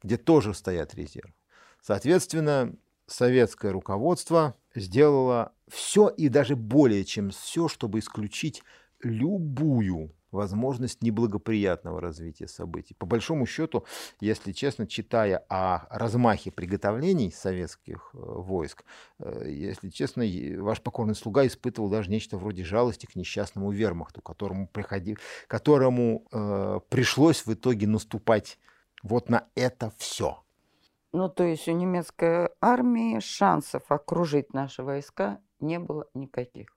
где 0.05 0.17
тоже 0.17 0.53
стоят 0.53 0.93
резервы. 0.93 1.33
Соответственно, 1.81 2.73
советское 3.07 3.71
руководство 3.71 4.55
сделало 4.75 5.53
все 5.67 6.09
и 6.09 6.29
даже 6.29 6.55
более 6.55 7.03
чем 7.03 7.31
все, 7.31 7.67
чтобы 7.67 7.99
исключить 7.99 8.63
любую 9.01 10.13
возможность 10.31 11.01
неблагоприятного 11.01 12.01
развития 12.01 12.47
событий. 12.47 12.93
По 12.93 13.05
большому 13.05 13.45
счету, 13.45 13.85
если 14.19 14.51
честно, 14.51 14.85
читая 14.85 15.43
о 15.49 15.87
размахе 15.89 16.51
приготовлений 16.51 17.31
советских 17.31 18.09
э, 18.13 18.17
войск, 18.17 18.83
э, 19.19 19.45
если 19.47 19.89
честно, 19.89 20.23
ваш 20.61 20.81
покорный 20.81 21.15
слуга 21.15 21.47
испытывал 21.47 21.89
даже 21.89 22.11
нечто 22.11 22.37
вроде 22.37 22.65
жалости 22.65 23.05
к 23.05 23.15
несчастному 23.15 23.71
вермахту, 23.71 24.21
которому, 24.21 24.67
приходи, 24.67 25.17
которому 25.47 26.27
э, 26.31 26.79
пришлось 26.89 27.45
в 27.45 27.53
итоге 27.53 27.87
наступать 27.87 28.59
вот 29.05 29.29
на 29.29 29.47
это 29.55 29.91
все. 29.97 30.43
Ну, 31.13 31.29
то 31.29 31.43
есть 31.45 31.67
у 31.67 31.71
немецкой 31.71 32.49
армии 32.59 33.19
шансов 33.19 33.83
окружить 33.89 34.53
наши 34.53 34.83
войска 34.83 35.39
не 35.59 35.79
было 35.79 36.07
никаких 36.13 36.75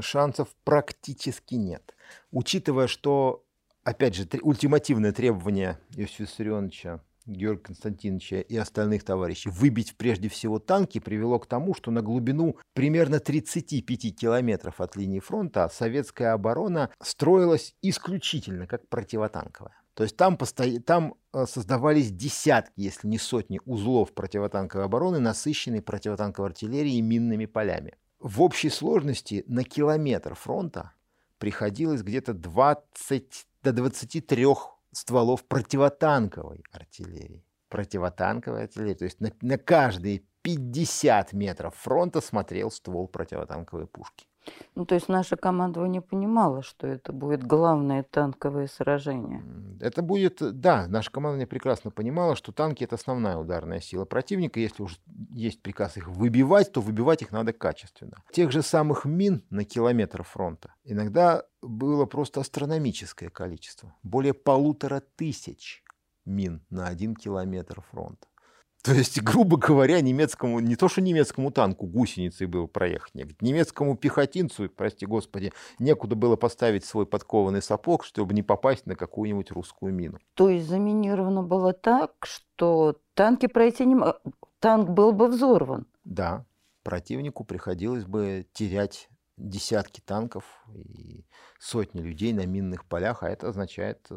шансов 0.00 0.48
практически 0.64 1.54
нет. 1.54 1.94
Учитывая, 2.30 2.86
что, 2.86 3.44
опять 3.84 4.14
же, 4.14 4.28
ультимативное 4.42 5.12
требование 5.12 5.78
Иосифа 5.96 6.22
Виссарионовича, 6.22 7.00
Георгия 7.26 7.62
Константиновича 7.62 8.40
и 8.40 8.56
остальных 8.56 9.04
товарищей 9.04 9.50
выбить 9.50 9.96
прежде 9.96 10.28
всего 10.28 10.58
танки 10.58 10.98
привело 10.98 11.38
к 11.38 11.46
тому, 11.46 11.74
что 11.74 11.90
на 11.90 12.02
глубину 12.02 12.56
примерно 12.74 13.20
35 13.20 14.16
километров 14.16 14.80
от 14.80 14.96
линии 14.96 15.20
фронта 15.20 15.68
советская 15.72 16.32
оборона 16.32 16.90
строилась 17.02 17.74
исключительно 17.82 18.66
как 18.66 18.88
противотанковая. 18.88 19.79
То 19.94 20.04
есть 20.04 20.16
там, 20.16 20.36
посто... 20.36 20.80
там 20.80 21.14
э, 21.32 21.46
создавались 21.46 22.10
десятки, 22.10 22.80
если 22.80 23.08
не 23.08 23.18
сотни 23.18 23.60
узлов 23.64 24.12
противотанковой 24.12 24.84
обороны, 24.86 25.18
насыщенной 25.18 25.82
противотанковой 25.82 26.50
артиллерией 26.50 26.98
и 26.98 27.02
минными 27.02 27.46
полями 27.46 27.94
в 28.20 28.42
общей 28.42 28.68
сложности 28.68 29.44
на 29.46 29.64
километр 29.64 30.34
фронта 30.34 30.92
приходилось 31.38 32.02
где-то 32.02 32.34
20 32.34 33.46
до 33.62 33.72
23 33.72 34.46
стволов 34.92 35.44
противотанковой 35.44 36.62
артиллерии. 36.70 37.44
Противотанковой 37.68 38.64
артиллерии. 38.64 38.94
То 38.94 39.04
есть 39.04 39.20
на, 39.20 39.32
на 39.40 39.56
каждые 39.56 40.22
50 40.42 41.32
метров 41.32 41.74
фронта 41.76 42.20
смотрел 42.20 42.70
ствол 42.70 43.08
противотанковой 43.08 43.86
пушки. 43.86 44.26
Ну, 44.74 44.86
то 44.86 44.94
есть 44.94 45.08
наше 45.08 45.36
командование 45.36 46.00
понимало, 46.00 46.62
что 46.62 46.86
это 46.86 47.12
будет 47.12 47.42
главное 47.44 48.02
танковое 48.02 48.66
сражение. 48.66 49.42
Это 49.80 50.02
будет, 50.02 50.38
да, 50.40 50.86
наше 50.88 51.10
командование 51.10 51.46
прекрасно 51.46 51.90
понимало, 51.90 52.36
что 52.36 52.52
танки 52.52 52.84
это 52.84 52.96
основная 52.96 53.36
ударная 53.36 53.80
сила 53.80 54.04
противника. 54.04 54.60
Если 54.60 54.82
уж 54.82 55.00
есть 55.30 55.62
приказ 55.62 55.96
их 55.96 56.08
выбивать, 56.08 56.72
то 56.72 56.80
выбивать 56.80 57.22
их 57.22 57.32
надо 57.32 57.52
качественно. 57.52 58.22
Тех 58.32 58.52
же 58.52 58.62
самых 58.62 59.04
мин 59.04 59.44
на 59.50 59.64
километр 59.64 60.22
фронта 60.22 60.74
иногда 60.84 61.44
было 61.62 62.06
просто 62.06 62.40
астрономическое 62.40 63.30
количество. 63.30 63.94
Более 64.02 64.34
полутора 64.34 65.02
тысяч 65.16 65.84
мин 66.24 66.64
на 66.70 66.86
один 66.86 67.14
километр 67.14 67.80
фронта. 67.90 68.26
То 68.82 68.92
есть, 68.92 69.20
грубо 69.20 69.58
говоря, 69.58 70.00
немецкому, 70.00 70.58
не 70.60 70.74
то 70.74 70.88
что 70.88 71.02
немецкому 71.02 71.50
танку 71.50 71.86
гусеницей 71.86 72.46
было 72.46 72.66
проехать, 72.66 73.14
нет, 73.14 73.42
немецкому 73.42 73.94
пехотинцу, 73.96 74.70
прости 74.70 75.04
господи, 75.04 75.52
некуда 75.78 76.14
было 76.14 76.36
поставить 76.36 76.84
свой 76.84 77.04
подкованный 77.04 77.60
сапог, 77.60 78.04
чтобы 78.04 78.32
не 78.32 78.42
попасть 78.42 78.86
на 78.86 78.96
какую-нибудь 78.96 79.50
русскую 79.50 79.92
мину. 79.92 80.18
То 80.34 80.48
есть 80.48 80.66
заминировано 80.66 81.42
было 81.42 81.74
так, 81.74 82.12
что 82.22 82.96
танки 83.14 83.46
пройти 83.46 83.84
не 83.84 83.96
танк 84.60 84.88
был 84.88 85.12
бы 85.12 85.28
взорван? 85.28 85.86
Да, 86.04 86.46
противнику 86.82 87.44
приходилось 87.44 88.04
бы 88.04 88.46
терять 88.54 89.10
десятки 89.36 90.00
танков 90.00 90.44
и 90.74 91.26
сотни 91.58 92.00
людей 92.00 92.32
на 92.32 92.46
минных 92.46 92.86
полях, 92.86 93.22
а 93.22 93.28
это 93.28 93.48
означает 93.48 94.06
э, 94.10 94.16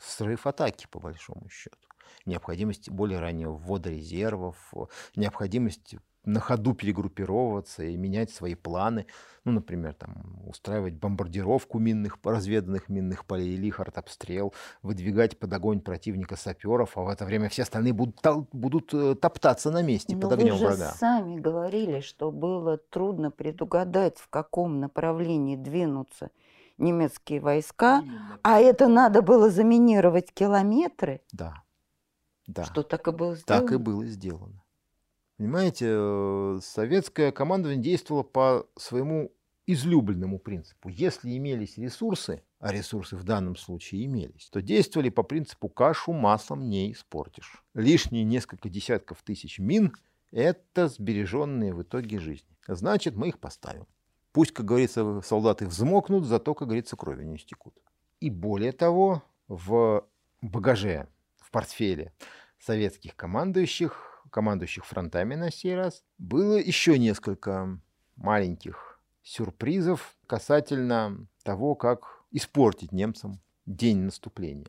срыв 0.00 0.46
атаки, 0.46 0.86
по 0.90 1.00
большому 1.00 1.48
счету 1.48 1.87
необходимость 2.26 2.90
более 2.90 3.20
раннего 3.20 3.52
ввода 3.52 3.90
резервов, 3.90 4.72
необходимость 5.16 5.96
на 6.28 6.40
ходу 6.40 6.74
перегруппировываться 6.74 7.84
и 7.84 7.96
менять 7.96 8.30
свои 8.30 8.54
планы. 8.54 9.06
Ну, 9.44 9.52
например, 9.52 9.94
там, 9.94 10.42
устраивать 10.46 10.94
бомбардировку 10.94 11.78
минных, 11.78 12.18
разведанных 12.22 12.88
минных 12.90 13.24
полей 13.24 13.54
или 13.54 13.66
их 13.66 13.80
артобстрел, 13.80 14.52
выдвигать 14.82 15.38
под 15.38 15.52
огонь 15.54 15.80
противника 15.80 16.36
саперов, 16.36 16.98
а 16.98 17.02
в 17.02 17.08
это 17.08 17.24
время 17.24 17.48
все 17.48 17.62
остальные 17.62 17.94
будут, 17.94 18.20
будут 18.52 18.92
э, 18.92 19.14
топтаться 19.14 19.70
на 19.70 19.82
месте 19.82 20.14
Но 20.14 20.20
под 20.20 20.32
огнем 20.32 20.52
вы 20.52 20.58
же 20.58 20.66
врага. 20.66 20.90
сами 20.90 21.40
говорили, 21.40 22.00
что 22.00 22.30
было 22.30 22.76
трудно 22.76 23.30
предугадать, 23.30 24.18
в 24.18 24.28
каком 24.28 24.80
направлении 24.80 25.56
двинутся 25.56 26.30
немецкие 26.76 27.40
войска, 27.40 28.00
Именно. 28.00 28.38
а 28.42 28.60
это 28.60 28.86
надо 28.86 29.22
было 29.22 29.50
заминировать 29.50 30.32
километры. 30.32 31.22
Да. 31.32 31.62
Да. 32.48 32.64
Что 32.64 32.82
так 32.82 33.06
и 33.06 33.12
было 33.12 33.36
сделано? 33.36 33.62
Так 33.62 33.72
и 33.72 33.76
было 33.76 34.04
сделано. 34.06 34.64
Понимаете, 35.36 35.86
э, 35.90 36.58
советское 36.62 37.30
командование 37.30 37.80
действовало 37.80 38.24
по 38.24 38.66
своему 38.76 39.30
излюбленному 39.66 40.38
принципу. 40.38 40.88
Если 40.88 41.36
имелись 41.36 41.76
ресурсы, 41.76 42.42
а 42.58 42.72
ресурсы 42.72 43.16
в 43.16 43.22
данном 43.22 43.54
случае 43.54 44.06
имелись, 44.06 44.48
то 44.50 44.62
действовали 44.62 45.10
по 45.10 45.22
принципу 45.22 45.68
кашу 45.68 46.12
маслом 46.12 46.68
не 46.68 46.90
испортишь. 46.90 47.62
Лишние 47.74 48.24
несколько 48.24 48.70
десятков 48.70 49.22
тысяч 49.22 49.58
мин– 49.58 49.94
это 50.32 50.88
сбереженные 50.88 51.74
в 51.74 51.82
итоге 51.82 52.18
жизни. 52.18 52.56
Значит, 52.66 53.14
мы 53.14 53.28
их 53.28 53.38
поставим. 53.38 53.86
Пусть, 54.32 54.52
как 54.52 54.64
говорится, 54.64 55.20
солдаты 55.20 55.66
взмокнут, 55.66 56.24
зато, 56.24 56.54
как 56.54 56.68
говорится, 56.68 56.96
крови 56.96 57.24
не 57.24 57.36
истекут. 57.36 57.74
И 58.20 58.30
более 58.30 58.72
того, 58.72 59.22
в 59.48 60.08
багаже, 60.40 61.08
в 61.48 61.50
портфеле 61.50 62.12
советских 62.58 63.16
командующих, 63.16 64.22
командующих 64.30 64.84
фронтами 64.84 65.34
на 65.34 65.50
сей 65.50 65.74
раз, 65.74 66.04
было 66.18 66.58
еще 66.58 66.98
несколько 66.98 67.80
маленьких 68.16 69.00
сюрпризов 69.22 70.14
касательно 70.26 71.26
того, 71.44 71.74
как 71.74 72.22
испортить 72.30 72.92
немцам 72.92 73.40
день 73.64 74.00
наступления. 74.00 74.66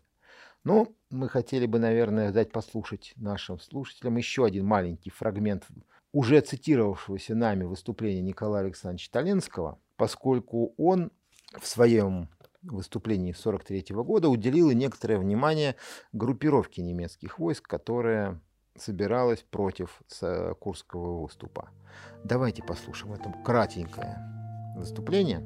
Но 0.64 0.88
мы 1.10 1.28
хотели 1.28 1.66
бы, 1.66 1.80
наверное, 1.80 2.32
дать 2.32 2.54
послушать 2.54 3.12
нашим 3.18 3.60
слушателям 3.60 4.16
еще 4.16 4.46
один 4.46 4.66
маленький 4.66 5.10
фрагмент 5.10 5.68
уже 6.14 6.40
цитировавшегося 6.40 7.36
нами 7.36 7.66
выступления 7.66 8.22
Николая 8.22 8.64
Александровича 8.64 9.10
Толенского, 9.12 9.80
поскольку 9.98 10.74
он 10.78 11.12
в 11.60 11.68
своем 11.68 12.30
выступлении 12.64 13.32
1943 13.32 13.96
года 14.04 14.30
уделила 14.30 14.72
некоторое 14.72 15.18
внимание 15.18 15.76
группировке 16.14 16.82
немецких 16.82 17.40
войск, 17.40 17.68
которая 17.68 18.40
собиралась 18.78 19.46
против 19.50 20.02
Курского 20.60 21.22
выступа. 21.22 21.70
Давайте 22.24 22.64
послушаем 22.64 23.14
это 23.14 23.34
кратенькое 23.44 24.18
выступление. 24.76 25.40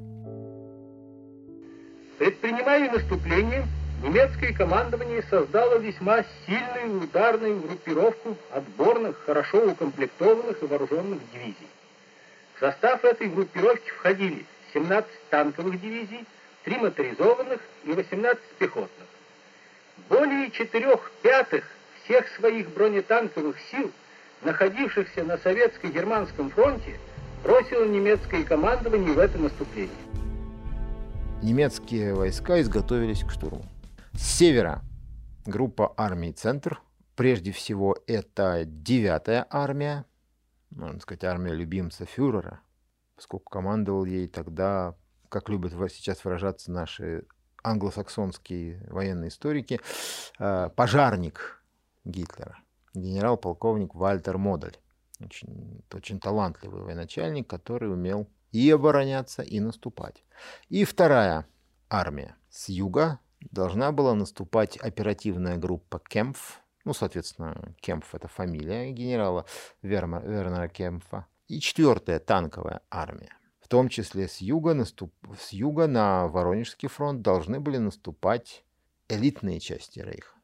Предпринимая 2.18 2.90
наступление, 2.92 3.66
немецкое 4.02 4.52
командование 4.52 5.22
создало 5.30 5.78
весьма 5.78 6.24
сильную 6.46 7.02
ударную 7.02 7.60
группировку 7.60 8.36
отборных, 8.52 9.16
хорошо 9.24 9.70
укомплектованных 9.70 10.62
и 10.62 10.66
вооруженных 10.66 11.18
дивизий. 11.32 11.68
В 12.54 12.60
состав 12.60 13.04
этой 13.04 13.28
группировки 13.28 13.90
входили 13.90 14.46
17 14.74 15.10
танковых 15.30 15.80
дивизий, 15.80 16.24
три 16.64 16.76
моторизованных 16.78 17.60
и 17.84 17.92
18 17.92 18.42
пехотных. 18.58 19.08
Более 20.08 20.50
четырех 20.50 21.10
пятых 21.22 21.64
всех 22.02 22.26
своих 22.28 22.70
бронетанковых 22.70 23.56
сил, 23.70 23.90
находившихся 24.42 25.24
на 25.24 25.38
советско-германском 25.38 26.50
фронте, 26.50 26.98
бросило 27.42 27.84
немецкое 27.84 28.44
командование 28.44 29.12
в 29.12 29.18
это 29.18 29.38
наступление. 29.38 29.94
Немецкие 31.42 32.14
войска 32.14 32.60
изготовились 32.60 33.22
к 33.22 33.30
штурму. 33.30 33.64
С 34.12 34.38
севера 34.38 34.82
группа 35.44 35.92
армий 35.96 36.32
«Центр», 36.32 36.80
прежде 37.16 37.52
всего 37.52 37.98
это 38.06 38.62
9-я 38.62 39.46
армия, 39.50 40.06
можно 40.70 41.00
сказать, 41.00 41.24
армия 41.24 41.52
любимца 41.52 42.06
фюрера, 42.06 42.60
поскольку 43.14 43.50
командовал 43.50 44.06
ей 44.06 44.26
тогда 44.26 44.94
как 45.34 45.48
любят 45.48 45.72
сейчас 45.90 46.24
выражаться 46.24 46.70
наши 46.70 47.24
англосаксонские 47.64 48.86
военные 48.88 49.30
историки, 49.30 49.80
э, 50.38 50.70
пожарник 50.76 51.60
Гитлера, 52.04 52.58
генерал-полковник 52.94 53.96
Вальтер 53.96 54.38
Модель. 54.38 54.78
Очень, 55.18 55.82
очень 55.92 56.20
талантливый 56.20 56.82
военачальник, 56.82 57.48
который 57.48 57.92
умел 57.92 58.28
и 58.52 58.70
обороняться, 58.70 59.42
и 59.42 59.58
наступать. 59.58 60.22
И 60.68 60.84
вторая 60.84 61.48
армия 61.90 62.36
с 62.48 62.68
юга 62.68 63.18
должна 63.40 63.90
была 63.90 64.14
наступать 64.14 64.76
оперативная 64.76 65.56
группа 65.56 65.98
Кемпф, 65.98 66.60
ну, 66.84 66.94
соответственно, 66.94 67.74
Кемпф— 67.80 68.06
это 68.14 68.28
фамилия 68.28 68.92
генерала 68.92 69.46
Вернера 69.82 70.68
Кемпфа, 70.68 71.26
и 71.48 71.58
четвертая 71.58 72.20
танковая 72.20 72.82
армия. 72.88 73.36
В 73.64 73.68
том 73.68 73.88
числе 73.88 74.28
с 74.28 74.42
юга, 74.42 74.74
наступ... 74.74 75.14
с 75.40 75.54
юга 75.54 75.86
на 75.86 76.28
Воронежский 76.28 76.86
фронт 76.86 77.22
должны 77.22 77.60
были 77.60 77.78
наступать 77.78 78.62
элитные 79.08 79.58
части 79.58 80.00
Рейха. 80.00 80.36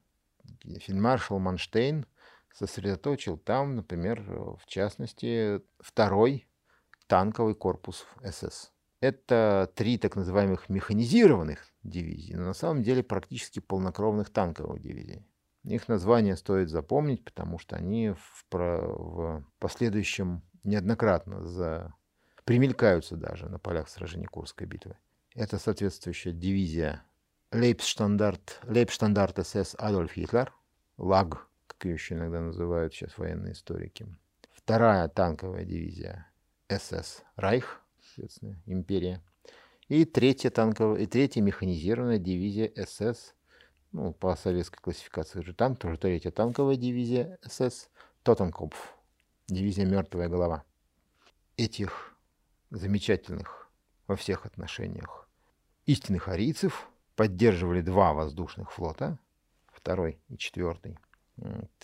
Фельдмаршал 0.64 1.38
Манштейн 1.38 2.06
сосредоточил 2.54 3.36
там, 3.36 3.76
например, 3.76 4.22
в 4.22 4.62
частности, 4.64 5.60
второй 5.80 6.48
танковый 7.08 7.54
корпус 7.54 8.06
СС. 8.24 8.72
Это 9.00 9.70
три 9.74 9.98
так 9.98 10.16
называемых 10.16 10.70
механизированных 10.70 11.66
дивизий, 11.82 12.36
но 12.36 12.46
на 12.46 12.54
самом 12.54 12.82
деле 12.82 13.02
практически 13.02 13.60
полнокровных 13.60 14.30
танковых 14.30 14.80
дивизий. 14.80 15.26
Их 15.64 15.88
название 15.88 16.38
стоит 16.38 16.70
запомнить, 16.70 17.22
потому 17.26 17.58
что 17.58 17.76
они 17.76 18.12
в, 18.12 18.46
про... 18.48 18.80
в 18.80 19.44
последующем 19.58 20.42
неоднократно 20.64 21.46
за... 21.46 21.92
примелькаются 22.44 23.16
даже 23.16 23.48
на 23.48 23.58
полях 23.58 23.88
сражений 23.88 24.26
Курской 24.26 24.66
битвы. 24.66 24.96
Это 25.34 25.58
соответствующая 25.58 26.32
дивизия 26.32 27.04
Лейбштандарт, 27.52 28.60
Лейбштандарт 28.64 29.46
СС 29.46 29.74
Адольф 29.78 30.16
Гитлер, 30.16 30.52
ЛАГ, 30.98 31.48
как 31.66 31.84
ее 31.84 31.94
еще 31.94 32.14
иногда 32.14 32.40
называют 32.40 32.94
сейчас 32.94 33.16
военные 33.18 33.52
историки. 33.52 34.06
Вторая 34.52 35.08
танковая 35.08 35.64
дивизия 35.64 36.30
СС 36.68 37.22
Райх, 37.36 37.80
соответственно, 38.02 38.60
империя. 38.66 39.22
И 39.88 40.04
третья 40.04 40.50
танковая, 40.50 41.00
и 41.00 41.06
третья 41.06 41.42
механизированная 41.42 42.18
дивизия 42.18 42.72
СС, 42.76 43.34
ну, 43.92 44.12
по 44.12 44.36
советской 44.36 44.80
классификации 44.80 45.42
же 45.42 45.52
танк, 45.52 45.80
тоже 45.80 45.98
третья 45.98 46.30
танковая 46.30 46.76
дивизия 46.76 47.38
СС 47.42 47.88
Тоттенкопф, 48.22 48.94
дивизия 49.48 49.86
«Мертвая 49.86 50.28
голова». 50.28 50.64
Этих 51.56 52.09
замечательных 52.70 53.68
во 54.06 54.16
всех 54.16 54.46
отношениях 54.46 55.28
истинных 55.86 56.28
арийцев 56.28 56.88
поддерживали 57.16 57.80
два 57.80 58.12
воздушных 58.12 58.70
флота, 58.72 59.18
второй 59.72 60.20
и 60.28 60.38
четвертый. 60.38 60.96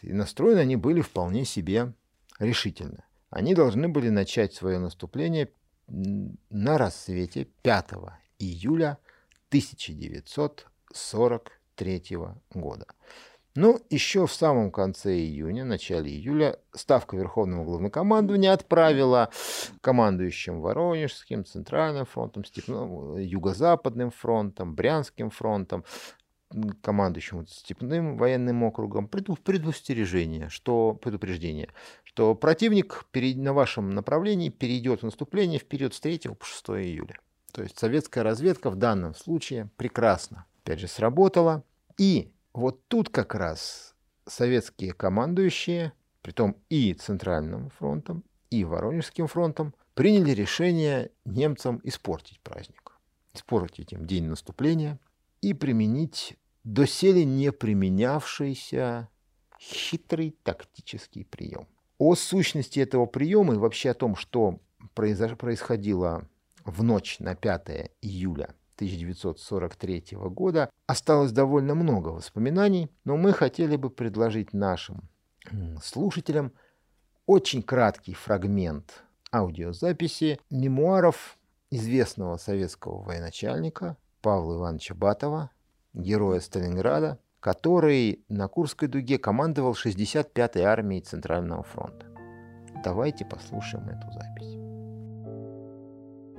И 0.02 0.12
настроены 0.12 0.60
они 0.60 0.76
были 0.76 1.00
вполне 1.00 1.44
себе 1.44 1.92
решительно. 2.38 3.04
Они 3.30 3.52
должны 3.54 3.88
были 3.88 4.10
начать 4.10 4.54
свое 4.54 4.78
наступление 4.78 5.50
на 5.88 6.78
рассвете 6.78 7.48
5 7.62 7.90
июля 8.38 8.98
1943 9.48 12.18
года. 12.54 12.86
Ну, 13.56 13.80
еще 13.88 14.26
в 14.26 14.32
самом 14.34 14.70
конце 14.70 15.16
июня, 15.16 15.64
начале 15.64 16.10
июля, 16.10 16.58
Ставка 16.72 17.16
Верховного 17.16 17.64
Главнокомандования 17.64 18.52
отправила 18.52 19.30
командующим 19.80 20.60
Воронежским, 20.60 21.46
Центральным 21.46 22.04
фронтом, 22.04 22.44
Степным, 22.44 23.16
Юго-Западным 23.16 24.10
фронтом, 24.10 24.74
Брянским 24.74 25.30
фронтом, 25.30 25.84
командующим 26.82 27.46
Степным 27.46 28.18
военным 28.18 28.62
округом 28.62 29.08
предустережение, 29.08 30.50
что, 30.50 30.92
предупреждение, 30.92 31.70
что 32.04 32.34
противник 32.34 33.06
на 33.14 33.54
вашем 33.54 33.88
направлении 33.88 34.50
перейдет 34.50 35.00
в 35.00 35.04
наступление 35.04 35.58
в 35.58 35.64
период 35.64 35.94
с 35.94 36.00
3 36.00 36.18
по 36.38 36.44
6 36.44 36.68
июля. 36.70 37.18
То 37.52 37.62
есть 37.62 37.78
советская 37.78 38.22
разведка 38.22 38.68
в 38.68 38.76
данном 38.76 39.14
случае 39.14 39.70
прекрасно, 39.78 40.44
опять 40.62 40.78
же, 40.78 40.88
сработала. 40.88 41.64
И 41.96 42.30
вот 42.56 42.88
тут 42.88 43.10
как 43.10 43.34
раз 43.34 43.94
советские 44.26 44.94
командующие, 44.94 45.92
притом 46.22 46.56
и 46.70 46.94
Центральным 46.94 47.70
фронтом, 47.70 48.24
и 48.50 48.64
Воронежским 48.64 49.26
фронтом, 49.26 49.74
приняли 49.94 50.30
решение 50.30 51.10
немцам 51.24 51.80
испортить 51.84 52.40
праздник, 52.40 52.98
испортить 53.34 53.92
им 53.92 54.06
день 54.06 54.24
наступления 54.24 54.98
и 55.42 55.52
применить 55.52 56.38
доселе 56.64 57.24
не 57.24 57.52
применявшийся 57.52 59.10
хитрый 59.60 60.34
тактический 60.42 61.24
прием. 61.24 61.68
О 61.98 62.14
сущности 62.14 62.80
этого 62.80 63.04
приема 63.06 63.54
и 63.54 63.58
вообще 63.58 63.90
о 63.90 63.94
том, 63.94 64.16
что 64.16 64.60
происходило 64.94 66.26
в 66.64 66.82
ночь 66.82 67.18
на 67.18 67.34
5 67.34 67.92
июля 68.00 68.54
1943 68.76 70.04
года 70.30 70.70
осталось 70.86 71.32
довольно 71.32 71.74
много 71.74 72.08
воспоминаний, 72.08 72.90
но 73.04 73.16
мы 73.16 73.32
хотели 73.32 73.76
бы 73.76 73.90
предложить 73.90 74.52
нашим 74.52 75.08
слушателям 75.82 76.52
очень 77.26 77.62
краткий 77.62 78.14
фрагмент 78.14 79.04
аудиозаписи 79.32 80.38
мемуаров 80.50 81.38
известного 81.70 82.36
советского 82.36 83.02
военачальника 83.02 83.96
Павла 84.20 84.56
Ивановича 84.56 84.94
Батова, 84.94 85.50
героя 85.92 86.40
Сталинграда, 86.40 87.18
который 87.40 88.24
на 88.28 88.48
Курской 88.48 88.88
дуге 88.88 89.18
командовал 89.18 89.72
65-й 89.72 90.62
армией 90.62 91.00
Центрального 91.00 91.62
фронта. 91.62 92.06
Давайте 92.84 93.24
послушаем 93.24 93.88
эту 93.88 94.10
запись. 94.12 94.55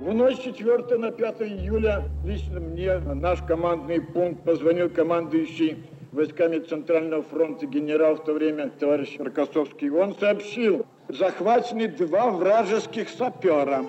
В 0.08 0.14
ночь 0.14 0.38
4 0.38 0.96
на 0.96 1.10
5 1.10 1.42
июля 1.42 2.04
лично 2.24 2.60
мне 2.60 2.96
наш 2.98 3.42
командный 3.42 4.00
пункт 4.00 4.42
позвонил 4.42 4.88
командующий 4.88 5.84
войсками 6.12 6.60
Центрального 6.60 7.22
фронта 7.22 7.66
генерал 7.66 8.14
в 8.14 8.24
то 8.24 8.32
время 8.32 8.70
товарищ 8.70 9.16
Рокоссовский. 9.18 9.90
Он 9.90 10.14
сообщил, 10.14 10.86
захвачены 11.08 11.88
два 11.88 12.30
вражеских 12.30 13.10
сапера. 13.10 13.84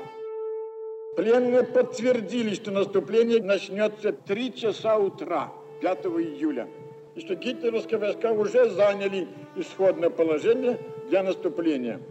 Пленные 1.15 1.63
подтвердили, 1.63 2.53
что 2.53 2.72
наступление 2.72 3.41
начнется 3.41 4.11
3 4.11 4.53
часа 4.55 4.97
утра 4.97 5.53
5 5.80 6.05
июля. 6.07 6.67
И 7.15 7.22
что 7.22 7.36
гитлеровские 7.36 7.97
войска 7.97 8.34
уже 8.34 8.70
заняли 8.72 9.30
исходное 9.55 10.09
положение 10.09 10.80
для 11.07 11.24
наступления. 11.24 12.01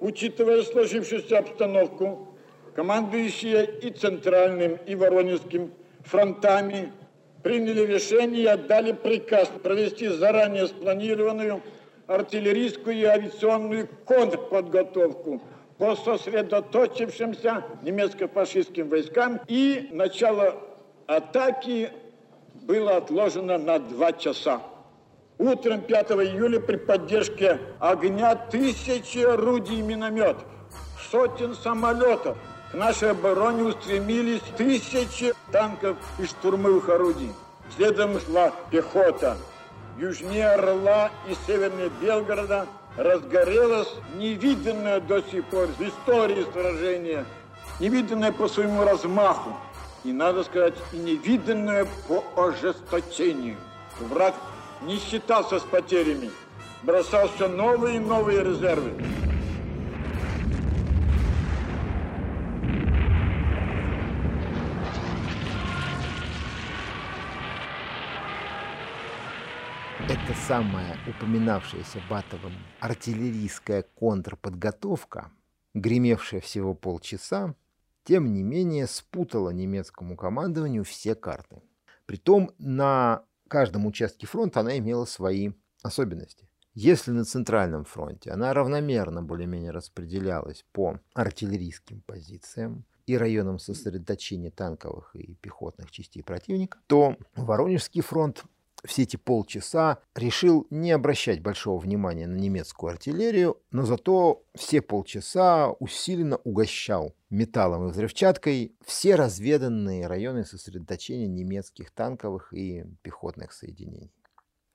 Учитывая 0.00 0.62
сложившуюся 0.62 1.40
обстановку, 1.40 2.31
командующие 2.74 3.66
и 3.82 3.90
Центральным, 3.90 4.78
и 4.86 4.94
Воронежским 4.94 5.72
фронтами 6.04 6.92
приняли 7.42 7.84
решение 7.86 8.42
и 8.42 8.46
отдали 8.46 8.92
приказ 8.92 9.50
провести 9.62 10.08
заранее 10.08 10.68
спланированную 10.68 11.62
артиллерийскую 12.06 12.96
и 12.96 13.04
авиационную 13.04 13.88
контрподготовку 14.04 15.42
по 15.78 15.96
сосредоточившимся 15.96 17.64
немецко-фашистским 17.82 18.88
войскам 18.88 19.40
и 19.48 19.88
начало 19.90 20.56
атаки 21.06 21.90
было 22.54 22.98
отложено 22.98 23.58
на 23.58 23.78
два 23.78 24.12
часа. 24.12 24.62
Утром 25.38 25.80
5 25.80 26.10
июля 26.12 26.60
при 26.60 26.76
поддержке 26.76 27.58
огня 27.80 28.36
тысячи 28.36 29.18
орудий 29.18 29.80
и 29.80 29.82
минометов, 29.82 30.44
сотен 31.10 31.54
самолетов, 31.54 32.36
к 32.72 32.74
нашей 32.74 33.10
обороне 33.10 33.64
устремились 33.64 34.40
тысячи 34.56 35.34
танков 35.52 35.98
и 36.18 36.24
штурмовых 36.24 36.88
орудий. 36.88 37.30
Следом 37.76 38.18
шла 38.18 38.50
пехота. 38.70 39.36
Южнее 39.98 40.48
Орла 40.48 41.10
и 41.28 41.34
севернее 41.46 41.90
Белгорода 42.00 42.66
разгорелось 42.96 43.92
невиданное 44.14 45.00
до 45.00 45.20
сих 45.20 45.44
пор 45.44 45.66
в 45.66 45.80
истории 45.82 46.46
сражение, 46.50 47.26
невиданное 47.78 48.32
по 48.32 48.48
своему 48.48 48.84
размаху, 48.84 49.54
и, 50.02 50.12
надо 50.12 50.42
сказать, 50.42 50.74
и 50.92 50.96
невиданное 50.96 51.86
по 52.08 52.24
ожесточению. 52.36 53.58
Враг 54.00 54.34
не 54.80 54.98
считался 54.98 55.58
с 55.58 55.62
потерями, 55.62 56.30
бросал 56.82 57.28
все 57.36 57.48
новые 57.48 57.96
и 57.96 58.00
новые 58.00 58.42
резервы. 58.42 58.92
эта 70.12 70.31
самая 70.46 70.96
упоминавшаяся 71.06 72.00
Батовым 72.10 72.52
артиллерийская 72.80 73.84
контрподготовка, 73.94 75.30
гремевшая 75.72 76.40
всего 76.40 76.74
полчаса, 76.74 77.54
тем 78.04 78.32
не 78.32 78.42
менее 78.42 78.88
спутала 78.88 79.50
немецкому 79.50 80.16
командованию 80.16 80.82
все 80.84 81.14
карты. 81.14 81.62
Притом 82.06 82.50
на 82.58 83.22
каждом 83.46 83.86
участке 83.86 84.26
фронта 84.26 84.60
она 84.60 84.76
имела 84.78 85.04
свои 85.04 85.52
особенности. 85.82 86.48
Если 86.74 87.12
на 87.12 87.24
Центральном 87.24 87.84
фронте 87.84 88.30
она 88.32 88.52
равномерно 88.52 89.22
более-менее 89.22 89.70
распределялась 89.70 90.64
по 90.72 90.98
артиллерийским 91.14 92.00
позициям, 92.00 92.84
и 93.06 93.16
районам 93.16 93.58
сосредоточения 93.58 94.50
танковых 94.50 95.14
и 95.16 95.34
пехотных 95.34 95.90
частей 95.90 96.22
противника, 96.22 96.78
то 96.86 97.16
Воронежский 97.34 98.00
фронт 98.00 98.44
все 98.84 99.02
эти 99.02 99.16
полчаса 99.16 99.98
решил 100.14 100.66
не 100.70 100.90
обращать 100.90 101.40
большого 101.40 101.78
внимания 101.78 102.26
на 102.26 102.36
немецкую 102.36 102.92
артиллерию, 102.92 103.60
но 103.70 103.84
зато 103.84 104.44
все 104.54 104.82
полчаса 104.82 105.70
усиленно 105.78 106.36
угощал 106.38 107.14
металлом 107.30 107.88
и 107.88 107.90
взрывчаткой 107.92 108.74
все 108.84 109.14
разведанные 109.14 110.06
районы 110.06 110.44
сосредоточения 110.44 111.28
немецких 111.28 111.90
танковых 111.92 112.52
и 112.52 112.84
пехотных 113.02 113.52
соединений. 113.52 114.12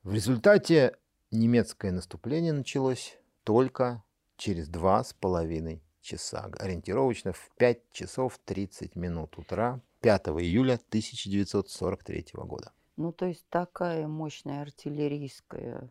В 0.03 0.13
результате 0.13 0.95
немецкое 1.31 1.91
наступление 1.91 2.53
началось 2.53 3.17
только 3.43 4.03
через 4.37 4.69
два 4.69 5.03
с 5.03 5.13
половиной 5.13 5.83
часа, 6.01 6.49
ориентировочно 6.59 7.33
в 7.33 7.49
5 7.57 7.91
часов 7.91 8.39
30 8.45 8.95
минут 8.95 9.37
утра 9.37 9.81
5 10.01 10.27
июля 10.27 10.75
1943 10.75 12.27
года. 12.35 12.71
Ну, 12.97 13.11
то 13.11 13.25
есть 13.27 13.45
такая 13.49 14.07
мощная 14.07 14.63
артиллерийская 14.63 15.89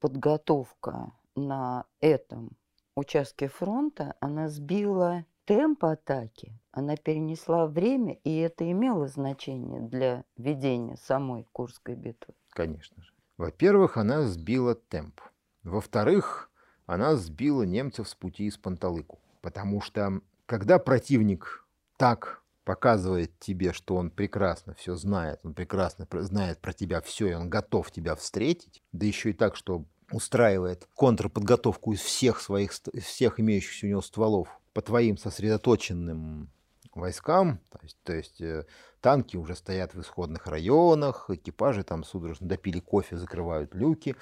подготовка 0.00 1.12
на 1.34 1.84
этом 2.00 2.56
участке 2.94 3.48
фронта, 3.48 4.14
она 4.20 4.48
сбила 4.48 5.24
темп 5.46 5.84
атаки, 5.84 6.58
она 6.70 6.96
перенесла 6.96 7.66
время, 7.66 8.14
и 8.24 8.36
это 8.38 8.70
имело 8.70 9.08
значение 9.08 9.80
для 9.80 10.24
ведения 10.36 10.96
самой 10.96 11.46
Курской 11.52 11.96
битвы. 11.96 12.34
Конечно 12.50 13.02
же. 13.02 13.12
Во-первых, 13.36 13.96
она 13.96 14.22
сбила 14.22 14.76
темп. 14.76 15.20
Во-вторых, 15.64 16.50
она 16.86 17.16
сбила 17.16 17.62
немцев 17.62 18.08
с 18.08 18.14
пути 18.14 18.44
из 18.44 18.56
Панталыку. 18.56 19.18
Потому 19.40 19.80
что 19.80 20.20
когда 20.46 20.78
противник 20.78 21.66
так 21.96 22.43
показывает 22.64 23.38
тебе, 23.38 23.72
что 23.72 23.96
он 23.96 24.10
прекрасно 24.10 24.74
все 24.74 24.96
знает, 24.96 25.40
он 25.42 25.54
прекрасно 25.54 26.06
знает 26.22 26.60
про 26.60 26.72
тебя 26.72 27.00
все, 27.00 27.28
и 27.28 27.34
он 27.34 27.50
готов 27.50 27.90
тебя 27.90 28.16
встретить, 28.16 28.82
да 28.92 29.06
еще 29.06 29.30
и 29.30 29.34
так, 29.34 29.56
что 29.56 29.84
устраивает 30.10 30.88
контрподготовку 30.94 31.92
из 31.92 32.00
всех 32.00 32.40
своих, 32.40 32.72
всех 33.02 33.40
имеющихся 33.40 33.86
у 33.86 33.88
него 33.88 34.02
стволов 34.02 34.48
по 34.72 34.82
твоим 34.82 35.16
сосредоточенным 35.16 36.50
войскам, 36.94 37.60
то 37.70 37.78
есть, 37.82 37.98
то 38.04 38.12
есть 38.12 38.40
э, 38.40 38.66
танки 39.00 39.36
уже 39.36 39.56
стоят 39.56 39.94
в 39.94 40.00
исходных 40.00 40.46
районах, 40.46 41.28
экипажи 41.28 41.82
там 41.82 42.04
судорожно 42.04 42.46
допили 42.46 42.80
кофе, 42.80 43.16
закрывают 43.16 43.74
люки, 43.74 44.16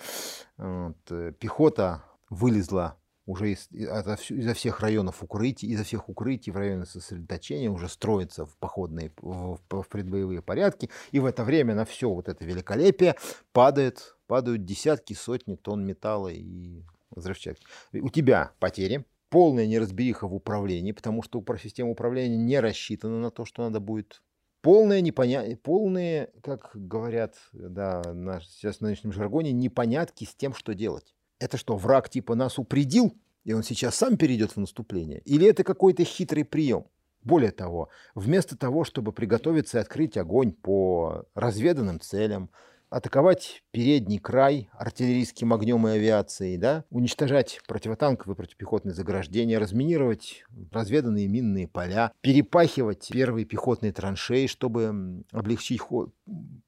вот, 0.57 0.97
э, 1.11 1.33
пехота 1.39 2.03
вылезла 2.31 2.97
уже 3.27 3.53
из, 3.53 3.69
изо, 3.71 4.19
изо 4.31 4.55
всех 4.55 4.81
районов 4.81 5.23
укрытий, 5.23 5.69
изо 5.69 5.85
всех 5.85 6.09
укрытий 6.09 6.53
в 6.53 6.57
районе 6.57 6.87
сосредоточения 6.87 7.71
уже 7.71 7.89
строится 7.89 8.47
в 8.47 8.57
походные, 8.57 9.13
в, 9.21 9.59
в 9.71 9.89
предбоевые 9.89 10.43
порядки, 10.43 10.91
и 11.13 11.21
в 11.21 11.27
это 11.27 11.45
время 11.45 11.75
на 11.75 11.85
все 11.85 12.11
вот 12.11 12.29
это 12.29 12.45
великолепие 12.45 13.17
падает, 13.53 14.17
падают 14.27 14.65
десятки, 14.65 15.15
сотни 15.15 15.55
тонн 15.55 15.85
металла 15.85 16.29
и 16.29 16.83
взрывчатки. 17.11 17.65
У 17.93 18.09
тебя 18.09 18.53
потери, 18.59 19.05
полная 19.29 19.67
неразбериха 19.67 20.27
в 20.27 20.35
управлении, 20.35 20.93
потому 20.93 21.23
что 21.23 21.45
система 21.63 21.91
управления 21.91 22.37
не 22.37 22.59
рассчитана 22.61 23.19
на 23.19 23.31
то, 23.31 23.45
что 23.45 23.63
надо 23.63 23.81
будет 23.81 24.23
полное 24.63 25.01
непонятие, 25.01 25.57
полные, 25.57 26.31
как 26.43 26.71
говорят 26.75 27.37
да, 27.53 28.03
на, 28.13 28.41
сейчас 28.41 28.79
в 28.79 28.81
нынешнем 28.83 29.13
жаргоне, 29.13 29.53
непонятки 29.53 30.25
с 30.25 30.35
тем, 30.35 30.55
что 30.55 30.75
делать. 30.75 31.15
Это 31.43 31.57
что, 31.57 31.77
враг 31.77 32.09
типа 32.09 32.37
нас 32.37 32.57
упредил, 32.61 33.17
и 33.43 33.53
он 33.53 33.65
сейчас 33.65 33.97
сам 33.97 34.17
перейдет 34.17 34.53
в 34.53 34.59
наступление? 34.59 35.19
Или 35.25 35.49
это 35.49 35.65
какой-то 35.65 36.05
хитрый 36.05 36.45
прием? 36.45 36.87
Более 37.25 37.51
того, 37.51 37.89
вместо 38.15 38.57
того, 38.57 38.85
чтобы 38.85 39.13
приготовиться 39.13 39.79
и 39.79 39.81
открыть 39.81 40.17
огонь 40.17 40.53
по 40.53 41.25
разведанным 41.35 41.99
целям, 41.99 42.49
атаковать 42.91 43.65
передний 43.73 44.19
край 44.19 44.69
артиллерийским 44.73 45.53
огнем 45.53 45.89
и 45.89 45.93
авиацией, 45.93 46.59
да, 46.59 46.85
уничтожать 46.91 47.61
противотанковые 47.67 48.37
противопехотные 48.37 48.95
заграждения, 48.95 49.59
разминировать 49.59 50.45
разведанные 50.71 51.27
минные 51.27 51.67
поля, 51.67 52.13
перепахивать 52.21 53.09
первые 53.11 53.47
пехотные 53.47 53.93
траншеи, 53.93 54.47
чтобы 54.47 55.25
облегчить 55.33 55.81
ход, 55.81 56.15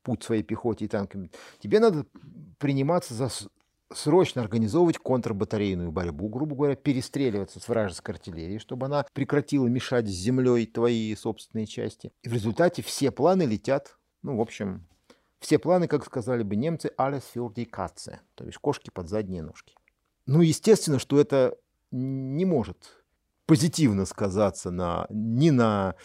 путь 0.03 0.25
своей 0.25 0.43
пехоте 0.43 0.87
и 0.87 0.89
танкам. 0.89 1.31
Тебе 1.61 1.79
надо 1.79 2.07
приниматься 2.59 3.15
за 3.15 3.29
срочно 3.93 4.43
организовывать 4.43 4.99
контрбатарейную 4.99 5.93
борьбу, 5.93 6.29
грубо 6.29 6.57
говоря, 6.57 6.77
перестреливаться 6.77 7.61
с 7.61 7.69
вражеской 7.69 8.15
артиллерией, 8.15 8.59
чтобы 8.59 8.87
она 8.87 9.07
прекратила 9.13 9.67
мешать 9.67 10.09
с 10.09 10.13
землей 10.13 10.67
твои 10.67 11.15
собственные 11.15 11.67
части. 11.67 12.13
И 12.23 12.29
в 12.29 12.33
результате 12.33 12.83
все 12.83 13.11
планы 13.11 13.43
летят, 13.43 13.97
ну, 14.23 14.37
в 14.37 14.41
общем, 14.41 14.87
все 15.39 15.59
планы, 15.59 15.89
как 15.89 16.05
сказали 16.05 16.43
бы 16.43 16.57
немцы, 16.57 16.91
alles 16.97 17.23
für 17.35 17.53
die 17.53 17.69
Katze, 17.71 18.19
то 18.35 18.45
есть 18.45 18.59
кошки 18.59 18.91
под 18.91 19.09
задние 19.09 19.43
ножки. 19.43 19.75
Ну, 20.27 20.41
естественно, 20.41 20.99
что 20.99 21.21
это 21.21 21.57
не 21.91 22.45
может 22.45 23.05
позитивно 23.47 24.07
сказаться 24.07 24.71
на, 24.71 25.07
ни 25.11 25.51
на 25.51 25.97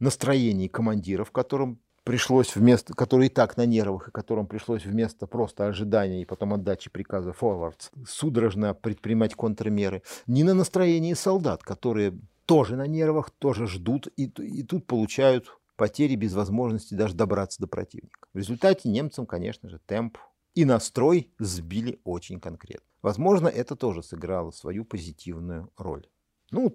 настроении 0.00 0.68
командиров, 0.68 1.30
которым 1.30 1.80
пришлось 2.08 2.56
вместо, 2.56 2.94
который 2.94 3.26
и 3.26 3.28
так 3.28 3.58
на 3.58 3.66
нервах, 3.66 4.08
и 4.08 4.10
которым 4.10 4.46
пришлось 4.46 4.86
вместо 4.86 5.26
просто 5.26 5.66
ожидания 5.66 6.22
и 6.22 6.24
потом 6.24 6.54
отдачи 6.54 6.88
приказа 6.88 7.34
forwards 7.38 7.90
судорожно 8.06 8.72
предпринимать 8.72 9.34
контрмеры, 9.34 10.02
ни 10.26 10.42
на 10.42 10.54
настроении 10.54 11.12
солдат, 11.12 11.62
которые 11.62 12.18
тоже 12.46 12.76
на 12.76 12.86
нервах, 12.86 13.28
тоже 13.28 13.66
ждут 13.66 14.08
и, 14.16 14.24
и 14.24 14.62
тут 14.62 14.86
получают 14.86 15.58
потери 15.76 16.14
без 16.14 16.32
возможности 16.32 16.94
даже 16.94 17.14
добраться 17.14 17.60
до 17.60 17.66
противника. 17.66 18.20
В 18.32 18.38
результате 18.38 18.88
немцам, 18.88 19.26
конечно 19.26 19.68
же, 19.68 19.78
темп 19.78 20.16
и 20.54 20.64
настрой 20.64 21.30
сбили 21.38 22.00
очень 22.04 22.40
конкретно. 22.40 22.86
Возможно, 23.02 23.48
это 23.48 23.76
тоже 23.76 24.02
сыграло 24.02 24.50
свою 24.50 24.86
позитивную 24.86 25.70
роль. 25.76 26.06
Ну, 26.52 26.74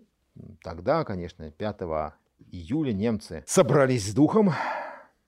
тогда, 0.61 1.03
конечно, 1.03 1.49
5 1.49 1.81
июля 2.51 2.93
немцы 2.93 3.43
собрались 3.47 4.11
с 4.11 4.13
духом, 4.13 4.51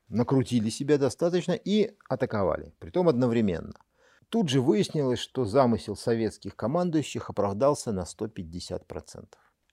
накрутили 0.10 0.70
себя 0.70 0.98
достаточно 0.98 1.54
и 1.54 1.96
атаковали, 2.10 2.74
притом 2.80 3.08
одновременно. 3.10 3.74
Тут 4.30 4.50
же 4.50 4.62
выяснилось, 4.62 5.20
что 5.20 5.46
замысел 5.46 5.96
советских 5.96 6.56
командующих 6.56 7.30
оправдался 7.30 7.92
на 7.92 8.04
150%. 8.04 9.28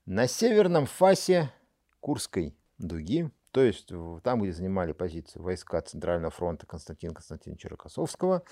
На 0.07 0.27
северном 0.27 0.87
фасе 0.87 1.53
Курской 2.01 2.57
дуги, 2.79 3.31
то 3.53 3.63
есть 3.63 3.93
там, 4.23 4.43
где 4.43 4.53
занимали 4.53 4.93
позиции 4.93 5.39
войска 5.39 5.81
Центрального 5.81 6.31
фронта 6.31 6.67
Константина 6.67 7.15
Константиновича 7.15 7.69
Рокоссовского, 7.69 8.43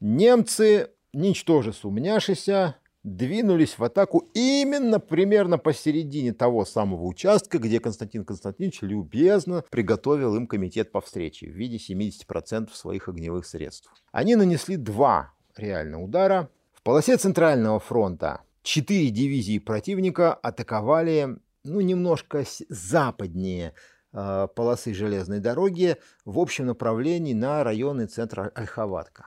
немцы, 0.00 0.90
ничтоже 1.12 1.72
сумняшися, 1.72 2.76
двинулись 3.04 3.78
в 3.78 3.84
атаку 3.84 4.30
именно 4.34 5.00
примерно 5.00 5.58
посередине 5.58 6.32
того 6.32 6.64
самого 6.64 7.04
участка, 7.04 7.58
где 7.58 7.80
Константин 7.80 8.24
Константинович 8.24 8.82
любезно 8.82 9.64
приготовил 9.70 10.36
им 10.36 10.46
комитет 10.46 10.92
по 10.92 11.00
встрече 11.00 11.46
в 11.46 11.54
виде 11.54 11.76
70% 11.76 12.72
своих 12.72 13.08
огневых 13.08 13.46
средств. 13.46 13.90
Они 14.12 14.36
нанесли 14.36 14.76
два 14.76 15.32
реально 15.56 16.02
удара. 16.02 16.48
В 16.72 16.82
полосе 16.82 17.16
Центрального 17.16 17.80
фронта 17.80 18.42
четыре 18.62 19.10
дивизии 19.10 19.58
противника 19.58 20.34
атаковали 20.34 21.38
ну, 21.64 21.80
немножко 21.80 22.44
западнее 22.68 23.74
э, 24.12 24.48
полосы 24.54 24.94
железной 24.94 25.40
дороги 25.40 25.96
в 26.24 26.38
общем 26.38 26.66
направлении 26.66 27.34
на 27.34 27.62
районы 27.62 28.06
центра 28.06 28.50
Ольховатка. 28.54 29.26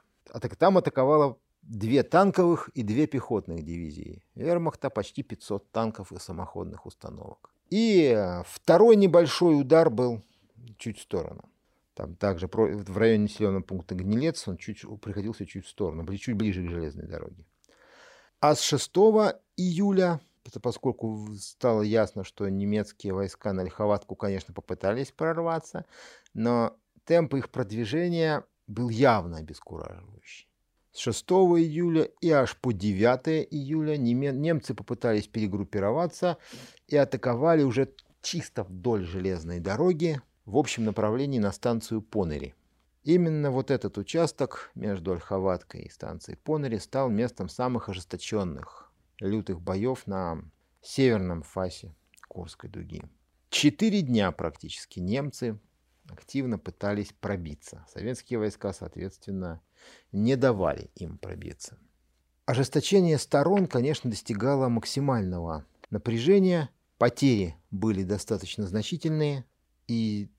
Там 0.57 0.77
атаковала 0.77 1.37
две 1.65 2.03
танковых 2.03 2.69
и 2.69 2.83
две 2.83 3.07
пехотных 3.07 3.63
дивизии. 3.63 4.23
Вермахта 4.35 4.89
почти 4.89 5.23
500 5.23 5.71
танков 5.71 6.11
и 6.11 6.19
самоходных 6.19 6.85
установок. 6.85 7.51
И 7.69 8.13
э, 8.15 8.43
второй 8.47 8.95
небольшой 8.95 9.59
удар 9.59 9.89
был 9.89 10.21
чуть 10.77 10.99
в 10.99 11.01
сторону. 11.01 11.49
Там 11.95 12.15
также 12.15 12.47
в 12.47 12.97
районе 12.97 13.23
населенного 13.23 13.63
пункта 13.63 13.95
Гнилец 13.95 14.47
он 14.47 14.57
чуть, 14.57 14.81
приходился 15.01 15.45
чуть 15.45 15.65
в 15.65 15.69
сторону, 15.69 16.05
чуть 16.17 16.35
ближе 16.35 16.65
к 16.65 16.69
железной 16.69 17.07
дороге. 17.07 17.45
А 18.41 18.53
с 18.53 18.61
6 18.61 18.91
июля, 19.55 20.19
поскольку 20.61 21.33
стало 21.39 21.81
ясно, 21.81 22.23
что 22.25 22.49
немецкие 22.49 23.13
войска 23.13 23.53
на 23.53 23.63
Лиховатку, 23.63 24.15
конечно, 24.15 24.53
попытались 24.53 25.11
прорваться, 25.11 25.85
но 26.33 26.77
темп 27.05 27.35
их 27.35 27.49
продвижения 27.49 28.43
был 28.67 28.89
явно 28.89 29.37
обескураживающий. 29.37 30.49
С 30.95 30.99
6 30.99 31.25
июля 31.59 32.03
и 32.21 32.29
аж 32.29 32.55
по 32.55 32.71
9 32.71 33.49
июля 33.51 33.97
немцы 33.97 34.73
попытались 34.73 35.27
перегруппироваться 35.27 36.37
и 36.87 36.95
атаковали 36.95 37.63
уже 37.63 37.93
чисто 38.21 38.63
вдоль 38.63 39.03
железной 39.03 39.59
дороги 39.59 40.21
в 40.45 40.55
общем 40.55 40.85
направлении 40.85 41.37
на 41.37 41.51
станцию 41.51 42.01
Понери. 42.01 42.55
Именно 43.03 43.51
вот 43.51 43.71
этот 43.71 43.97
участок 43.97 44.71
между 44.73 45.11
Ольховаткой 45.11 45.81
и 45.81 45.89
станцией 45.89 46.37
Понери 46.37 46.77
стал 46.77 47.09
местом 47.09 47.49
самых 47.49 47.89
ожесточенных 47.89 48.89
лютых 49.19 49.59
боев 49.59 50.07
на 50.07 50.41
северном 50.81 51.43
фасе 51.43 51.93
Курской 52.29 52.69
дуги. 52.69 53.03
Четыре 53.49 54.01
дня 54.01 54.31
практически 54.31 55.01
немцы 55.01 55.59
активно 56.07 56.57
пытались 56.57 57.11
пробиться. 57.19 57.85
Советские 57.93 58.39
войска, 58.39 58.71
соответственно, 58.71 59.61
не 60.11 60.35
давали 60.35 60.89
им 60.95 61.17
пробиться. 61.17 61.77
Ожесточение 62.45 63.17
сторон, 63.17 63.67
конечно, 63.67 64.09
достигало 64.09 64.67
максимального 64.69 65.65
напряжения, 65.89 66.69
потери 66.97 67.55
были 67.71 68.03
достаточно 68.03 68.67
значительные, 68.67 69.45
и 69.87 70.29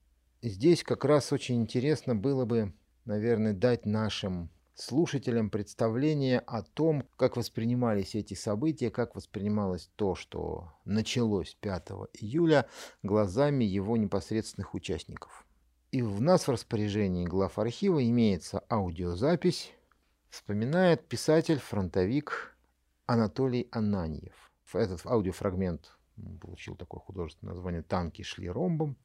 здесь 0.41 0.83
как 0.83 1.03
раз 1.05 1.33
очень 1.33 1.61
интересно 1.61 2.15
было 2.15 2.45
бы, 2.45 2.73
наверное, 3.05 3.53
дать 3.53 3.85
нашим 3.85 4.49
слушателям 4.77 5.49
представление 5.49 6.39
о 6.39 6.61
том, 6.61 7.03
как 7.17 7.35
воспринимались 7.35 8.15
эти 8.15 8.35
события, 8.35 8.91
как 8.91 9.15
воспринималось 9.15 9.89
то, 9.95 10.15
что 10.15 10.71
началось 10.85 11.57
5 11.59 11.89
июля 12.13 12.67
глазами 13.01 13.63
его 13.63 13.97
непосредственных 13.97 14.75
участников. 14.75 15.46
И 15.91 16.01
у 16.01 16.19
нас 16.19 16.47
в 16.47 16.51
распоряжении 16.51 17.25
глав 17.25 17.57
архива 17.57 18.05
имеется 18.05 18.61
аудиозапись, 18.69 19.73
вспоминает 20.29 21.07
писатель-фронтовик 21.07 22.57
Анатолий 23.05 23.69
Ананьев. 23.71 24.51
Этот 24.73 25.05
аудиофрагмент 25.05 25.97
получил 26.41 26.75
такое 26.75 26.99
художественное 26.99 27.53
название 27.53 27.83
«Танки 27.83 28.21
шли 28.21 28.49
ромбом». 28.49 28.97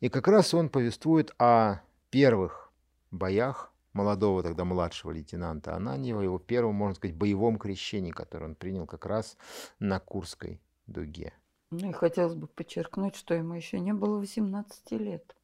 И 0.00 0.08
как 0.08 0.26
раз 0.26 0.54
он 0.54 0.70
повествует 0.70 1.32
о 1.38 1.82
первых 2.10 2.72
боях 3.12 3.72
молодого 3.92 4.42
тогда 4.42 4.64
младшего 4.64 5.12
лейтенанта 5.12 5.76
Ананьева, 5.76 6.20
его 6.20 6.40
первом, 6.40 6.74
можно 6.74 6.96
сказать, 6.96 7.16
боевом 7.16 7.58
крещении, 7.58 8.10
которое 8.10 8.46
он 8.46 8.54
принял 8.56 8.86
как 8.86 9.06
раз 9.06 9.36
на 9.78 10.00
Курской 10.00 10.60
дуге. 10.86 11.32
Ну 11.70 11.90
и 11.90 11.92
хотелось 11.92 12.34
бы 12.34 12.48
подчеркнуть, 12.48 13.14
что 13.14 13.34
ему 13.34 13.54
еще 13.54 13.78
не 13.78 13.92
было 13.92 14.18
18 14.18 14.90
лет. 14.92 15.36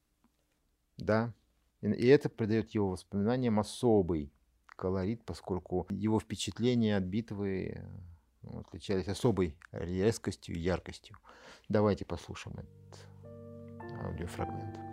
Да, 0.97 1.33
и 1.81 2.07
это 2.07 2.29
придает 2.29 2.71
его 2.71 2.91
воспоминаниям 2.91 3.61
особый 3.61 4.33
колорит, 4.77 5.25
поскольку 5.25 5.87
его 5.91 6.19
впечатления 6.19 6.97
от 6.97 7.05
битвы 7.05 7.83
ну, 8.43 8.61
отличались 8.61 9.09
особой 9.09 9.57
резкостью 9.73 10.57
и 10.57 10.61
яркостью. 10.61 11.17
Давайте 11.69 12.05
послушаем 12.05 12.59
этот 12.59 14.05
аудиофрагмент. 14.05 14.84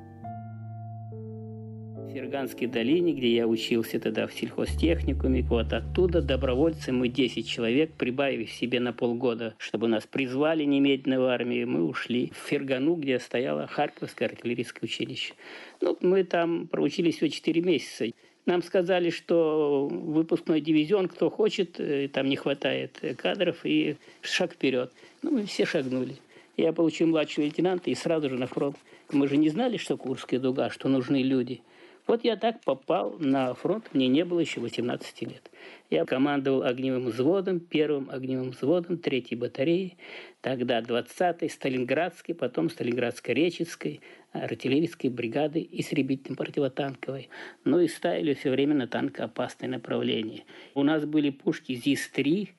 В 2.08 2.14
Ферганской 2.14 2.68
долине, 2.68 3.14
где 3.14 3.36
я 3.36 3.47
учился 3.47 3.99
тогда 3.99 4.28
в 4.28 4.34
сельхозтехникуме, 4.34 5.43
вот 5.43 5.72
оттуда 5.74 6.22
добровольцы, 6.22 6.91
мы 6.91 7.08
10 7.08 7.47
человек, 7.47 7.91
прибавив 7.93 8.52
себе 8.52 8.80
на 8.80 8.93
полгода, 8.93 9.56
чтобы 9.58 9.88
нас 9.88 10.06
призвали 10.06 10.64
немедленно 10.64 11.20
в 11.20 11.26
армию, 11.26 11.68
мы 11.68 11.84
ушли 11.84 12.32
в 12.36 12.47
Фергану, 12.49 12.95
где 12.95 13.20
стояло 13.20 13.68
Харьковское 13.68 14.30
артиллерийское 14.30 14.84
училище. 14.84 15.34
Ну, 15.80 15.97
мы 16.02 16.24
там 16.24 16.68
проучились 16.68 17.16
всего 17.18 17.30
4 17.30 17.62
месяца. 17.62 18.06
Нам 18.45 18.64
сказали, 18.64 19.10
что 19.10 19.88
выпускной 19.88 20.62
дивизион, 20.62 21.08
кто 21.08 21.30
хочет, 21.30 21.80
э, 21.80 22.08
там 22.08 22.28
не 22.28 22.36
хватает 22.36 22.99
кадров, 23.18 23.60
и 23.64 23.97
шаг 24.22 24.54
вперед. 24.54 24.91
Ну, 25.22 25.32
мы 25.32 25.45
все 25.45 25.66
шагнули. 25.66 26.16
Я 26.58 26.74
получил 26.74 27.08
младшего 27.08 27.45
лейтенанта 27.45 27.89
и 27.89 27.95
сразу 27.95 28.30
же 28.30 28.38
на 28.38 28.47
фронт. 28.47 28.78
Мы 29.12 29.28
же 29.28 29.38
не 29.38 29.49
знали, 29.49 29.78
что 29.78 29.97
Курская 29.97 30.39
дуга, 30.39 30.70
что 30.70 30.89
нужны 30.89 31.22
люди. 31.24 31.62
Вот 32.08 32.24
я 32.24 32.36
так 32.36 32.62
попал 32.62 33.16
на 33.20 33.54
фронт, 33.54 33.93
мне 33.93 34.08
не 34.08 34.26
было 34.26 34.39
еще 34.39 34.60
18 34.60 35.22
лет. 35.22 35.52
Я 35.89 36.06
командовал 36.06 36.64
огневым 36.64 37.06
взводом, 37.06 37.60
первым 37.60 38.10
огневым 38.10 38.52
взводом, 38.52 38.97
третьей 38.97 39.38
батареи, 39.38 39.97
тогда 40.41 40.82
20-й, 40.82 41.49
Сталинградской, 41.49 42.34
потом 42.34 42.68
Сталинградско-Речицкой, 42.68 44.02
артиллерийской 44.32 45.10
бригады 45.10 45.60
и 45.60 45.84
сребительной 45.84 46.38
противотанковой. 46.38 47.30
Ну 47.66 47.80
и 47.80 47.88
ставили 47.88 48.34
все 48.34 48.49
время 48.49 48.76
на 48.76 48.88
танкоопасное 48.88 49.70
направление. 49.70 50.43
У 50.74 50.84
нас 50.84 51.06
были 51.06 51.30
пушки 51.30 51.74
ЗИС-3, 51.74 52.49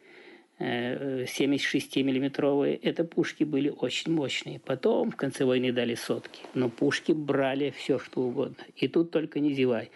76-миллиметровые, 0.63 2.79
это 2.83 3.05
пушки 3.05 3.45
были 3.45 3.69
очень 3.69 4.13
мощные. 4.13 4.61
Потом 4.61 5.11
в 5.11 5.17
конце 5.17 5.45
войны 5.45 5.73
дали 5.73 5.95
сотки, 5.95 6.43
но 6.55 6.69
пушки 6.69 7.13
брали 7.13 7.73
все, 7.77 7.99
что 7.99 8.21
угодно. 8.21 8.65
И 8.77 8.89
тут 8.89 9.11
только 9.11 9.41
не 9.41 9.53
зевай. 9.53 9.91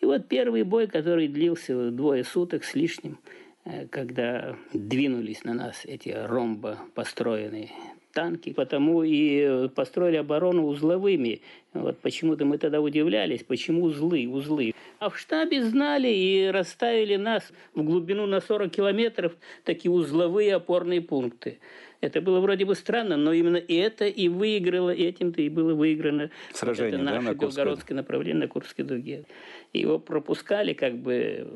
И 0.00 0.06
вот 0.06 0.28
первый 0.28 0.64
бой, 0.64 0.88
который 0.88 1.28
длился 1.28 1.90
двое 1.90 2.24
суток 2.24 2.64
с 2.64 2.74
лишним, 2.74 3.18
э, 3.64 3.86
когда 3.86 4.56
двинулись 4.72 5.44
на 5.44 5.54
нас 5.54 5.84
эти 5.84 6.08
ромбо 6.08 6.78
построенные 6.94 7.70
танки, 8.12 8.52
потому 8.52 9.02
и 9.02 9.68
построили 9.68 10.16
оборону 10.16 10.66
узловыми. 10.66 11.40
Вот 11.72 11.98
почему-то 11.98 12.44
мы 12.44 12.58
тогда 12.58 12.80
удивлялись, 12.80 13.42
почему 13.42 13.84
узлы, 13.84 14.28
узлы. 14.28 14.74
А 14.98 15.08
в 15.08 15.18
штабе 15.18 15.64
знали 15.64 16.08
и 16.08 16.46
расставили 16.46 17.16
нас 17.16 17.52
в 17.74 17.82
глубину 17.82 18.26
на 18.26 18.40
40 18.40 18.70
километров 18.70 19.32
такие 19.64 19.90
узловые 19.90 20.54
опорные 20.54 21.00
пункты. 21.00 21.58
Это 22.02 22.20
было 22.20 22.40
вроде 22.40 22.64
бы 22.64 22.74
странно, 22.74 23.16
но 23.16 23.32
именно 23.32 23.56
это 23.56 24.06
и 24.06 24.28
выиграло, 24.28 24.90
этим-то 24.90 25.40
и 25.40 25.48
было 25.48 25.72
выиграно 25.72 26.30
Сражение, 26.52 26.94
это 26.94 27.02
наше 27.04 27.26
да, 27.26 27.32
на 27.32 27.34
белгородское 27.34 27.96
направление 27.96 28.42
на 28.42 28.48
Курской 28.48 28.84
дуге. 28.84 29.24
Его 29.72 30.00
пропускали 30.00 30.72
как 30.72 30.98
бы 30.98 31.46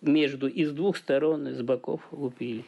между 0.00 0.48
из 0.48 0.72
двух 0.72 0.96
сторон, 0.96 1.48
из 1.48 1.62
боков 1.62 2.00
лупили. 2.12 2.64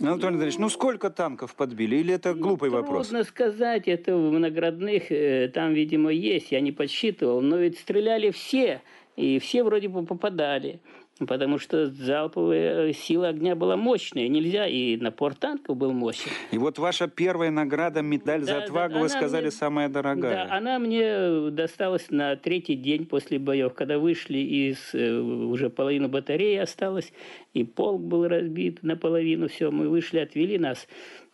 Ну, 0.00 0.12
Анатолий 0.12 0.34
Андреевич, 0.34 0.58
ну 0.58 0.68
сколько 0.68 1.10
танков 1.10 1.54
подбили? 1.54 1.96
Или 1.96 2.14
это 2.14 2.34
глупый 2.34 2.70
ну, 2.70 2.76
вопрос? 2.76 3.08
Трудно 3.08 3.24
сказать, 3.24 3.88
это 3.88 4.16
в 4.16 4.38
наградных 4.38 5.10
э, 5.10 5.50
там, 5.52 5.72
видимо, 5.72 6.10
есть, 6.10 6.52
я 6.52 6.60
не 6.60 6.72
подсчитывал, 6.72 7.40
но 7.40 7.56
ведь 7.56 7.78
стреляли 7.78 8.30
все, 8.30 8.82
и 9.16 9.38
все 9.38 9.64
вроде 9.64 9.88
бы 9.88 10.04
попадали. 10.04 10.80
Потому 11.18 11.58
что 11.58 11.86
залповая 11.86 12.92
сила 12.92 13.28
огня 13.28 13.54
была 13.56 13.76
мощная, 13.78 14.28
нельзя, 14.28 14.66
и 14.66 14.98
напор 14.98 15.34
танков 15.34 15.74
был 15.76 15.92
мощный. 15.92 16.30
И 16.50 16.58
вот 16.58 16.78
ваша 16.78 17.08
первая 17.08 17.50
награда, 17.50 18.02
медаль 18.02 18.40
Да, 18.40 18.46
за 18.46 18.52
да, 18.52 18.64
отвагу, 18.64 18.98
вы 18.98 19.08
сказали, 19.08 19.44
мне- 19.44 19.50
самая 19.50 19.88
дорогая. 19.88 20.46
Да, 20.46 20.54
она 20.54 20.78
мне 20.78 21.50
досталась 21.50 22.10
на 22.10 22.36
третий 22.36 22.74
день 22.74 23.06
после 23.06 23.38
боев, 23.38 23.72
когда 23.72 23.98
вышли 23.98 24.36
из 24.38 24.94
э, 24.94 25.18
уже 25.18 25.70
половину 25.70 26.08
батареи 26.08 26.56
осталось, 26.58 27.10
и 27.54 27.64
полк 27.64 28.02
был 28.02 28.28
разбит 28.28 28.82
наполовину, 28.82 29.48
все, 29.48 29.70
мы 29.70 29.88
вышли, 29.88 30.18
отвели 30.18 30.58
нас 30.58 30.86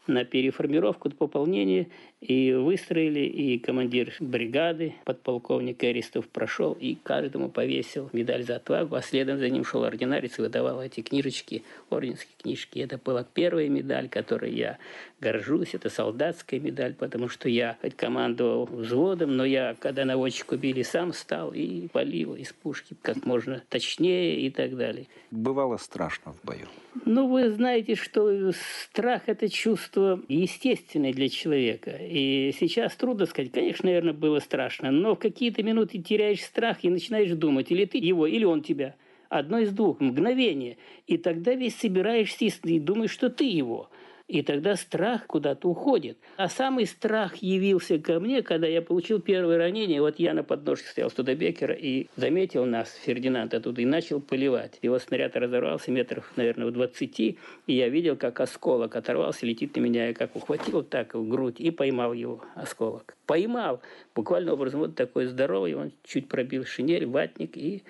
на 0.07 0.24
переформировку, 0.24 1.11
пополнение, 1.11 1.89
и 2.22 2.52
выстроили, 2.52 3.20
и 3.20 3.58
командир 3.58 4.14
бригады, 4.20 4.94
подполковник 5.04 5.82
Эристов 5.82 6.28
прошел, 6.28 6.76
и 6.80 6.96
каждому 7.02 7.48
повесил 7.48 8.10
медаль 8.12 8.44
за 8.44 8.56
отвагу, 8.56 8.94
а 8.94 9.02
следом 9.02 9.38
за 9.38 9.48
ним 9.48 9.64
шел 9.64 9.82
ординарец 9.82 10.38
и 10.38 10.42
выдавал 10.42 10.80
эти 10.80 11.00
книжечки, 11.00 11.64
орденские 11.90 12.34
книжки. 12.40 12.78
Это 12.78 12.96
была 12.96 13.24
первая 13.24 13.68
медаль, 13.68 14.08
которой 14.08 14.54
я 14.54 14.78
горжусь, 15.20 15.74
это 15.74 15.90
солдатская 15.90 16.60
медаль, 16.60 16.94
потому 16.94 17.28
что 17.28 17.48
я 17.48 17.76
хоть 17.82 17.96
командовал 17.96 18.66
взводом, 18.66 19.36
но 19.36 19.44
я, 19.44 19.74
когда 19.80 20.04
наводчик 20.04 20.52
убили, 20.52 20.82
сам 20.82 21.12
стал 21.12 21.52
и 21.52 21.88
полил 21.88 22.36
из 22.36 22.52
пушки 22.52 22.94
как 23.02 23.24
можно 23.26 23.62
точнее 23.68 24.40
и 24.40 24.50
так 24.50 24.76
далее. 24.76 25.06
Бывало 25.32 25.76
страшно 25.76 26.34
в 26.34 26.46
бою. 26.46 26.68
Ну, 27.04 27.26
вы 27.26 27.50
знаете, 27.50 27.94
что 27.94 28.52
страх– 28.52 29.22
это 29.26 29.48
чувство 29.48 30.20
естественное 30.28 31.12
для 31.12 31.28
человека. 31.28 31.90
И 32.12 32.52
сейчас 32.60 32.94
трудно 32.94 33.24
сказать. 33.24 33.52
Конечно, 33.52 33.86
наверное, 33.86 34.12
было 34.12 34.38
страшно. 34.38 34.90
Но 34.90 35.14
в 35.14 35.18
какие-то 35.18 35.62
минуты 35.62 35.98
теряешь 35.98 36.42
страх 36.42 36.84
и 36.84 36.90
начинаешь 36.90 37.30
думать, 37.30 37.70
или 37.70 37.86
ты 37.86 37.96
его, 37.96 38.26
или 38.26 38.44
он 38.44 38.62
тебя. 38.62 38.96
Одно 39.30 39.60
из 39.60 39.72
двух, 39.72 39.98
мгновение. 40.00 40.76
И 41.06 41.16
тогда 41.16 41.54
весь 41.54 41.74
собираешься 41.74 42.44
и 42.44 42.78
думаешь, 42.78 43.12
что 43.12 43.30
ты 43.30 43.44
его. 43.44 43.88
И 44.28 44.42
тогда 44.42 44.76
страх 44.76 45.26
куда-то 45.26 45.68
уходит. 45.68 46.18
А 46.36 46.48
самый 46.48 46.86
страх 46.86 47.36
явился 47.36 47.98
ко 47.98 48.20
мне, 48.20 48.42
когда 48.42 48.66
я 48.66 48.82
получил 48.82 49.20
первое 49.20 49.58
ранение. 49.58 50.00
Вот 50.00 50.18
я 50.18 50.34
на 50.34 50.42
подножке 50.42 50.88
стоял 50.88 51.10
Студебекера 51.10 51.74
и 51.74 52.06
заметил 52.16 52.64
нас, 52.64 52.94
Фердинанд, 53.04 53.54
оттуда, 53.54 53.82
и 53.82 53.84
начал 53.84 54.20
поливать. 54.20 54.78
Его 54.82 54.98
снаряд 54.98 55.36
разорвался 55.36 55.90
метров, 55.90 56.30
наверное, 56.36 56.66
в 56.66 56.72
20, 56.72 57.20
и 57.20 57.36
я 57.66 57.88
видел, 57.88 58.16
как 58.16 58.40
осколок 58.40 58.96
оторвался, 58.96 59.46
летит 59.46 59.76
на 59.76 59.80
меня, 59.80 60.08
я 60.08 60.14
как 60.14 60.36
ухватил 60.36 60.82
так 60.82 61.14
в 61.14 61.28
грудь 61.28 61.60
и 61.60 61.70
поймал 61.70 62.12
его, 62.12 62.44
осколок. 62.54 63.16
Поймал. 63.26 63.80
Буквально 64.14 64.52
образом 64.52 64.80
вот 64.80 64.94
такой 64.94 65.26
здоровый, 65.26 65.74
он 65.74 65.92
чуть 66.04 66.28
пробил 66.28 66.64
шинель, 66.64 67.06
ватник 67.06 67.56
и 67.56 67.82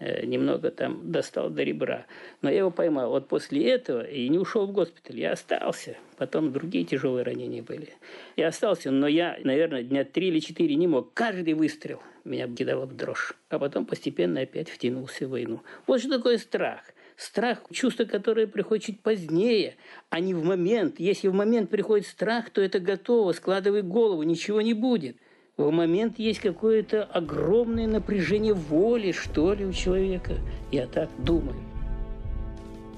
немного 0.00 0.70
там 0.70 1.12
достал 1.12 1.50
до 1.50 1.62
ребра. 1.62 2.06
Но 2.42 2.50
я 2.50 2.58
его 2.58 2.70
поймал. 2.70 3.10
Вот 3.10 3.28
после 3.28 3.70
этого 3.70 4.02
и 4.02 4.28
не 4.28 4.38
ушел 4.38 4.66
в 4.66 4.72
госпиталь. 4.72 5.20
Я 5.20 5.32
остался. 5.32 5.96
Потом 6.16 6.52
другие 6.52 6.84
тяжелые 6.84 7.24
ранения 7.24 7.62
были. 7.62 7.90
Я 8.36 8.48
остался, 8.48 8.90
но 8.90 9.06
я, 9.06 9.38
наверное, 9.44 9.82
дня 9.82 10.04
три 10.04 10.28
или 10.28 10.40
четыре 10.40 10.74
не 10.74 10.86
мог. 10.86 11.12
Каждый 11.14 11.54
выстрел 11.54 12.02
меня 12.24 12.48
кидало 12.48 12.86
в 12.86 12.96
дрожь. 12.96 13.34
А 13.48 13.58
потом 13.58 13.86
постепенно 13.86 14.40
опять 14.40 14.70
втянулся 14.70 15.26
в 15.26 15.30
войну. 15.30 15.60
Вот 15.86 16.00
что 16.00 16.08
такое 16.08 16.38
страх. 16.38 16.80
Страх– 17.16 17.58
чувство, 17.70 18.06
которое 18.06 18.46
приходит 18.46 18.84
чуть 18.84 19.00
позднее, 19.00 19.76
а 20.08 20.20
не 20.20 20.32
в 20.32 20.42
момент. 20.42 20.98
Если 20.98 21.28
в 21.28 21.34
момент 21.34 21.68
приходит 21.68 22.06
страх, 22.06 22.48
то 22.48 22.62
это 22.62 22.80
готово, 22.80 23.32
складывай 23.32 23.82
голову, 23.82 24.22
ничего 24.22 24.62
не 24.62 24.72
будет. 24.72 25.18
В 25.56 25.70
момент 25.70 26.18
есть 26.18 26.40
какое-то 26.40 27.04
огромное 27.04 27.86
напряжение 27.86 28.54
воли, 28.54 29.12
что 29.12 29.52
ли, 29.52 29.64
у 29.64 29.72
человека. 29.72 30.34
Я 30.70 30.86
так 30.86 31.08
думаю. 31.18 31.56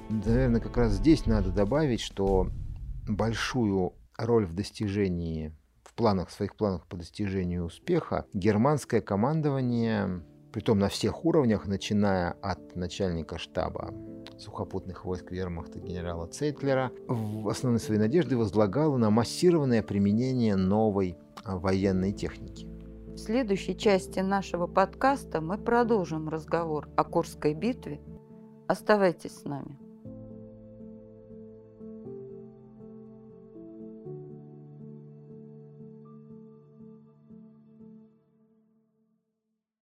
Наверное, 0.08 0.60
как 0.60 0.76
раз 0.76 0.92
здесь 0.92 1.26
надо 1.26 1.50
добавить, 1.50 2.00
что 2.00 2.48
большую 3.08 3.94
роль 4.18 4.44
в 4.44 4.54
достижении, 4.54 5.52
в 5.82 5.94
планах, 5.94 6.28
в 6.28 6.32
своих 6.32 6.54
планах 6.54 6.86
по 6.86 6.96
достижению 6.96 7.64
успеха 7.64 8.26
германское 8.34 9.00
командование, 9.00 10.22
притом 10.52 10.78
на 10.78 10.88
всех 10.88 11.24
уровнях, 11.24 11.66
начиная 11.66 12.32
от 12.42 12.76
начальника 12.76 13.38
штаба 13.38 13.92
сухопутных 14.38 15.04
войск 15.04 15.30
вермахта 15.30 15.78
генерала 15.78 16.26
Цейтлера, 16.26 16.90
в 17.06 17.48
основной 17.48 17.80
своей 17.80 18.00
надежды 18.00 18.36
возлагало 18.36 18.96
на 18.96 19.10
массированное 19.10 19.82
применение 19.82 20.56
новой 20.56 21.16
военной 21.44 22.12
техники. 22.12 22.66
В 23.12 23.18
следующей 23.18 23.76
части 23.76 24.20
нашего 24.20 24.66
подкаста 24.66 25.40
мы 25.40 25.58
продолжим 25.58 26.28
разговор 26.28 26.88
о 26.96 27.04
Курской 27.04 27.54
битве. 27.54 28.00
Оставайтесь 28.68 29.38
с 29.38 29.44
нами. 29.44 29.81